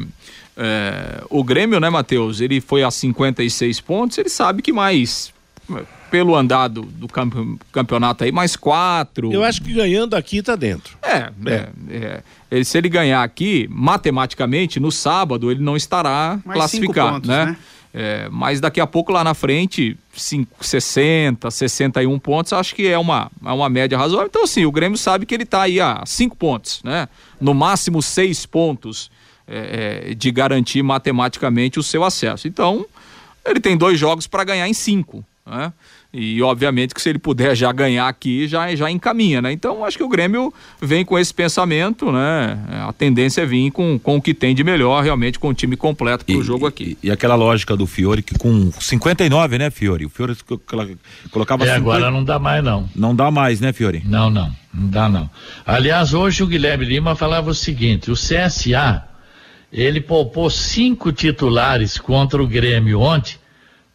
é, 0.57 1.23
o 1.29 1.43
Grêmio, 1.43 1.79
né, 1.79 1.89
Matheus? 1.89 2.41
Ele 2.41 2.61
foi 2.61 2.83
a 2.83 2.91
56 2.91 3.79
pontos, 3.81 4.17
ele 4.17 4.29
sabe 4.29 4.61
que 4.61 4.71
mais 4.71 5.33
pelo 6.11 6.35
andado 6.35 6.81
do 6.81 7.07
campeonato 7.71 8.25
aí, 8.25 8.31
mais 8.33 8.57
quatro. 8.57 9.31
Eu 9.31 9.43
acho 9.43 9.61
que 9.61 9.73
ganhando 9.73 10.13
aqui 10.13 10.43
tá 10.43 10.57
dentro. 10.57 10.97
É, 11.01 11.31
é. 11.45 11.69
é, 11.89 12.23
é. 12.51 12.63
se 12.65 12.77
ele 12.77 12.89
ganhar 12.89 13.23
aqui, 13.23 13.65
matematicamente, 13.71 14.77
no 14.77 14.91
sábado, 14.91 15.49
ele 15.49 15.63
não 15.63 15.77
estará 15.77 16.37
mais 16.45 16.57
classificado, 16.57 17.13
pontos, 17.13 17.29
né? 17.29 17.45
né? 17.45 17.57
É, 17.93 18.29
mas 18.29 18.61
daqui 18.61 18.79
a 18.79 18.87
pouco 18.87 19.11
lá 19.11 19.23
na 19.23 19.33
frente, 19.33 19.97
5, 20.13 20.65
60, 20.65 21.49
61 21.49 22.19
pontos, 22.19 22.53
acho 22.53 22.75
que 22.75 22.87
é 22.87 22.97
uma, 22.97 23.31
é 23.43 23.51
uma 23.51 23.69
média 23.69 23.97
razoável. 23.97 24.27
Então, 24.27 24.43
assim, 24.43 24.65
o 24.65 24.71
Grêmio 24.71 24.97
sabe 24.97 25.25
que 25.25 25.33
ele 25.33 25.43
está 25.43 25.63
aí 25.63 25.79
a 25.79 26.03
5 26.05 26.35
pontos, 26.35 26.81
né? 26.83 27.07
No 27.39 27.53
máximo 27.53 28.01
6 28.01 28.45
pontos 28.45 29.09
é, 29.47 30.09
é, 30.11 30.13
de 30.13 30.31
garantir 30.31 30.83
matematicamente 30.83 31.79
o 31.79 31.83
seu 31.83 32.03
acesso. 32.03 32.47
Então, 32.47 32.85
ele 33.45 33.59
tem 33.59 33.77
dois 33.77 33.99
jogos 33.99 34.27
para 34.27 34.43
ganhar 34.43 34.67
em 34.67 34.73
cinco. 34.73 35.25
Né? 35.45 35.73
E 36.13 36.41
obviamente 36.41 36.93
que 36.93 37.01
se 37.01 37.07
ele 37.07 37.19
puder 37.19 37.55
já 37.55 37.71
ganhar 37.71 38.05
aqui, 38.05 38.45
já, 38.45 38.75
já 38.75 38.91
encaminha, 38.91 39.41
né? 39.41 39.53
Então 39.53 39.85
acho 39.85 39.97
que 39.97 40.03
o 40.03 40.09
Grêmio 40.09 40.53
vem 40.81 41.05
com 41.05 41.17
esse 41.17 41.33
pensamento, 41.33 42.11
né? 42.11 42.59
A 42.85 42.91
tendência 42.91 43.41
é 43.41 43.45
vir 43.45 43.71
com, 43.71 43.97
com 43.97 44.17
o 44.17 44.21
que 44.21 44.33
tem 44.33 44.53
de 44.53 44.61
melhor, 44.61 45.01
realmente 45.01 45.39
com 45.39 45.47
o 45.47 45.53
time 45.53 45.77
completo 45.77 46.25
para 46.25 46.35
o 46.35 46.43
jogo 46.43 46.67
aqui. 46.67 46.97
E, 47.01 47.07
e, 47.07 47.11
aquela 47.11 47.35
lógica 47.35 47.77
do 47.77 47.87
Fiore 47.87 48.21
que 48.21 48.37
com 48.37 48.71
59, 48.77 49.57
né, 49.57 49.69
Fiore? 49.69 50.05
O 50.05 50.09
Fiore 50.09 50.35
colocava. 51.31 51.63
E 51.63 51.69
é, 51.69 51.75
50... 51.75 51.77
agora 51.77 52.11
não 52.11 52.25
dá 52.25 52.37
mais, 52.37 52.61
não. 52.61 52.89
Não 52.93 53.15
dá 53.15 53.31
mais, 53.31 53.61
né, 53.61 53.71
Fiore? 53.71 54.03
Não, 54.05 54.29
não. 54.29 54.51
Não 54.73 54.89
dá, 54.89 55.07
não. 55.07 55.29
Aliás, 55.65 56.13
hoje 56.13 56.43
o 56.43 56.47
Guilherme 56.47 56.83
Lima 56.83 57.15
falava 57.15 57.49
o 57.49 57.55
seguinte: 57.55 58.11
o 58.11 58.15
CSA 58.15 59.05
ele 59.71 60.01
poupou 60.01 60.49
cinco 60.49 61.13
titulares 61.13 61.97
contra 61.97 62.43
o 62.43 62.47
Grêmio 62.47 62.99
ontem 62.99 63.40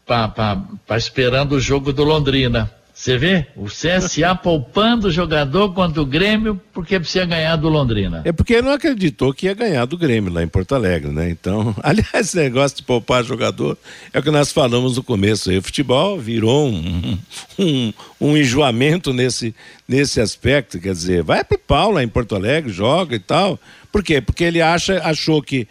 para 0.07 0.97
esperando 0.97 1.57
o 1.57 1.61
jogo 1.61 1.93
do 1.93 2.05
Londrina. 2.05 2.71
Você 2.95 3.19
vê? 3.19 3.47
O 3.55 3.67
CSA 3.67 4.35
poupando 4.43 5.09
o 5.09 5.11
jogador 5.11 5.75
contra 5.75 6.01
o 6.01 6.07
Grêmio 6.07 6.59
porque 6.73 6.99
precisa 6.99 7.27
ganhar 7.27 7.57
do 7.57 7.69
Londrina. 7.69 8.23
É 8.25 8.33
porque 8.33 8.63
não 8.63 8.73
acreditou 8.73 9.35
que 9.35 9.45
ia 9.45 9.53
ganhar 9.53 9.85
do 9.85 9.99
Grêmio 9.99 10.33
lá 10.33 10.43
em 10.43 10.49
Porto 10.49 10.75
Alegre, 10.75 11.11
né? 11.11 11.29
Então, 11.29 11.77
aliás, 11.83 12.29
esse 12.29 12.37
negócio 12.39 12.79
de 12.79 12.85
poupar 12.85 13.23
jogador 13.23 13.77
é 14.15 14.19
o 14.19 14.23
que 14.23 14.31
nós 14.31 14.51
falamos 14.51 14.97
no 14.97 15.03
começo 15.03 15.51
aí. 15.51 15.59
O 15.59 15.63
futebol 15.63 16.19
virou 16.19 16.69
um, 16.69 17.19
um, 17.59 17.93
um 18.19 18.37
enjoamento 18.37 19.13
nesse, 19.13 19.55
nesse 19.87 20.19
aspecto. 20.19 20.81
Quer 20.81 20.93
dizer, 20.93 21.23
vai 21.23 21.45
pro 21.45 21.59
pau 21.59 21.91
lá 21.91 22.03
em 22.03 22.09
Porto 22.09 22.35
Alegre, 22.35 22.73
joga 22.73 23.15
e 23.15 23.21
tal. 23.21 23.61
Por 23.93 24.03
quê? 24.03 24.23
Porque 24.23 24.45
ele 24.45 24.63
acha, 24.63 25.03
achou 25.05 25.43
que 25.43 25.69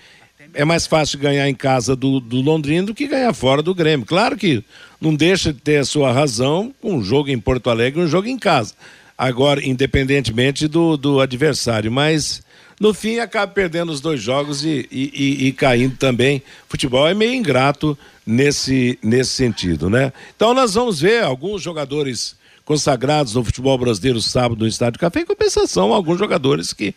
é 0.55 0.65
mais 0.65 0.87
fácil 0.87 1.19
ganhar 1.19 1.47
em 1.47 1.53
casa 1.53 1.95
do, 1.95 2.19
do 2.19 2.41
Londrina 2.41 2.87
do 2.87 2.95
que 2.95 3.07
ganhar 3.07 3.33
fora 3.33 3.61
do 3.61 3.75
Grêmio. 3.75 4.05
Claro 4.05 4.37
que 4.37 4.63
não 4.99 5.13
deixa 5.13 5.53
de 5.53 5.59
ter 5.59 5.77
a 5.77 5.85
sua 5.85 6.11
razão 6.11 6.73
um 6.81 7.03
jogo 7.03 7.29
em 7.29 7.37
Porto 7.37 7.69
Alegre 7.69 8.01
um 8.01 8.07
jogo 8.07 8.27
em 8.27 8.39
casa. 8.39 8.73
Agora, 9.17 9.65
independentemente 9.65 10.67
do, 10.67 10.97
do 10.97 11.19
adversário, 11.21 11.91
mas 11.91 12.41
no 12.79 12.93
fim 12.93 13.19
acaba 13.19 13.51
perdendo 13.51 13.91
os 13.91 14.01
dois 14.01 14.21
jogos 14.21 14.65
e, 14.65 14.87
e, 14.91 15.11
e, 15.13 15.47
e, 15.47 15.51
caindo 15.53 15.95
também. 15.97 16.41
Futebol 16.67 17.07
é 17.07 17.13
meio 17.13 17.33
ingrato 17.33 17.97
nesse, 18.25 18.99
nesse 19.01 19.31
sentido, 19.31 19.89
né? 19.89 20.11
Então 20.35 20.53
nós 20.53 20.73
vamos 20.73 20.99
ver 20.99 21.23
alguns 21.23 21.61
jogadores 21.61 22.35
consagrados 22.65 23.35
no 23.35 23.43
futebol 23.45 23.77
brasileiro 23.77 24.19
sábado 24.19 24.59
no 24.59 24.67
Estádio 24.67 24.99
Café, 24.99 25.21
em 25.21 25.25
compensação 25.25 25.93
alguns 25.93 26.17
jogadores 26.17 26.73
que 26.73 26.95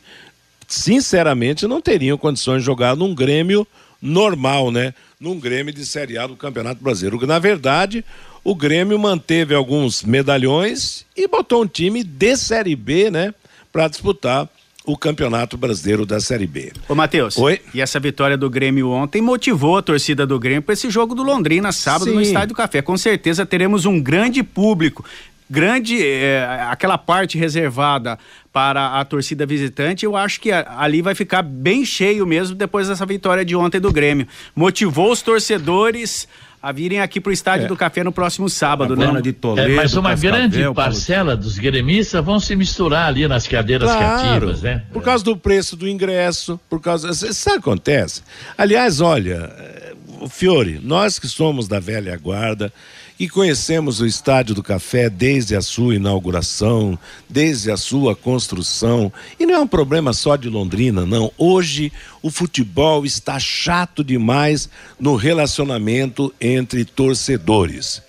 sinceramente, 0.68 1.66
não 1.66 1.80
teriam 1.80 2.18
condições 2.18 2.60
de 2.60 2.66
jogar 2.66 2.94
num 2.94 3.14
Grêmio 3.14 3.66
normal, 4.00 4.70
né? 4.70 4.94
Num 5.18 5.40
Grêmio 5.40 5.72
de 5.72 5.84
Série 5.84 6.18
A 6.18 6.26
do 6.26 6.36
Campeonato 6.36 6.82
Brasileiro. 6.84 7.26
Na 7.26 7.38
verdade, 7.38 8.04
o 8.44 8.54
Grêmio 8.54 8.98
manteve 8.98 9.54
alguns 9.54 10.04
medalhões 10.04 11.04
e 11.16 11.26
botou 11.26 11.64
um 11.64 11.66
time 11.66 12.04
de 12.04 12.36
Série 12.36 12.76
B, 12.76 13.10
né? 13.10 13.34
Para 13.72 13.88
disputar 13.88 14.48
o 14.84 14.96
Campeonato 14.96 15.56
Brasileiro 15.58 16.06
da 16.06 16.20
Série 16.20 16.46
B. 16.46 16.72
Ô, 16.88 16.94
Matheus. 16.94 17.36
Oi. 17.36 17.60
E 17.74 17.80
essa 17.80 18.00
vitória 18.00 18.38
do 18.38 18.48
Grêmio 18.48 18.90
ontem 18.90 19.20
motivou 19.20 19.76
a 19.76 19.82
torcida 19.82 20.26
do 20.26 20.38
Grêmio 20.38 20.62
para 20.62 20.72
esse 20.72 20.88
jogo 20.88 21.14
do 21.14 21.22
Londrina 21.22 21.72
sábado 21.72 22.10
Sim. 22.10 22.14
no 22.14 22.22
Estádio 22.22 22.48
do 22.48 22.54
Café. 22.54 22.80
Com 22.80 22.96
certeza 22.96 23.44
teremos 23.44 23.84
um 23.84 24.00
grande 24.00 24.42
público 24.42 25.04
grande 25.48 26.04
é, 26.04 26.66
aquela 26.70 26.98
parte 26.98 27.38
reservada 27.38 28.18
para 28.52 28.98
a 28.98 29.04
torcida 29.04 29.46
visitante, 29.46 30.04
eu 30.04 30.16
acho 30.16 30.40
que 30.40 30.50
ali 30.50 31.00
vai 31.00 31.14
ficar 31.14 31.42
bem 31.42 31.84
cheio 31.84 32.26
mesmo 32.26 32.56
depois 32.56 32.88
dessa 32.88 33.06
vitória 33.06 33.44
de 33.44 33.54
ontem 33.54 33.80
do 33.80 33.92
Grêmio. 33.92 34.26
Motivou 34.54 35.12
os 35.12 35.22
torcedores 35.22 36.28
a 36.60 36.72
virem 36.72 37.00
aqui 37.00 37.20
para 37.20 37.30
o 37.30 37.32
Estádio 37.32 37.66
é. 37.66 37.68
do 37.68 37.76
Café 37.76 38.02
no 38.02 38.10
próximo 38.10 38.48
sábado, 38.48 38.96
né? 38.96 39.20
De 39.22 39.32
Toledo, 39.32 39.70
é, 39.70 39.76
mas 39.76 39.94
uma 39.94 40.14
grande 40.14 40.60
parcela 40.74 41.36
dos 41.36 41.56
gremistas 41.56 42.24
vão 42.24 42.40
se 42.40 42.56
misturar 42.56 43.06
ali 43.06 43.28
nas 43.28 43.46
cadeiras 43.46 43.90
claro, 43.90 44.22
cativas, 44.48 44.62
né? 44.62 44.82
Por 44.92 45.02
causa 45.02 45.22
do 45.24 45.36
preço 45.36 45.76
do 45.76 45.88
ingresso, 45.88 46.58
por 46.68 46.80
causa. 46.80 47.10
Isso 47.10 47.50
acontece. 47.50 48.22
Aliás, 48.56 49.00
olha, 49.00 49.52
eh, 49.56 49.94
Fiore, 50.28 50.80
nós 50.82 51.18
que 51.18 51.28
somos 51.28 51.68
da 51.68 51.78
velha 51.78 52.16
guarda, 52.16 52.72
e 53.18 53.28
conhecemos 53.28 54.00
o 54.00 54.06
Estádio 54.06 54.54
do 54.54 54.62
Café 54.62 55.10
desde 55.10 55.56
a 55.56 55.60
sua 55.60 55.96
inauguração, 55.96 56.96
desde 57.28 57.70
a 57.70 57.76
sua 57.76 58.14
construção. 58.14 59.12
E 59.40 59.44
não 59.44 59.54
é 59.54 59.58
um 59.58 59.66
problema 59.66 60.12
só 60.12 60.36
de 60.36 60.48
Londrina, 60.48 61.04
não. 61.04 61.32
Hoje 61.36 61.92
o 62.22 62.30
futebol 62.30 63.04
está 63.04 63.38
chato 63.40 64.04
demais 64.04 64.68
no 65.00 65.16
relacionamento 65.16 66.32
entre 66.40 66.84
torcedores. 66.84 68.00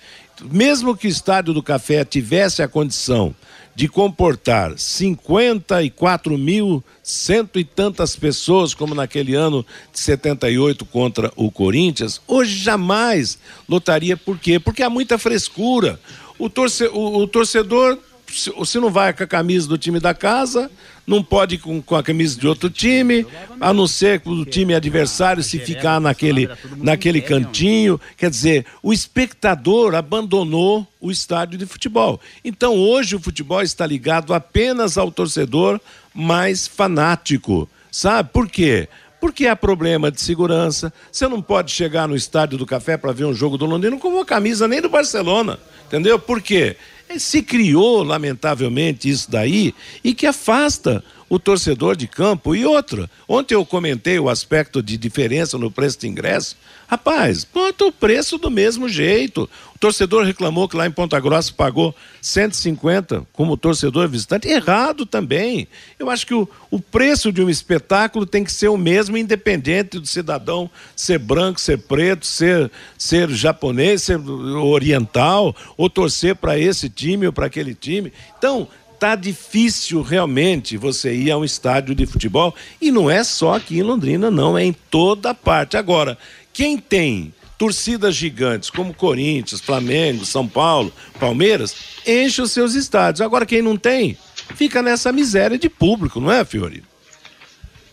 Mesmo 0.52 0.96
que 0.96 1.08
o 1.08 1.10
Estádio 1.10 1.54
do 1.54 1.64
Café 1.64 2.06
tivesse 2.06 2.62
a 2.62 2.68
condição 2.68 3.34
de 3.80 3.88
comportar 3.88 4.78
54 4.78 6.38
mil, 6.38 6.84
cento 7.02 7.58
e 7.58 7.64
tantas 7.64 8.14
pessoas, 8.14 8.74
como 8.74 8.94
naquele 8.94 9.36
ano 9.36 9.66
de 9.94 10.02
78 10.02 10.84
contra 10.84 11.32
o 11.34 11.50
Corinthians, 11.50 12.20
hoje 12.28 12.58
jamais 12.60 13.40
lotaria. 13.70 14.18
Por 14.18 14.38
quê? 14.38 14.60
Porque 14.60 14.84
há 14.84 14.90
muita 14.90 15.18
frescura. 15.18 15.98
O, 16.38 16.50
torce, 16.50 16.88
o, 16.88 17.20
o 17.20 17.26
torcedor 17.26 17.98
se 18.30 18.80
não 18.80 18.92
vai 18.92 19.14
com 19.14 19.24
a 19.24 19.28
camisa 19.28 19.66
do 19.66 19.78
time 19.78 19.98
da 19.98 20.14
casa, 20.14 20.70
não 21.10 21.24
pode 21.24 21.58
com, 21.58 21.82
com 21.82 21.96
a 21.96 22.04
camisa 22.04 22.40
de 22.40 22.48
outro 22.48 22.70
time, 22.70 23.26
a 23.60 23.74
não 23.74 23.88
ser 23.88 24.20
que 24.20 24.30
o 24.30 24.46
time 24.46 24.76
adversário 24.76 25.42
se 25.42 25.58
ficar 25.58 26.00
naquele, 26.00 26.48
naquele 26.78 27.20
cantinho. 27.20 28.00
Quer 28.16 28.30
dizer, 28.30 28.66
o 28.84 28.94
espectador 28.94 29.96
abandonou 29.96 30.86
o 31.02 31.10
estádio 31.10 31.58
de 31.58 31.66
futebol. 31.66 32.22
Então 32.46 32.76
hoje 32.76 33.16
o 33.16 33.20
futebol 33.20 33.64
está 33.64 33.88
ligado 33.88 34.36
apenas 34.36 35.00
ao 35.00 35.12
torcedor 35.12 35.82
mais 36.14 36.68
fanático. 36.68 37.68
Sabe 37.92 38.30
por 38.32 38.48
quê? 38.48 38.88
Porque 39.20 39.48
há 39.48 39.56
problema 39.56 40.12
de 40.12 40.22
segurança. 40.22 40.94
Você 41.12 41.28
não 41.28 41.42
pode 41.42 41.72
chegar 41.72 42.08
no 42.08 42.16
estádio 42.16 42.56
do 42.56 42.68
café 42.68 42.98
para 42.98 43.12
ver 43.12 43.26
um 43.26 43.34
jogo 43.34 43.58
do 43.58 43.66
Londrina 43.66 43.98
com 43.98 44.10
uma 44.10 44.24
camisa 44.24 44.68
nem 44.68 44.80
do 44.80 44.90
Barcelona. 44.90 45.58
Entendeu? 45.88 46.20
Por 46.20 46.40
quê? 46.40 46.78
Se 47.18 47.42
criou, 47.42 48.04
lamentavelmente, 48.04 49.10
isso 49.10 49.32
daí 49.32 49.74
e 50.04 50.14
que 50.14 50.28
afasta 50.28 51.04
o 51.30 51.38
torcedor 51.38 51.96
de 51.96 52.08
campo. 52.08 52.56
E 52.56 52.66
outra, 52.66 53.10
ontem 53.28 53.54
eu 53.54 53.66
comentei 53.66 54.20
o 54.20 54.30
aspecto 54.30 54.82
de 54.82 54.98
diferença 54.98 55.58
no 55.58 55.70
preço 55.70 56.00
de 56.00 56.08
ingresso. 56.08 56.58
Rapaz, 56.88 57.44
bota 57.44 57.86
o 57.86 57.92
preço 57.92 58.40
do 58.40 58.50
mesmo 58.50 58.90
jeito. 58.90 59.48
O 59.76 59.80
torcedor 59.80 60.26
reclamou 60.26 60.68
que 60.68 60.76
lá 60.76 60.88
em 60.88 60.92
Ponta 60.92 61.20
Grossa 61.20 61.54
pagou 61.54 61.96
150 62.20 63.28
como 63.32 63.56
torcedor 63.56 64.10
visitante. 64.10 64.48
Errado 64.48 65.06
também. 65.06 65.68
Eu 66.00 66.10
acho 66.10 66.26
que 66.26 66.34
o, 66.34 66.50
o 66.72 66.80
preço 66.80 67.32
de 67.32 67.44
um 67.44 67.50
espetáculo 67.50 68.26
tem 68.26 68.44
que 68.44 68.52
ser 68.52 68.70
o 68.70 68.78
mesmo, 68.78 69.16
independente 69.16 70.00
do 70.00 70.08
cidadão 70.08 70.68
ser 70.96 71.20
branco, 71.20 71.62
ser 71.62 71.78
preto, 71.78 72.26
ser, 72.26 72.72
ser 72.98 73.30
japonês, 73.30 74.02
ser 74.02 74.20
oriental, 74.20 75.56
ou 75.78 75.90
torcer 75.90 76.36
para 76.36 76.58
esse 76.58 76.90
time 76.90 77.28
ou 77.28 77.32
para 77.32 77.46
aquele 77.46 77.76
time. 77.76 78.12
Então, 78.36 78.68
tá 79.00 79.16
difícil 79.16 80.02
realmente 80.02 80.76
você 80.76 81.14
ir 81.14 81.32
a 81.32 81.38
um 81.38 81.46
estádio 81.46 81.96
de 81.96 82.06
futebol 82.06 82.54
e 82.82 82.92
não 82.92 83.10
é 83.10 83.24
só 83.24 83.56
aqui 83.56 83.80
em 83.80 83.84
Londrina, 83.84 84.30
não, 84.30 84.58
é 84.58 84.66
em 84.66 84.74
toda 84.74 85.34
parte. 85.34 85.78
Agora, 85.78 86.18
quem 86.52 86.78
tem 86.78 87.34
torcidas 87.58 88.16
gigantes 88.16 88.70
como 88.70 88.94
Corinthians, 88.94 89.62
Flamengo, 89.62 90.26
São 90.26 90.48
Paulo, 90.48 90.94
Palmeiras, 91.20 91.76
enche 92.06 92.42
os 92.42 92.52
seus 92.52 92.74
estádios. 92.74 93.22
Agora, 93.22 93.46
quem 93.46 93.62
não 93.62 93.78
tem, 93.78 94.18
fica 94.56 94.82
nessa 94.82 95.12
miséria 95.12 95.58
de 95.58 95.70
público, 95.70 96.20
não 96.20 96.32
é, 96.32 96.44
Fiori? 96.44 96.84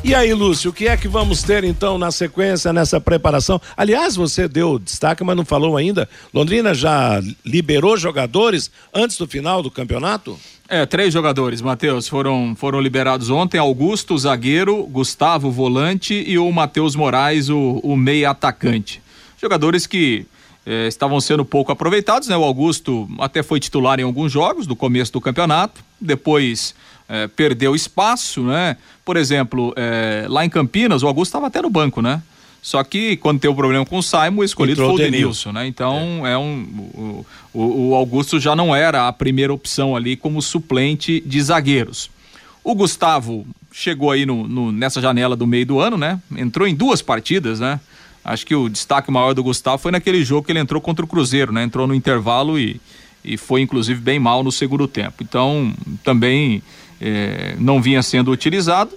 E 0.04 0.14
aí, 0.14 0.32
Lúcio, 0.32 0.70
o 0.70 0.72
que 0.72 0.86
é 0.86 0.96
que 0.96 1.08
vamos 1.08 1.42
ter 1.42 1.64
então 1.64 1.98
na 1.98 2.10
sequência, 2.10 2.72
nessa 2.72 3.00
preparação? 3.00 3.60
Aliás, 3.76 4.14
você 4.14 4.46
deu 4.46 4.78
destaque, 4.78 5.24
mas 5.24 5.36
não 5.36 5.44
falou 5.44 5.76
ainda. 5.76 6.08
Londrina 6.32 6.72
já 6.72 7.20
liberou 7.44 7.96
jogadores 7.96 8.70
antes 8.94 9.18
do 9.18 9.26
final 9.26 9.62
do 9.62 9.70
campeonato? 9.70 10.38
É, 10.68 10.86
três 10.86 11.12
jogadores, 11.12 11.60
Matheus, 11.60 12.06
foram, 12.06 12.54
foram 12.56 12.80
liberados 12.80 13.28
ontem: 13.28 13.58
Augusto, 13.58 14.16
zagueiro, 14.16 14.84
Gustavo, 14.84 15.50
volante 15.50 16.14
e 16.14 16.38
o 16.38 16.50
Matheus 16.52 16.94
Moraes, 16.94 17.48
o, 17.48 17.80
o 17.82 17.96
meia 17.96 18.30
atacante. 18.30 19.02
Jogadores 19.40 19.86
que 19.86 20.26
eh, 20.64 20.86
estavam 20.86 21.20
sendo 21.20 21.44
pouco 21.44 21.72
aproveitados, 21.72 22.28
né? 22.28 22.36
O 22.36 22.44
Augusto 22.44 23.08
até 23.18 23.42
foi 23.42 23.58
titular 23.58 23.98
em 23.98 24.02
alguns 24.02 24.30
jogos 24.30 24.66
do 24.66 24.76
começo 24.76 25.12
do 25.12 25.20
campeonato, 25.20 25.82
depois 26.00 26.74
é, 27.08 27.26
perdeu 27.26 27.74
espaço, 27.74 28.42
né? 28.42 28.76
Por 29.04 29.16
exemplo, 29.16 29.72
é, 29.76 30.26
lá 30.28 30.44
em 30.44 30.50
Campinas, 30.50 31.02
o 31.02 31.06
Augusto 31.06 31.30
estava 31.30 31.46
até 31.46 31.62
no 31.62 31.70
banco, 31.70 32.02
né? 32.02 32.22
Só 32.60 32.82
que 32.82 33.16
quando 33.16 33.40
teve 33.40 33.48
o 33.48 33.52
um 33.52 33.56
problema 33.56 33.86
com 33.86 33.98
o 33.98 34.02
Simon, 34.02 34.40
o 34.40 34.44
escolhido 34.44 34.82
Entrou 34.82 34.96
foi 34.96 35.06
o 35.06 35.10
Denilson, 35.10 35.52
né? 35.52 35.66
Então 35.66 36.26
é, 36.26 36.32
é 36.32 36.38
um. 36.38 37.24
O, 37.54 37.90
o, 37.90 37.94
Augusto 37.94 38.38
já 38.38 38.54
não 38.54 38.74
era 38.74 39.08
a 39.08 39.12
primeira 39.12 39.52
opção 39.52 39.96
ali 39.96 40.16
como 40.16 40.42
suplente 40.42 41.20
de 41.24 41.40
zagueiros. 41.40 42.10
O 42.62 42.74
Gustavo 42.74 43.46
chegou 43.72 44.10
aí 44.10 44.26
no, 44.26 44.46
no, 44.46 44.72
nessa 44.72 45.00
janela 45.00 45.34
do 45.34 45.46
meio 45.46 45.64
do 45.64 45.78
ano, 45.78 45.96
né? 45.96 46.20
Entrou 46.36 46.68
em 46.68 46.74
duas 46.74 47.00
partidas, 47.00 47.60
né? 47.60 47.80
Acho 48.24 48.44
que 48.44 48.54
o 48.54 48.68
destaque 48.68 49.10
maior 49.10 49.32
do 49.32 49.42
Gustavo 49.42 49.78
foi 49.78 49.92
naquele 49.92 50.22
jogo 50.22 50.44
que 50.44 50.52
ele 50.52 50.58
entrou 50.58 50.80
contra 50.80 51.02
o 51.04 51.08
Cruzeiro, 51.08 51.52
né? 51.52 51.62
Entrou 51.62 51.86
no 51.86 51.94
intervalo 51.94 52.58
e, 52.58 52.78
e 53.24 53.36
foi 53.36 53.60
inclusive 53.60 54.00
bem 54.00 54.18
mal 54.18 54.42
no 54.42 54.52
segundo 54.52 54.86
tempo. 54.86 55.22
Então 55.22 55.72
também 56.02 56.62
é, 57.00 57.54
não 57.58 57.80
vinha 57.80 58.02
sendo 58.02 58.30
utilizado. 58.30 58.92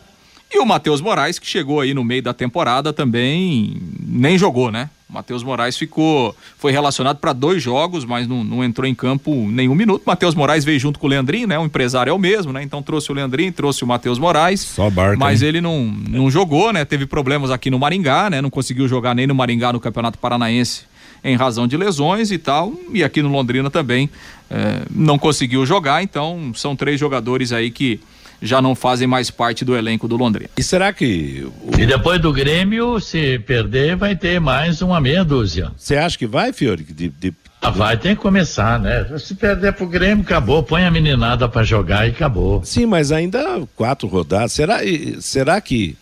E 0.54 0.60
o 0.60 0.66
Matheus 0.66 1.00
Moraes, 1.00 1.40
que 1.40 1.48
chegou 1.48 1.80
aí 1.80 1.94
no 1.94 2.04
meio 2.04 2.22
da 2.22 2.34
temporada, 2.34 2.92
também 2.92 3.78
nem 4.06 4.38
jogou, 4.38 4.70
né? 4.70 4.90
O 5.10 5.14
Matheus 5.14 5.44
Moraes 5.44 5.78
ficou, 5.78 6.36
foi 6.58 6.74
relacionado 6.74 7.18
para 7.18 7.32
dois 7.32 7.64
jogos, 7.64 8.04
mas 8.04 8.28
não, 8.28 8.44
não, 8.44 8.62
entrou 8.62 8.86
em 8.86 8.94
campo 8.94 9.34
nenhum 9.50 9.76
minuto. 9.76 10.04
Matheus 10.06 10.36
Moraes 10.36 10.66
veio 10.66 10.78
junto 10.78 11.00
com 11.00 11.08
o 11.08 11.10
Leandrinho, 11.10 11.48
né? 11.48 11.58
O 11.58 11.66
empresário 11.66 12.12
é 12.12 12.14
o 12.14 12.20
mesmo, 12.20 12.52
né? 12.52 12.62
Então 12.64 12.84
trouxe 12.84 13.10
o 13.12 13.16
Leandrinho, 13.16 13.52
trouxe 13.54 13.84
o 13.84 13.88
Matheus 13.88 14.20
Moraes. 14.20 14.60
Só 14.60 14.90
barca, 14.90 15.18
Mas 15.18 15.42
hein? 15.42 15.50
ele 15.50 15.62
não, 15.62 15.86
não 15.86 16.30
jogou, 16.30 16.74
né? 16.74 16.84
Teve 16.84 17.06
problemas 17.06 17.50
aqui 17.50 17.70
no 17.70 17.80
Maringá, 17.80 18.30
né? 18.30 18.42
Não 18.42 18.50
conseguiu 18.50 18.90
jogar 18.90 19.16
nem 19.16 19.26
no 19.26 19.36
Maringá 19.36 19.72
no 19.72 19.80
Campeonato 19.80 20.18
Paranaense 20.18 20.91
em 21.24 21.36
razão 21.36 21.68
de 21.68 21.78
lesões 21.78 22.32
e 22.32 22.38
tal. 22.38 22.74
E 22.94 23.04
aqui 23.04 23.22
no 23.22 23.30
Londrina 23.30 23.70
também 23.70 24.10
é, 24.50 24.82
não 24.90 25.18
conseguiu 25.18 25.66
jogar, 25.66 26.04
então 26.04 26.52
são 26.56 26.76
três 26.76 27.00
jogadores 27.00 27.52
aí 27.52 27.72
que 27.72 28.00
já 28.42 28.62
não 28.62 28.74
fazem 28.74 29.08
mais 29.08 29.30
parte 29.30 29.64
do 29.64 29.76
elenco 29.76 30.08
do 30.08 30.18
Londrina. 30.18 30.50
E 30.58 30.64
será 30.64 30.92
que. 30.92 31.48
O... 31.62 31.80
E 31.80 31.86
depois 31.86 32.20
do 32.20 32.34
Grêmio, 32.34 33.00
se 33.00 33.40
perder, 33.40 33.96
vai 33.96 34.16
ter 34.16 34.40
mais 34.40 34.82
uma 34.82 35.00
meia 35.00 35.24
dúzia. 35.24 35.72
Você 35.78 35.96
acha 35.96 36.18
que 36.18 36.26
vai, 36.26 36.52
Fiore? 36.52 36.84
De, 36.84 37.10
de... 37.10 37.34
Ah, 37.62 37.70
vai, 37.70 37.96
tem 37.96 38.16
que 38.16 38.22
começar, 38.22 38.80
né? 38.80 39.06
Se 39.20 39.36
perder 39.36 39.74
pro 39.74 39.86
Grêmio, 39.86 40.24
acabou. 40.24 40.64
Põe 40.64 40.84
a 40.86 40.92
meninada 40.92 41.48
para 41.48 41.64
jogar 41.64 42.08
e 42.08 42.12
acabou. 42.12 42.66
Sim, 42.66 42.88
mas 42.88 43.12
ainda 43.12 43.62
quatro 43.76 44.08
rodadas. 44.08 44.54
Será, 44.54 44.80
será 45.20 45.62
que 45.62 45.96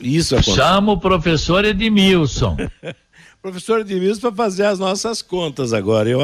isso 0.00 0.34
acontece? 0.34 0.56
Chama 0.56 0.92
o 0.92 0.98
professor 0.98 1.64
Edmilson. 1.64 2.56
Professor 3.46 3.80
Edmilson 3.80 4.20
para 4.20 4.32
fazer 4.32 4.64
as 4.64 4.78
nossas 4.78 5.22
contas 5.22 5.72
agora. 5.72 6.08
Eu, 6.08 6.20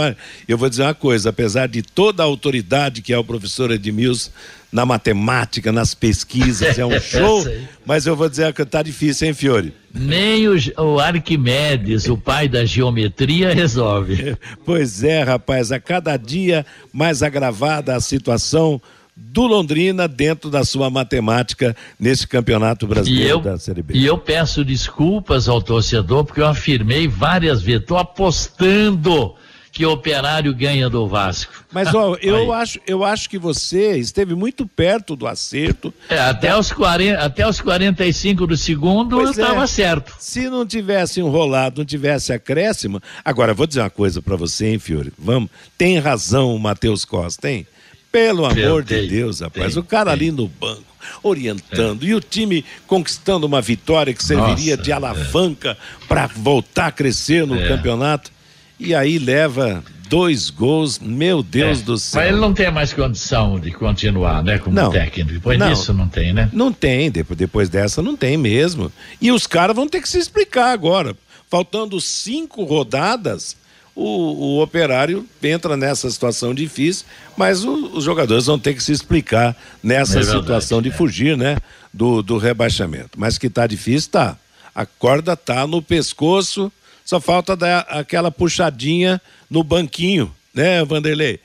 eu 0.49 0.59
vou 0.59 0.69
dizer 0.69 0.83
uma 0.83 0.95
coisa, 0.95 1.31
apesar 1.31 1.69
de 1.69 1.81
toda 1.81 2.21
a 2.21 2.27
autoridade 2.27 3.01
que 3.01 3.13
é 3.13 3.19
o 3.19 3.23
professor 3.23 3.71
Edmilson 3.71 4.31
na 4.73 4.85
matemática, 4.85 5.71
nas 5.71 5.95
pesquisas, 5.95 6.79
é 6.79 6.85
um 6.85 6.99
show, 6.99 7.45
mas 7.87 8.07
eu 8.07 8.17
vou 8.17 8.29
dizer 8.29 8.53
que 8.53 8.65
tá 8.65 8.83
difícil, 8.83 9.29
hein, 9.29 9.35
Fiore? 9.35 9.73
Nem 9.95 10.49
o, 10.49 10.57
o 10.79 10.99
Arquimedes, 10.99 12.09
o 12.09 12.17
pai 12.17 12.49
da 12.49 12.65
geometria, 12.65 13.55
resolve. 13.55 14.37
Pois 14.65 15.05
é, 15.05 15.23
rapaz, 15.23 15.71
a 15.71 15.79
cada 15.79 16.17
dia 16.17 16.67
mais 16.93 17.23
agravada 17.23 17.95
a 17.95 18.01
situação 18.01 18.81
do 19.15 19.47
Londrina 19.47 20.09
dentro 20.09 20.51
da 20.51 20.65
sua 20.65 20.89
matemática 20.89 21.77
nesse 21.99 22.27
campeonato 22.27 22.87
brasileiro 22.87 23.39
eu, 23.39 23.41
da 23.41 23.59
Série 23.59 23.83
B. 23.83 23.95
E 23.95 24.07
eu 24.07 24.17
peço 24.17 24.65
desculpas 24.65 25.49
ao 25.49 25.61
torcedor 25.61 26.25
porque 26.25 26.41
eu 26.41 26.47
afirmei 26.47 27.07
várias 27.07 27.63
vezes, 27.63 27.83
estou 27.83 27.99
apostando 27.99 29.35
que 29.73 29.87
o 29.87 29.93
Operário 29.93 30.55
ganha 30.55 30.91
do 30.91 31.09
Vasco. 31.09 31.65
Mas 31.73 31.95
ó, 31.95 32.15
eu 32.21 32.53
acho, 32.53 32.79
eu 32.87 33.03
acho 33.03 33.29
que 33.29 33.39
você 33.39 33.97
esteve 33.97 34.35
muito 34.35 34.67
perto 34.67 35.17
do 35.17 35.27
acerto. 35.27 35.93
É, 36.11 36.21
até 36.21 36.55
os 36.57 36.71
40, 36.71 37.19
até 37.19 37.49
os 37.49 37.59
45 37.59 38.47
do 38.47 38.57
segundo 38.57 39.17
pois 39.17 39.37
eu 39.37 39.43
estava 39.43 39.65
é. 39.65 39.67
certo. 39.67 40.15
Se 40.19 40.51
não 40.51 40.67
tivesse 40.67 41.21
enrolado, 41.21 41.81
não 41.81 41.87
tivesse 41.87 42.35
acréscimo. 42.35 43.01
Agora 43.25 43.55
vou 43.55 43.67
dizer 43.67 43.81
uma 43.81 43.91
coisa 43.91 44.21
para 44.21 44.37
você, 44.37 44.67
hein, 44.67 44.79
Fiore. 44.79 45.13
Vamos, 45.19 45.49
tem 45.79 45.99
razão 45.99 46.55
o 46.55 46.59
Matheus 46.59 47.07
Costa, 47.07 47.51
hein? 47.51 47.67
Pelo 48.13 48.45
amor 48.45 48.85
de 48.85 49.09
Deus, 49.09 49.41
rapaz. 49.41 49.77
O 49.77 49.83
cara 49.83 50.13
ali 50.13 50.31
no 50.31 50.47
banco, 50.47 50.85
orientando, 51.23 52.05
é. 52.05 52.09
e 52.09 52.15
o 52.15 52.21
time 52.21 52.63
conquistando 52.87 53.47
uma 53.47 53.63
vitória 53.63 54.13
que 54.13 54.23
serviria 54.23 54.77
Nossa, 54.77 54.85
de 54.85 54.93
alavanca 54.93 55.71
é. 55.71 56.07
para 56.07 56.27
voltar 56.27 56.89
a 56.89 56.93
crescer 56.93 57.47
no 57.47 57.59
é. 57.59 57.67
campeonato. 57.67 58.31
E 58.79 58.95
aí 58.95 59.19
leva 59.19 59.83
dois 60.09 60.51
gols, 60.51 60.99
meu 60.99 61.43
Deus 61.43 61.81
é. 61.81 61.83
do 61.85 61.97
céu. 61.97 62.21
Mas 62.21 62.31
ele 62.31 62.41
não 62.41 62.53
tem 62.53 62.71
mais 62.71 62.93
condição 62.93 63.59
de 63.59 63.71
continuar, 63.71 64.45
né, 64.45 64.59
como 64.59 64.77
não, 64.77 64.91
técnico. 64.91 65.33
Depois 65.33 65.59
não, 65.59 65.73
disso 65.73 65.95
não 65.95 66.07
tem, 66.07 66.35
né? 66.35 66.51
Não 66.53 66.71
tem, 66.71 67.11
depois, 67.11 67.39
depois 67.39 67.69
dessa 67.71 68.03
não 68.03 68.15
tem 68.15 68.37
mesmo. 68.37 68.93
E 69.23 69.33
os 69.33 69.47
caras 69.47 69.75
vão 69.75 69.89
ter 69.89 70.03
que 70.03 70.09
se 70.09 70.19
explicar 70.19 70.71
agora. 70.73 71.17
Faltando 71.49 71.99
cinco 71.99 72.65
rodadas, 72.65 73.57
o, 73.95 74.57
o 74.57 74.63
operário 74.63 75.27
entra 75.43 75.77
nessa 75.77 76.11
situação 76.11 76.55
difícil, 76.55 77.07
mas 77.37 77.65
o, 77.65 77.91
os 77.95 78.05
jogadores 78.05 78.47
vão 78.47 78.59
ter 78.59 78.75
que 78.75 78.83
se 78.83 78.93
explicar 78.93 79.57
nessa 79.83 80.21
é 80.21 80.23
situação 80.23 80.81
de 80.81 80.89
é. 80.89 80.93
fugir, 80.93 81.37
né? 81.37 81.59
Do, 81.93 82.23
do 82.23 82.39
rebaixamento. 82.39 83.11
Mas 83.19 83.37
que 83.37 83.51
tá 83.51 83.67
difícil, 83.67 84.11
tá. 84.11 84.37
A 84.75 84.87
corda 84.87 85.37
tá 85.37 85.67
no 85.67 85.83
pescoço, 85.83 86.73
só 87.05 87.21
falta 87.21 87.55
dar 87.55 87.81
aquela 87.81 88.31
puxadinha 88.31 89.21
no 89.51 89.63
banquinho, 89.63 90.35
né, 90.55 90.83
Vanderlei? 90.85 91.39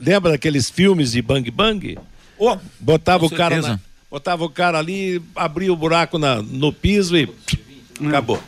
lembra 0.00 0.32
daqueles 0.32 0.70
filmes 0.70 1.12
de 1.12 1.22
Bang 1.22 1.50
Bang? 1.50 1.98
Oh, 2.38 2.56
botava 2.78 3.26
o 3.26 3.30
cara 3.30 3.60
na, 3.60 3.80
botava 4.10 4.44
o 4.44 4.50
cara 4.50 4.78
ali, 4.78 5.20
abria 5.34 5.72
o 5.72 5.76
buraco 5.76 6.18
na, 6.18 6.40
no 6.42 6.72
piso 6.72 7.16
e 7.16 7.26
hum. 8.00 8.08
acabou. 8.08 8.40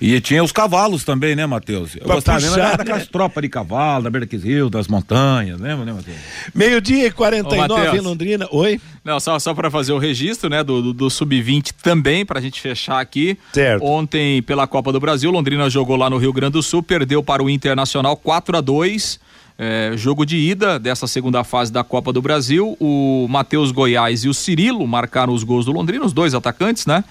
E 0.00 0.20
tinha 0.20 0.42
os 0.42 0.52
cavalos 0.52 1.04
também, 1.04 1.34
né, 1.36 1.46
Matheus? 1.46 1.94
Eu 1.94 2.04
pra 2.04 2.14
gostava 2.16 2.40
puxar, 2.40 2.76
daquelas 2.76 3.02
né? 3.02 3.08
tropas 3.10 3.42
de 3.42 3.48
cavalo, 3.48 4.04
da 4.04 4.10
beira 4.10 4.26
daqueles 4.26 4.44
rios, 4.44 4.70
das 4.70 4.88
montanhas, 4.88 5.60
lembra, 5.60 5.84
né, 5.84 5.92
Matheus? 5.92 6.16
Meio-dia 6.54 7.06
e 7.06 7.10
49 7.10 7.96
em 7.96 8.00
Londrina. 8.00 8.48
Oi? 8.50 8.80
Não, 9.04 9.18
só, 9.20 9.38
só 9.38 9.54
para 9.54 9.70
fazer 9.70 9.92
o 9.92 9.98
registro, 9.98 10.48
né, 10.50 10.62
do, 10.62 10.82
do, 10.82 10.92
do 10.92 11.10
Sub-20 11.10 11.72
também, 11.82 12.24
pra 12.24 12.40
gente 12.40 12.60
fechar 12.60 13.00
aqui. 13.00 13.38
Certo. 13.52 13.84
Ontem, 13.84 14.42
pela 14.42 14.66
Copa 14.66 14.92
do 14.92 15.00
Brasil, 15.00 15.30
Londrina 15.30 15.68
jogou 15.70 15.96
lá 15.96 16.08
no 16.10 16.18
Rio 16.18 16.32
Grande 16.32 16.52
do 16.52 16.62
Sul, 16.62 16.82
perdeu 16.82 17.22
para 17.22 17.42
o 17.42 17.50
Internacional 17.50 18.16
4 18.16 18.56
a 18.56 18.60
2 18.60 19.30
é, 19.62 19.92
jogo 19.94 20.24
de 20.24 20.38
ida 20.38 20.78
dessa 20.78 21.06
segunda 21.06 21.44
fase 21.44 21.70
da 21.70 21.84
Copa 21.84 22.14
do 22.14 22.22
Brasil. 22.22 22.78
O 22.80 23.26
Matheus 23.28 23.70
Goiás 23.70 24.24
e 24.24 24.28
o 24.30 24.32
Cirilo 24.32 24.86
marcaram 24.86 25.34
os 25.34 25.44
gols 25.44 25.66
do 25.66 25.72
Londrina, 25.72 26.02
os 26.02 26.14
dois 26.14 26.32
atacantes, 26.32 26.86
né? 26.86 27.04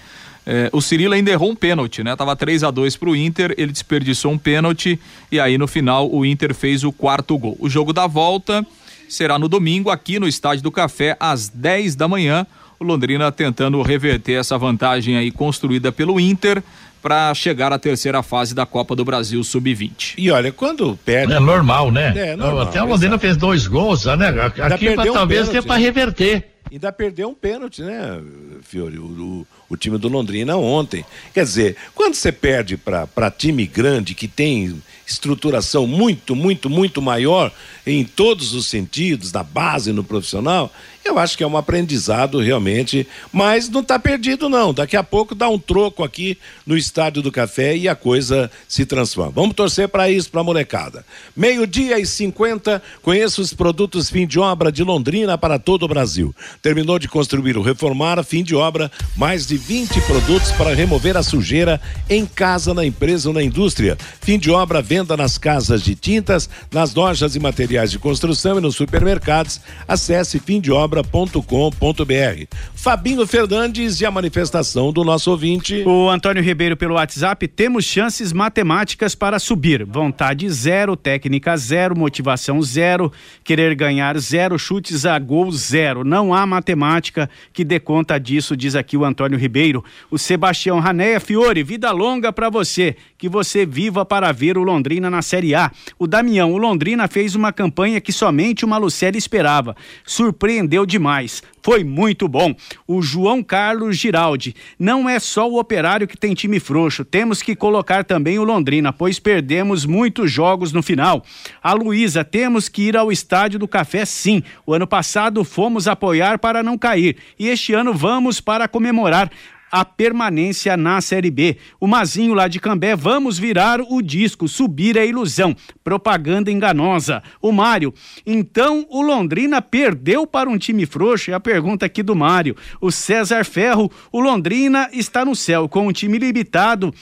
É, 0.45 0.69
o 0.71 0.81
Cirilo 0.81 1.13
ainda 1.13 1.31
errou 1.31 1.51
um 1.51 1.55
pênalti, 1.55 2.03
né? 2.03 2.15
Tava 2.15 2.35
3 2.35 2.63
a 2.63 2.71
2 2.71 2.95
pro 2.95 3.15
Inter, 3.15 3.53
ele 3.57 3.71
desperdiçou 3.71 4.31
um 4.31 4.37
pênalti 4.37 4.99
e 5.31 5.39
aí 5.39 5.57
no 5.57 5.67
final 5.67 6.09
o 6.11 6.25
Inter 6.25 6.55
fez 6.55 6.83
o 6.83 6.91
quarto 6.91 7.37
gol. 7.37 7.55
O 7.59 7.69
jogo 7.69 7.93
da 7.93 8.07
volta 8.07 8.65
será 9.07 9.37
no 9.37 9.47
domingo 9.47 9.89
aqui 9.89 10.19
no 10.19 10.27
Estádio 10.27 10.63
do 10.63 10.71
Café 10.71 11.15
às 11.19 11.49
10 11.49 11.95
da 11.95 12.07
manhã. 12.07 12.47
O 12.79 12.83
Londrina 12.83 13.31
tentando 13.31 13.81
reverter 13.81 14.39
essa 14.39 14.57
vantagem 14.57 15.17
aí 15.17 15.31
construída 15.31 15.91
pelo 15.91 16.19
Inter 16.19 16.63
para 17.01 17.33
chegar 17.33 17.71
à 17.71 17.79
terceira 17.79 18.21
fase 18.21 18.53
da 18.53 18.65
Copa 18.65 18.95
do 18.95 19.05
Brasil 19.05 19.43
Sub-20. 19.43 20.15
E 20.17 20.31
olha, 20.31 20.51
quando 20.51 20.97
perde. 21.05 21.33
É 21.33 21.39
normal, 21.39 21.91
né? 21.91 22.13
É, 22.15 22.35
normal, 22.35 22.61
Até 22.61 22.81
o 22.81 22.85
Londrina 22.85 23.17
fez 23.17 23.37
dois 23.37 23.67
gols, 23.67 24.05
né? 24.05 24.29
Aqui 24.29 24.93
pra, 24.93 25.05
talvez 25.05 25.47
um 25.47 25.51
tenha 25.51 25.63
para 25.63 25.75
reverter. 25.75 26.45
Ainda 26.71 26.91
perdeu 26.91 27.29
um 27.29 27.33
pênalti, 27.33 27.81
né, 27.81 28.21
Fiore? 28.61 28.99
O, 28.99 29.03
o, 29.05 29.47
o 29.69 29.77
time 29.77 29.97
do 29.97 30.09
Londrina 30.09 30.57
ontem. 30.57 31.05
Quer 31.33 31.43
dizer, 31.43 31.77
quando 31.93 32.15
você 32.15 32.31
perde 32.31 32.75
para 32.75 33.31
time 33.31 33.65
grande 33.67 34.15
que 34.15 34.27
tem 34.27 34.81
estruturação 35.05 35.87
muito, 35.87 36.35
muito, 36.35 36.69
muito 36.69 37.01
maior 37.01 37.51
em 37.85 38.03
todos 38.03 38.53
os 38.53 38.67
sentidos, 38.67 39.31
na 39.31 39.43
base, 39.43 39.91
no 39.91 40.03
profissional, 40.03 40.71
eu 41.09 41.19
acho 41.19 41.37
que 41.37 41.43
é 41.43 41.47
um 41.47 41.57
aprendizado 41.57 42.39
realmente, 42.39 43.07
mas 43.31 43.67
não 43.67 43.81
está 43.81 43.97
perdido 43.99 44.47
não. 44.47 44.73
Daqui 44.73 44.95
a 44.95 45.03
pouco 45.03 45.35
dá 45.35 45.49
um 45.49 45.59
troco 45.59 46.03
aqui 46.03 46.37
no 46.65 46.77
Estádio 46.77 47.21
do 47.21 47.31
Café 47.31 47.75
e 47.75 47.87
a 47.87 47.95
coisa 47.95 48.49
se 48.67 48.85
transforma. 48.85 49.31
Vamos 49.31 49.55
torcer 49.55 49.89
para 49.89 50.09
isso, 50.09 50.29
para 50.29 50.41
a 50.41 50.43
molecada. 50.43 51.05
Meio-dia 51.35 51.99
e 51.99 52.05
50, 52.05 52.81
conheça 53.01 53.41
os 53.41 53.53
produtos 53.53 54.09
fim 54.09 54.25
de 54.25 54.39
obra 54.39 54.71
de 54.71 54.83
Londrina 54.83 55.37
para 55.37 55.57
todo 55.57 55.83
o 55.83 55.87
Brasil. 55.87 56.33
Terminou 56.61 56.99
de 56.99 57.07
construir 57.07 57.57
ou 57.57 57.63
reformar, 57.63 58.23
fim 58.23 58.43
de 58.43 58.55
obra, 58.55 58.91
mais 59.17 59.47
de 59.47 59.57
20 59.57 59.99
produtos 60.01 60.51
para 60.51 60.75
remover 60.75 61.17
a 61.17 61.23
sujeira 61.23 61.81
em 62.09 62.25
casa, 62.25 62.73
na 62.73 62.85
empresa 62.85 63.29
ou 63.29 63.33
na 63.33 63.41
indústria. 63.41 63.97
Fim 64.21 64.37
de 64.37 64.51
obra, 64.51 64.81
venda 64.81 65.17
nas 65.17 65.37
casas 65.37 65.81
de 65.81 65.95
tintas, 65.95 66.49
nas 66.71 66.93
lojas 66.93 67.35
e 67.35 67.39
materiais 67.39 67.91
de 67.91 67.97
construção 67.97 68.57
e 68.57 68.61
nos 68.61 68.75
supermercados. 68.75 69.59
Acesse 69.87 70.39
fim 70.39 70.61
de 70.61 70.71
obra 70.71 70.98
obra.com.br. 70.99 72.45
Fabinho 72.73 73.25
Fernandes 73.25 73.99
e 73.99 74.05
a 74.05 74.11
manifestação 74.11 74.91
do 74.91 75.03
nosso 75.03 75.31
ouvinte. 75.31 75.83
O 75.85 76.09
Antônio 76.09 76.43
Ribeiro 76.43 76.77
pelo 76.77 76.95
WhatsApp, 76.95 77.47
temos 77.47 77.85
chances 77.85 78.31
matemáticas 78.31 79.15
para 79.15 79.39
subir. 79.39 79.83
Vontade 79.85 80.49
zero, 80.49 80.95
técnica 80.95 81.57
zero, 81.57 81.97
motivação 81.97 82.61
zero, 82.61 83.11
querer 83.43 83.75
ganhar 83.75 84.17
zero, 84.17 84.57
chutes 84.57 85.05
a 85.05 85.17
gol 85.19 85.51
zero. 85.51 86.03
Não 86.03 86.33
há 86.33 86.45
matemática 86.45 87.29
que 87.51 87.63
dê 87.63 87.79
conta 87.79 88.17
disso, 88.17 88.55
diz 88.55 88.75
aqui 88.75 88.95
o 88.95 89.05
Antônio 89.05 89.37
Ribeiro. 89.37 89.83
O 90.09 90.17
Sebastião 90.17 90.79
Ranéia 90.79 91.19
Fiore, 91.19 91.63
vida 91.63 91.91
longa 91.91 92.31
para 92.31 92.49
você, 92.49 92.95
que 93.17 93.27
você 93.27 93.65
viva 93.65 94.05
para 94.05 94.31
ver 94.31 94.57
o 94.57 94.63
Londrina 94.63 95.09
na 95.09 95.21
Série 95.21 95.53
A. 95.53 95.71
O 95.97 96.07
Damião, 96.07 96.53
o 96.53 96.57
Londrina 96.57 97.07
fez 97.07 97.35
uma 97.35 97.51
campanha 97.51 97.99
que 97.99 98.13
somente 98.13 98.63
o 98.63 98.67
Malucelli 98.67 99.17
esperava. 99.17 99.75
Surpreendeu 100.05 100.78
demais. 100.85 101.43
Foi 101.61 101.83
muito 101.83 102.27
bom. 102.27 102.55
O 102.87 103.01
João 103.01 103.43
Carlos 103.43 103.97
Giraldi. 103.97 104.55
Não 104.77 105.07
é 105.07 105.19
só 105.19 105.49
o 105.49 105.59
operário 105.59 106.07
que 106.07 106.17
tem 106.17 106.33
time 106.33 106.59
frouxo. 106.59 107.05
Temos 107.05 107.41
que 107.41 107.55
colocar 107.55 108.03
também 108.03 108.39
o 108.39 108.43
Londrina, 108.43 108.91
pois 108.91 109.19
perdemos 109.19 109.85
muitos 109.85 110.31
jogos 110.31 110.71
no 110.71 110.81
final. 110.81 111.23
A 111.61 111.73
Luísa, 111.73 112.23
temos 112.23 112.69
que 112.69 112.83
ir 112.83 112.97
ao 112.97 113.11
estádio 113.11 113.59
do 113.59 113.67
Café 113.67 114.05
sim. 114.05 114.41
O 114.65 114.73
ano 114.73 114.87
passado 114.87 115.43
fomos 115.43 115.87
apoiar 115.87 116.39
para 116.39 116.63
não 116.63 116.77
cair. 116.77 117.17
E 117.37 117.47
este 117.47 117.73
ano 117.73 117.93
vamos 117.93 118.39
para 118.41 118.67
comemorar 118.67 119.29
a 119.71 119.83
permanência 119.85 120.75
na 120.75 121.01
Série 121.01 121.31
B. 121.31 121.57
O 121.79 121.87
Mazinho 121.87 122.33
lá 122.33 122.47
de 122.47 122.59
Cambé, 122.59 122.95
vamos 122.95 123.37
virar 123.37 123.79
o 123.81 124.01
disco, 124.01 124.47
subir 124.47 124.97
a 124.97 125.05
ilusão. 125.05 125.55
Propaganda 125.83 126.51
enganosa. 126.51 127.21
O 127.41 127.51
Mário, 127.51 127.93
então 128.25 128.85
o 128.89 129.01
Londrina 129.01 129.61
perdeu 129.61 130.25
para 130.25 130.49
um 130.49 130.57
time 130.57 130.85
frouxo? 130.85 131.31
É 131.31 131.33
a 131.33 131.39
pergunta 131.39 131.85
aqui 131.85 132.03
do 132.03 132.15
Mário. 132.15 132.55
O 132.81 132.91
César 132.91 133.43
Ferro, 133.45 133.91
o 134.11 134.19
Londrina 134.19 134.89
está 134.93 135.23
no 135.23 135.35
céu 135.35 135.67
com 135.69 135.87
um 135.87 135.91
time 135.91 136.17
limitado 136.17 136.93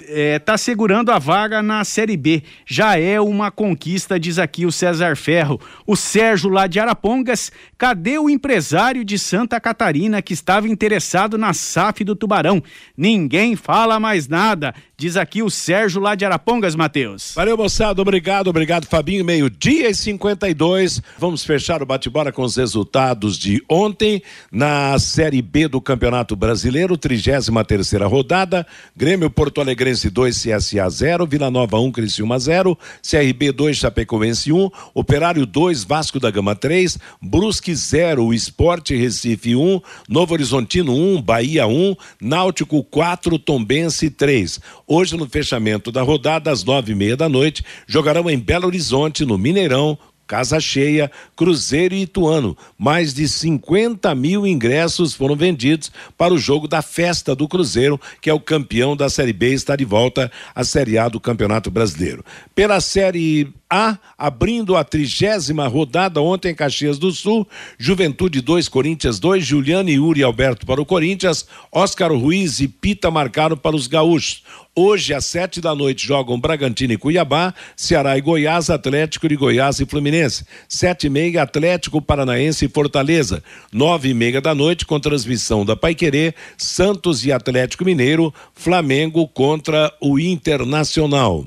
está 0.00 0.54
é, 0.54 0.56
segurando 0.56 1.10
a 1.10 1.18
vaga 1.18 1.62
na 1.62 1.84
Série 1.84 2.16
B. 2.16 2.42
Já 2.66 2.98
é 2.98 3.20
uma 3.20 3.50
conquista, 3.50 4.18
diz 4.18 4.38
aqui 4.38 4.64
o 4.64 4.72
César 4.72 5.16
Ferro. 5.16 5.60
O 5.86 5.96
Sérgio 5.96 6.48
lá 6.48 6.66
de 6.66 6.78
Arapongas, 6.78 7.50
cadê 7.76 8.18
o 8.18 8.30
empresário 8.30 9.04
de 9.04 9.18
Santa 9.18 9.60
Catarina 9.60 10.22
que 10.22 10.32
estava 10.32 10.68
interessado 10.68 11.36
na 11.36 11.52
SAF 11.52 12.04
do 12.04 12.14
Tubarão? 12.14 12.62
Ninguém 12.96 13.56
fala 13.56 13.98
mais 13.98 14.28
nada, 14.28 14.74
diz 14.98 15.16
aqui 15.16 15.42
o 15.42 15.50
Sérgio 15.50 16.00
lá 16.00 16.14
de 16.14 16.24
Arapongas, 16.24 16.74
Matheus. 16.74 17.32
Valeu, 17.34 17.56
moçada, 17.56 18.00
obrigado, 18.00 18.48
obrigado, 18.48 18.86
Fabinho. 18.86 19.24
Meio-dia 19.24 19.90
e 19.90 19.94
52. 19.94 21.02
Vamos 21.18 21.44
fechar 21.44 21.82
o 21.82 21.86
bate-bola 21.86 22.32
com 22.32 22.42
os 22.42 22.56
resultados 22.56 23.38
de 23.38 23.62
ontem 23.68 24.22
na 24.50 24.98
Série 24.98 25.42
B 25.42 25.68
do 25.68 25.80
Campeonato 25.80 26.34
Brasileiro, 26.34 26.96
33 26.96 27.48
terceira 27.66 28.06
rodada. 28.06 28.66
Grêmio 28.96 29.28
Porto 29.28 29.60
Alegre 29.60 29.88
Fluminense 29.98 30.10
2, 30.10 30.42
CSA 30.42 30.88
0, 30.88 31.26
Vila 31.26 31.50
Nova 31.50 31.78
1, 31.78 31.84
um, 31.84 31.92
Criciúma 31.92 32.38
0, 32.38 32.78
CRB 33.02 33.52
2, 33.52 33.76
Chapecoense 33.76 34.52
1, 34.52 34.56
um, 34.56 34.70
Operário 34.94 35.44
2, 35.44 35.84
Vasco 35.84 36.20
da 36.20 36.30
Gama 36.30 36.54
3, 36.54 36.98
Brusque 37.20 37.74
0, 37.74 38.32
Esporte 38.32 38.94
Recife 38.94 39.56
1, 39.56 39.60
um, 39.60 39.80
Novo 40.08 40.34
Horizontino 40.34 40.94
1, 40.94 41.22
Bahia 41.22 41.66
1, 41.66 41.96
Náutico 42.20 42.84
4, 42.84 43.38
Tombense 43.38 44.10
3. 44.10 44.60
Hoje, 44.90 45.18
no 45.18 45.28
fechamento 45.28 45.92
da 45.92 46.00
rodada, 46.00 46.50
às 46.50 46.64
nove 46.64 46.92
e 46.92 46.94
meia 46.94 47.14
da 47.14 47.28
noite, 47.28 47.62
jogarão 47.86 48.30
em 48.30 48.38
Belo 48.38 48.66
Horizonte, 48.66 49.22
no 49.22 49.36
Mineirão, 49.36 49.98
Casa 50.26 50.58
cheia, 50.60 51.10
Cruzeiro 51.36 51.94
e 51.94 52.02
Ituano. 52.02 52.56
Mais 52.78 53.12
de 53.12 53.28
50 53.28 54.14
mil 54.14 54.46
ingressos 54.46 55.12
foram 55.12 55.36
vendidos 55.36 55.92
para 56.16 56.32
o 56.32 56.38
jogo 56.38 56.66
da 56.66 56.80
festa 56.80 57.34
do 57.34 57.46
Cruzeiro, 57.46 58.00
que 58.20 58.30
é 58.30 58.32
o 58.32 58.40
campeão 58.40 58.96
da 58.96 59.10
Série 59.10 59.32
B 59.34 59.50
e 59.50 59.54
está 59.54 59.76
de 59.76 59.84
volta 59.84 60.32
à 60.54 60.64
Série 60.64 60.96
A 60.96 61.08
do 61.08 61.20
Campeonato 61.20 61.70
Brasileiro. 61.70 62.24
Pela 62.54 62.80
Série 62.80 63.52
a, 63.70 63.98
abrindo 64.16 64.76
a 64.76 64.82
trigésima 64.82 65.66
rodada 65.66 66.20
ontem 66.22 66.50
em 66.50 66.54
Caxias 66.54 66.98
do 66.98 67.12
Sul, 67.12 67.46
Juventude 67.78 68.40
2, 68.40 68.68
Corinthians 68.68 69.18
2, 69.18 69.44
Juliano 69.44 69.90
e 69.90 69.94
Yuri 69.94 70.22
Alberto 70.22 70.64
para 70.64 70.80
o 70.80 70.86
Corinthians, 70.86 71.46
Oscar 71.70 72.12
Ruiz 72.12 72.60
e 72.60 72.68
Pita 72.68 73.10
marcaram 73.10 73.56
para 73.56 73.76
os 73.76 73.86
gaúchos. 73.86 74.42
Hoje, 74.74 75.12
às 75.12 75.26
sete 75.26 75.60
da 75.60 75.74
noite, 75.74 76.06
jogam 76.06 76.38
Bragantino 76.38 76.92
e 76.92 76.96
Cuiabá, 76.96 77.52
Ceará 77.76 78.16
e 78.16 78.20
Goiás, 78.20 78.70
Atlético 78.70 79.28
de 79.28 79.34
Goiás 79.34 79.80
e 79.80 79.84
Fluminense. 79.84 80.46
Sete 80.68 81.08
e 81.08 81.10
meia, 81.10 81.42
Atlético 81.42 82.00
Paranaense 82.00 82.64
e 82.64 82.68
Fortaleza. 82.68 83.42
Nove 83.72 84.10
e 84.10 84.14
meia 84.14 84.40
da 84.40 84.54
noite, 84.54 84.86
com 84.86 85.00
transmissão 85.00 85.64
da 85.64 85.74
Paiquerê, 85.74 86.32
Santos 86.56 87.26
e 87.26 87.32
Atlético 87.32 87.84
Mineiro, 87.84 88.32
Flamengo 88.54 89.26
contra 89.26 89.92
o 90.00 90.16
Internacional 90.18 91.44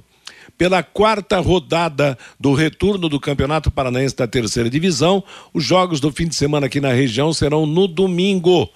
pela 0.61 0.83
quarta 0.83 1.39
rodada 1.39 2.15
do 2.39 2.53
retorno 2.53 3.09
do 3.09 3.19
Campeonato 3.19 3.71
Paranaense 3.71 4.15
da 4.15 4.27
Terceira 4.27 4.69
Divisão. 4.69 5.23
Os 5.51 5.63
jogos 5.63 5.99
do 5.99 6.11
fim 6.11 6.27
de 6.27 6.35
semana 6.35 6.67
aqui 6.67 6.79
na 6.79 6.93
região 6.93 7.33
serão 7.33 7.65
no 7.65 7.87
domingo 7.87 8.69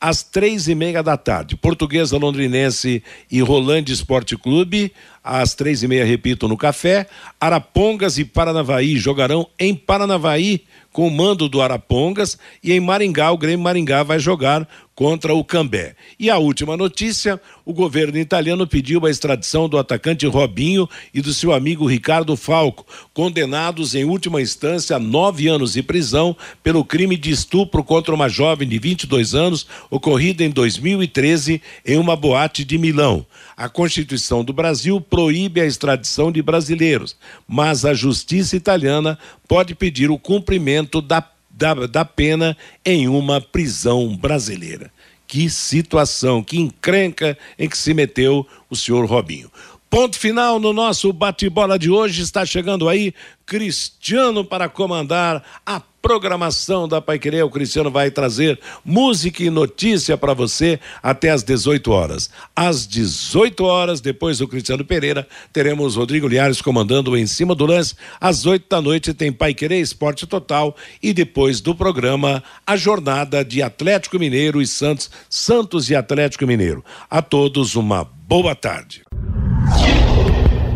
às 0.00 0.22
três 0.22 0.68
e 0.68 0.74
meia 0.76 1.02
da 1.02 1.16
tarde. 1.16 1.56
Portuguesa 1.56 2.16
Londrinense 2.16 3.02
e 3.28 3.40
Rolândia 3.40 3.92
Esporte 3.92 4.36
Clube, 4.36 4.92
às 5.24 5.52
três 5.52 5.82
e 5.82 5.88
meia, 5.88 6.04
repito, 6.04 6.46
no 6.46 6.56
Café. 6.56 7.08
Arapongas 7.40 8.18
e 8.18 8.24
Paranavaí 8.24 8.96
jogarão 8.96 9.48
em 9.58 9.74
Paranavaí 9.74 10.62
com 10.92 11.06
o 11.06 11.10
mando 11.10 11.48
do 11.48 11.62
Arapongas 11.62 12.38
e 12.62 12.72
em 12.72 12.80
Maringá, 12.80 13.30
o 13.32 13.38
Grêmio 13.38 13.64
Maringá 13.64 14.02
vai 14.02 14.18
jogar 14.18 14.68
contra 14.94 15.34
o 15.34 15.42
Cambé. 15.42 15.94
E 16.18 16.30
a 16.30 16.38
última 16.38 16.76
notícia: 16.76 17.40
o 17.64 17.72
governo 17.72 18.18
italiano 18.18 18.66
pediu 18.66 19.04
a 19.04 19.10
extradição 19.10 19.68
do 19.68 19.78
atacante 19.78 20.26
Robinho 20.26 20.88
e 21.12 21.20
do 21.20 21.32
seu 21.32 21.52
amigo 21.52 21.86
Ricardo 21.86 22.36
Falco, 22.36 22.86
condenados 23.14 23.94
em 23.94 24.04
última 24.04 24.40
instância 24.40 24.96
a 24.96 24.98
nove 24.98 25.48
anos 25.48 25.72
de 25.72 25.82
prisão 25.82 26.36
pelo 26.62 26.84
crime 26.84 27.16
de 27.16 27.30
estupro 27.30 27.82
contra 27.82 28.14
uma 28.14 28.28
jovem 28.28 28.68
de 28.68 28.78
22 28.78 29.34
anos 29.34 29.66
ocorrida 29.90 30.44
em 30.44 30.50
2013 30.50 31.60
em 31.86 31.98
uma 31.98 32.14
boate 32.14 32.64
de 32.64 32.78
Milão. 32.78 33.24
A 33.56 33.68
Constituição 33.68 34.44
do 34.44 34.52
Brasil 34.52 35.00
proíbe 35.00 35.60
a 35.60 35.66
extradição 35.66 36.32
de 36.32 36.42
brasileiros, 36.42 37.16
mas 37.46 37.84
a 37.84 37.94
justiça 37.94 38.56
italiana 38.56 39.18
pode 39.46 39.74
pedir 39.74 40.10
o 40.10 40.18
cumprimento 40.18 41.00
da 41.00 41.20
da, 41.54 41.74
da 41.86 42.04
pena 42.04 42.56
em 42.84 43.08
uma 43.08 43.40
prisão 43.40 44.16
brasileira. 44.16 44.90
Que 45.26 45.48
situação, 45.48 46.42
que 46.42 46.58
encrenca 46.58 47.38
em 47.58 47.68
que 47.68 47.76
se 47.76 47.94
meteu 47.94 48.46
o 48.68 48.76
senhor 48.76 49.04
Robinho. 49.04 49.50
Ponto 49.88 50.18
final 50.18 50.58
no 50.58 50.72
nosso 50.72 51.12
bate-bola 51.12 51.78
de 51.78 51.90
hoje. 51.90 52.22
Está 52.22 52.44
chegando 52.46 52.88
aí 52.88 53.14
Cristiano 53.44 54.44
para 54.44 54.68
comandar 54.68 55.42
a 55.64 55.80
programação 56.02 56.88
da 56.88 57.00
Pai 57.00 57.18
Querer. 57.18 57.44
O 57.44 57.50
Cristiano 57.50 57.90
vai 57.90 58.10
trazer 58.10 58.58
música 58.84 59.42
e 59.42 59.48
notícia 59.48 60.18
para 60.18 60.34
você 60.34 60.80
até 61.02 61.30
às 61.30 61.44
18 61.44 61.90
horas. 61.92 62.28
Às 62.54 62.86
18 62.86 63.64
horas, 63.64 64.00
depois 64.00 64.38
do 64.38 64.48
Cristiano 64.48 64.84
Pereira, 64.84 65.26
teremos 65.52 65.94
Rodrigo 65.94 66.26
Liares 66.26 66.60
comandando 66.60 67.16
em 67.16 67.26
cima 67.26 67.54
do 67.54 67.64
lance. 67.64 67.94
Às 68.20 68.44
8 68.44 68.66
da 68.68 68.80
noite 68.80 69.14
tem 69.14 69.32
Pai 69.32 69.54
Querer 69.54 69.80
Esporte 69.80 70.26
Total 70.26 70.76
e 71.02 71.12
depois 71.12 71.60
do 71.60 71.74
programa 71.74 72.42
a 72.66 72.76
jornada 72.76 73.44
de 73.44 73.62
Atlético 73.62 74.18
Mineiro 74.18 74.60
e 74.60 74.66
Santos, 74.66 75.10
Santos 75.30 75.88
e 75.88 75.94
Atlético 75.94 76.46
Mineiro. 76.46 76.84
A 77.08 77.22
todos 77.22 77.76
uma 77.76 78.04
boa 78.04 78.54
tarde 78.54 79.02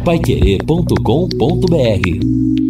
paiquerê.com.br 0.06 2.65